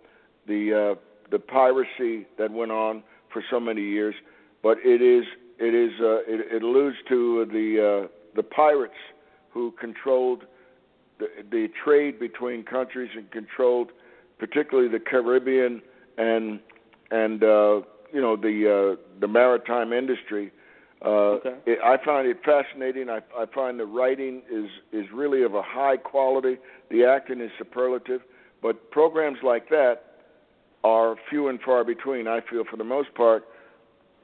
[0.47, 0.99] the uh,
[1.31, 3.03] the piracy that went on
[3.33, 4.13] for so many years,
[4.61, 5.25] but it is
[5.57, 8.93] it is uh, it, it alludes to the uh, the pirates
[9.51, 10.43] who controlled
[11.17, 13.91] the, the trade between countries and controlled
[14.37, 15.81] particularly the Caribbean
[16.19, 16.59] and
[17.09, 17.81] and uh,
[18.13, 20.51] you know the uh, the maritime industry.
[21.03, 21.09] Uh,
[21.39, 21.55] okay.
[21.65, 23.09] it, I find it fascinating.
[23.09, 26.57] I, I find the writing is is really of a high quality.
[26.91, 28.21] The acting is superlative,
[28.61, 30.03] but programs like that
[30.83, 32.27] are few and far between.
[32.27, 33.45] I feel for the most part,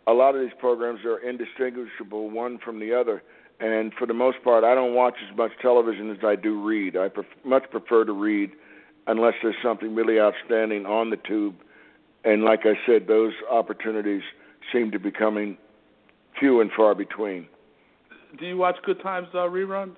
[0.07, 3.23] a lot of these programs are indistinguishable one from the other.
[3.59, 6.97] And for the most part, I don't watch as much television as I do read.
[6.97, 8.51] I pref- much prefer to read
[9.07, 11.55] unless there's something really outstanding on the tube.
[12.25, 14.23] And like I said, those opportunities
[14.73, 15.57] seem to be coming
[16.39, 17.47] few and far between.
[18.39, 19.95] Do you watch Good Times uh, reruns?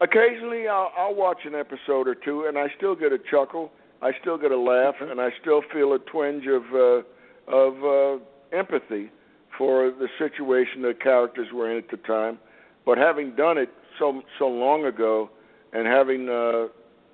[0.00, 3.70] Occasionally, I'll, I'll watch an episode or two, and I still get a chuckle.
[4.02, 7.02] I still get a laugh, and I still feel a twinge of uh,
[7.46, 9.10] of uh, empathy
[9.56, 12.38] for the situation the characters were in at the time.
[12.84, 15.30] But having done it so so long ago,
[15.72, 16.66] and having uh,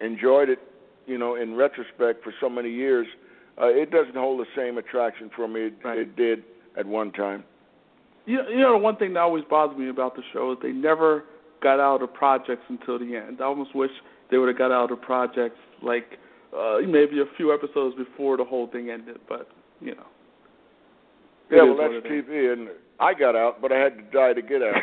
[0.04, 0.58] enjoyed it,
[1.06, 3.06] you know, in retrospect for so many years,
[3.60, 5.98] uh, it doesn't hold the same attraction for me it, right.
[5.98, 6.42] it did
[6.78, 7.44] at one time.
[8.26, 10.72] You know, you know, one thing that always bothered me about the show is they
[10.72, 11.24] never
[11.62, 13.40] got out of projects until the end.
[13.40, 13.90] I almost wish
[14.30, 16.18] they would have got out of projects like
[16.56, 19.18] uh, maybe a few episodes before the whole thing ended.
[19.28, 19.48] But
[19.80, 20.06] you know.
[21.50, 22.68] Yeah, well, that's TV, and
[23.00, 24.74] I got out, but I had to die to get out.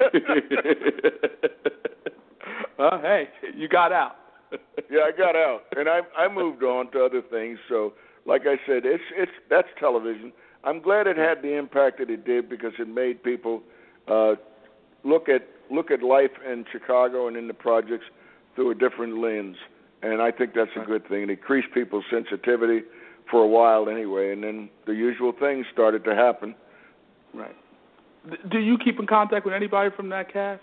[2.78, 4.16] well, hey, you got out.
[4.90, 7.58] yeah, I got out, and I I moved on to other things.
[7.68, 7.92] So,
[8.26, 10.32] like I said, it's it's that's television.
[10.64, 13.62] I'm glad it had the impact that it did because it made people
[14.08, 14.34] uh,
[15.04, 18.04] look at look at life in Chicago and in the projects
[18.54, 19.56] through a different lens,
[20.02, 21.22] and I think that's a good thing.
[21.22, 22.82] It increased people's sensitivity
[23.30, 26.54] for a while anyway, and then the usual things started to happen.
[27.32, 27.56] Right.
[28.50, 30.62] Do you keep in contact with anybody from that cast?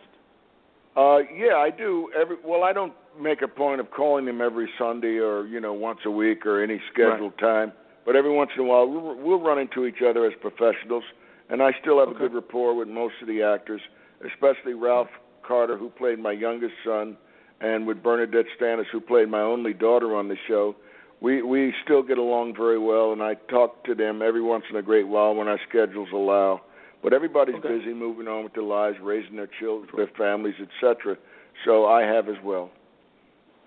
[0.96, 2.10] Uh, yeah, I do.
[2.20, 5.74] Every well, I don't make a point of calling them every Sunday or you know
[5.74, 7.68] once a week or any scheduled right.
[7.68, 7.74] time.
[8.06, 11.04] But every once in a while, we'll, we'll run into each other as professionals,
[11.50, 12.18] and I still have okay.
[12.18, 13.82] a good rapport with most of the actors,
[14.26, 15.10] especially Ralph
[15.46, 17.18] Carter, who played my youngest son,
[17.60, 20.76] and with Bernadette Stanis, who played my only daughter on the show.
[21.22, 24.76] We we still get along very well, and I talk to them every once in
[24.78, 26.62] a great while when our schedules allow.
[27.04, 27.78] But everybody's okay.
[27.78, 31.18] busy moving on with their lives, raising their children, their families, etc.
[31.66, 32.72] So I have as well.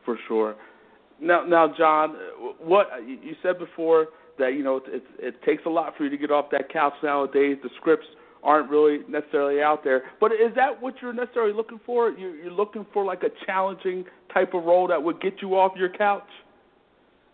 [0.05, 0.56] For sure.
[1.20, 2.16] Now, now, John,
[2.61, 4.09] what you said before
[4.39, 6.94] that you know it, it takes a lot for you to get off that couch
[7.02, 7.59] nowadays.
[7.62, 8.06] The scripts
[8.43, 10.02] aren't really necessarily out there.
[10.20, 12.11] But is that what you're necessarily looking for?
[12.11, 15.73] You're, you're looking for like a challenging type of role that would get you off
[15.77, 16.28] your couch?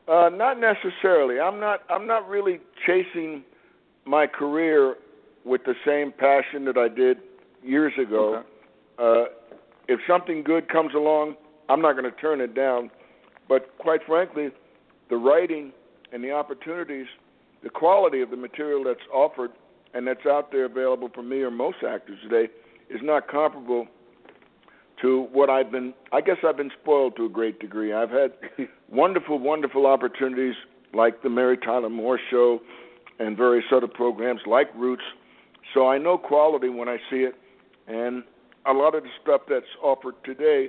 [0.07, 1.41] Uh, not necessarily.
[1.41, 1.81] I'm not.
[1.91, 3.45] I'm not really chasing
[4.05, 4.97] my career
[5.45, 7.19] with the same passion that I did
[7.63, 8.37] years ago.
[8.37, 8.47] Okay.
[8.99, 9.33] Uh,
[9.89, 11.35] if something good comes along,
[11.69, 12.91] I'm not going to turn it down.
[13.49, 14.51] But quite frankly,
[15.09, 15.73] the writing
[16.13, 17.07] and the opportunities,
[17.63, 19.51] the quality of the material that's offered
[19.95, 22.53] and that's out there available for me or most actors today
[22.89, 23.87] is not comparable
[25.03, 25.95] to what I've been.
[26.13, 27.93] I guess I've been spoiled to a great degree.
[27.93, 28.33] I've had
[28.91, 30.55] wonderful, wonderful opportunities
[30.93, 32.61] like the Mary Tyler Moore Show
[33.19, 35.03] and various other programs like Roots.
[35.75, 37.35] So I know quality when I see it,
[37.87, 38.25] and
[38.67, 40.69] a lot of the stuff that's offered today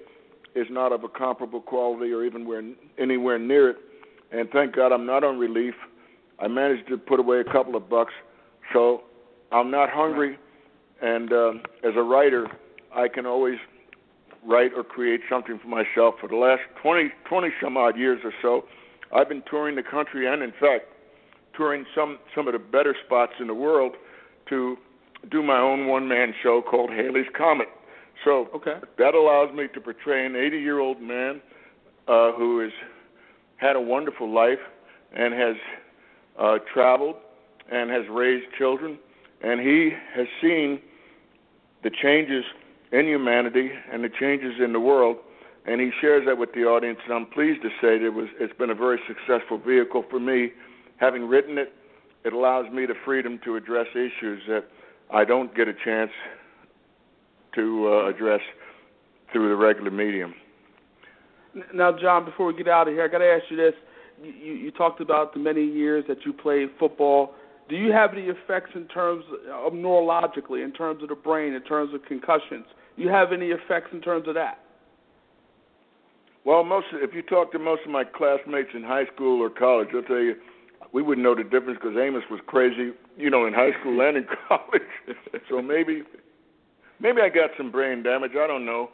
[0.55, 2.63] is not of a comparable quality or even where,
[2.97, 3.77] anywhere near it.
[4.31, 5.73] And thank God I'm not on relief.
[6.39, 8.13] I managed to put away a couple of bucks,
[8.73, 9.03] so
[9.51, 10.37] I'm not hungry.
[11.01, 11.51] And uh,
[11.83, 12.47] as a writer,
[12.95, 13.57] I can always
[14.45, 16.15] write or create something for myself.
[16.19, 18.65] For the last 20, 20 some odd years or so,
[19.13, 20.85] I've been touring the country and, in fact,
[21.55, 23.95] touring some some of the better spots in the world
[24.49, 24.77] to
[25.29, 27.67] do my own one man show called Halley's Comet.
[28.23, 28.75] So okay.
[28.97, 31.41] that allows me to portray an 80 year old man
[32.07, 32.71] uh, who has
[33.61, 34.59] had a wonderful life
[35.13, 35.55] and has
[36.38, 37.15] uh, traveled
[37.71, 38.97] and has raised children,
[39.41, 40.81] and he has seen
[41.83, 42.43] the changes
[42.91, 45.17] in humanity and the changes in the world,
[45.65, 46.99] and he shares that with the audience.
[47.05, 50.19] And I'm pleased to say that it was it's been a very successful vehicle for
[50.19, 50.51] me.
[50.97, 51.73] Having written it,
[52.25, 54.65] it allows me the freedom to address issues that
[55.13, 56.11] I don't get a chance
[57.55, 58.41] to uh, address
[59.31, 60.33] through the regular medium.
[61.73, 63.73] Now, John, before we get out of here, I got to ask you this.
[64.23, 67.34] You, you talked about the many years that you played football.
[67.69, 71.61] Do you have any effects in terms of neurologically, in terms of the brain, in
[71.64, 72.65] terms of concussions?
[72.95, 74.60] Do you have any effects in terms of that?
[76.44, 79.90] Well, most if you talk to most of my classmates in high school or college,
[79.94, 80.36] they'll tell you
[80.91, 84.18] we wouldn't know the difference because Amos was crazy, you know, in high school and
[84.18, 84.82] in college.
[85.49, 86.03] so maybe,
[86.99, 88.32] maybe I got some brain damage.
[88.32, 88.90] I don't know.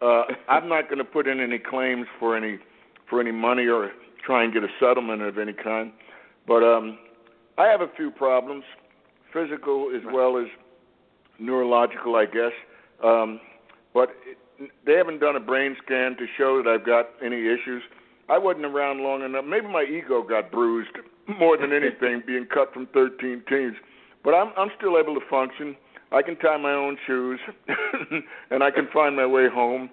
[0.00, 2.58] Uh, I'm not going to put in any claims for any
[3.08, 3.90] for any money or
[4.24, 5.92] try and get a settlement of any kind.
[6.46, 6.98] But um,
[7.58, 8.64] I have a few problems,
[9.32, 10.46] physical as well as
[11.38, 12.52] neurological, I guess.
[13.04, 13.40] Um,
[13.92, 17.82] but it, they haven't done a brain scan to show that I've got any issues.
[18.28, 19.44] I wasn't around long enough.
[19.44, 20.96] Maybe my ego got bruised
[21.38, 23.76] more than anything, being cut from 13 teams.
[24.22, 25.76] But I'm I'm still able to function.
[26.12, 27.38] I can tie my own shoes,
[28.50, 29.90] and I can find my way home.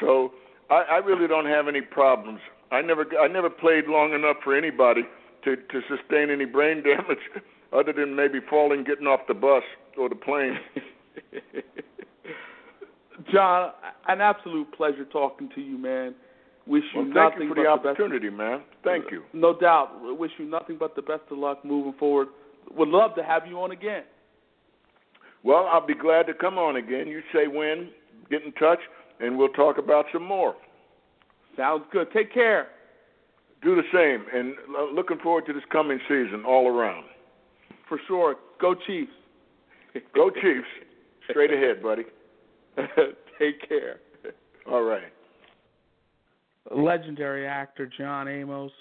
[0.00, 0.32] So
[0.68, 2.40] I, I really don't have any problems.
[2.72, 5.02] I never I never played long enough for anybody
[5.44, 7.18] to to sustain any brain damage,
[7.72, 9.62] other than maybe falling, getting off the bus
[9.98, 10.58] or the plane.
[13.32, 13.72] John,
[14.08, 16.14] an absolute pleasure talking to you, man.
[16.66, 18.38] Wish you well, nothing you for but the the opportunity, best.
[18.38, 18.62] man.
[18.84, 19.22] Thank uh, you.
[19.32, 19.90] No doubt.
[20.18, 22.28] Wish you nothing but the best of luck moving forward.
[22.76, 24.04] Would love to have you on again.
[25.42, 27.08] Well, I'll be glad to come on again.
[27.08, 27.90] You say when,
[28.30, 28.80] get in touch,
[29.20, 30.54] and we'll talk about some more.
[31.56, 32.08] Sounds good.
[32.12, 32.68] Take care.
[33.62, 34.54] Do the same, and
[34.94, 37.04] looking forward to this coming season all around.
[37.88, 38.36] For sure.
[38.60, 39.12] Go Chiefs.
[40.14, 40.68] Go Chiefs.
[41.28, 42.04] Straight ahead, buddy.
[43.38, 44.00] Take care.
[44.70, 45.12] All right.
[46.74, 48.72] Legendary actor John Amos.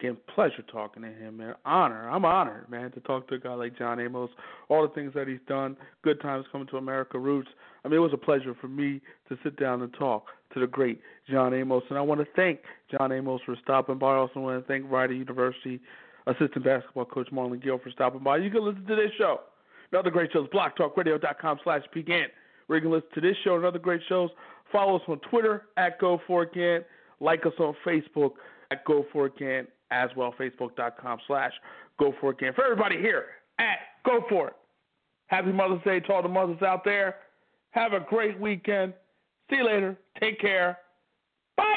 [0.00, 1.56] Again, pleasure talking to him, man.
[1.64, 2.08] Honor.
[2.08, 4.30] I'm honored, man, to talk to a guy like John Amos.
[4.68, 5.76] All the things that he's done.
[6.02, 7.48] Good times coming to America Roots.
[7.84, 10.68] I mean, it was a pleasure for me to sit down and talk to the
[10.68, 11.82] great John Amos.
[11.88, 12.60] And I want to thank
[12.92, 14.12] John Amos for stopping by.
[14.12, 15.80] I also want to thank Rider University
[16.28, 18.36] assistant basketball coach Marlon Gill for stopping by.
[18.36, 19.40] You can listen to this show.
[19.90, 22.26] Another great shows, blogtalkradio.com slash pecan.
[22.68, 24.30] Where you can listen to this show and other great shows.
[24.70, 26.84] Follow us on Twitter at GoForItGant.
[27.18, 28.32] Like us on Facebook
[28.70, 31.52] at GoForItGant as well, Facebook.com slash
[32.00, 32.54] GoForItGant.
[32.54, 33.24] For everybody here
[33.58, 34.56] at Go For It.
[35.26, 37.16] Happy Mother's Day to all the mothers out there.
[37.70, 38.94] Have a great weekend.
[39.50, 39.96] See you later.
[40.20, 40.78] Take care.
[41.56, 41.76] Bye.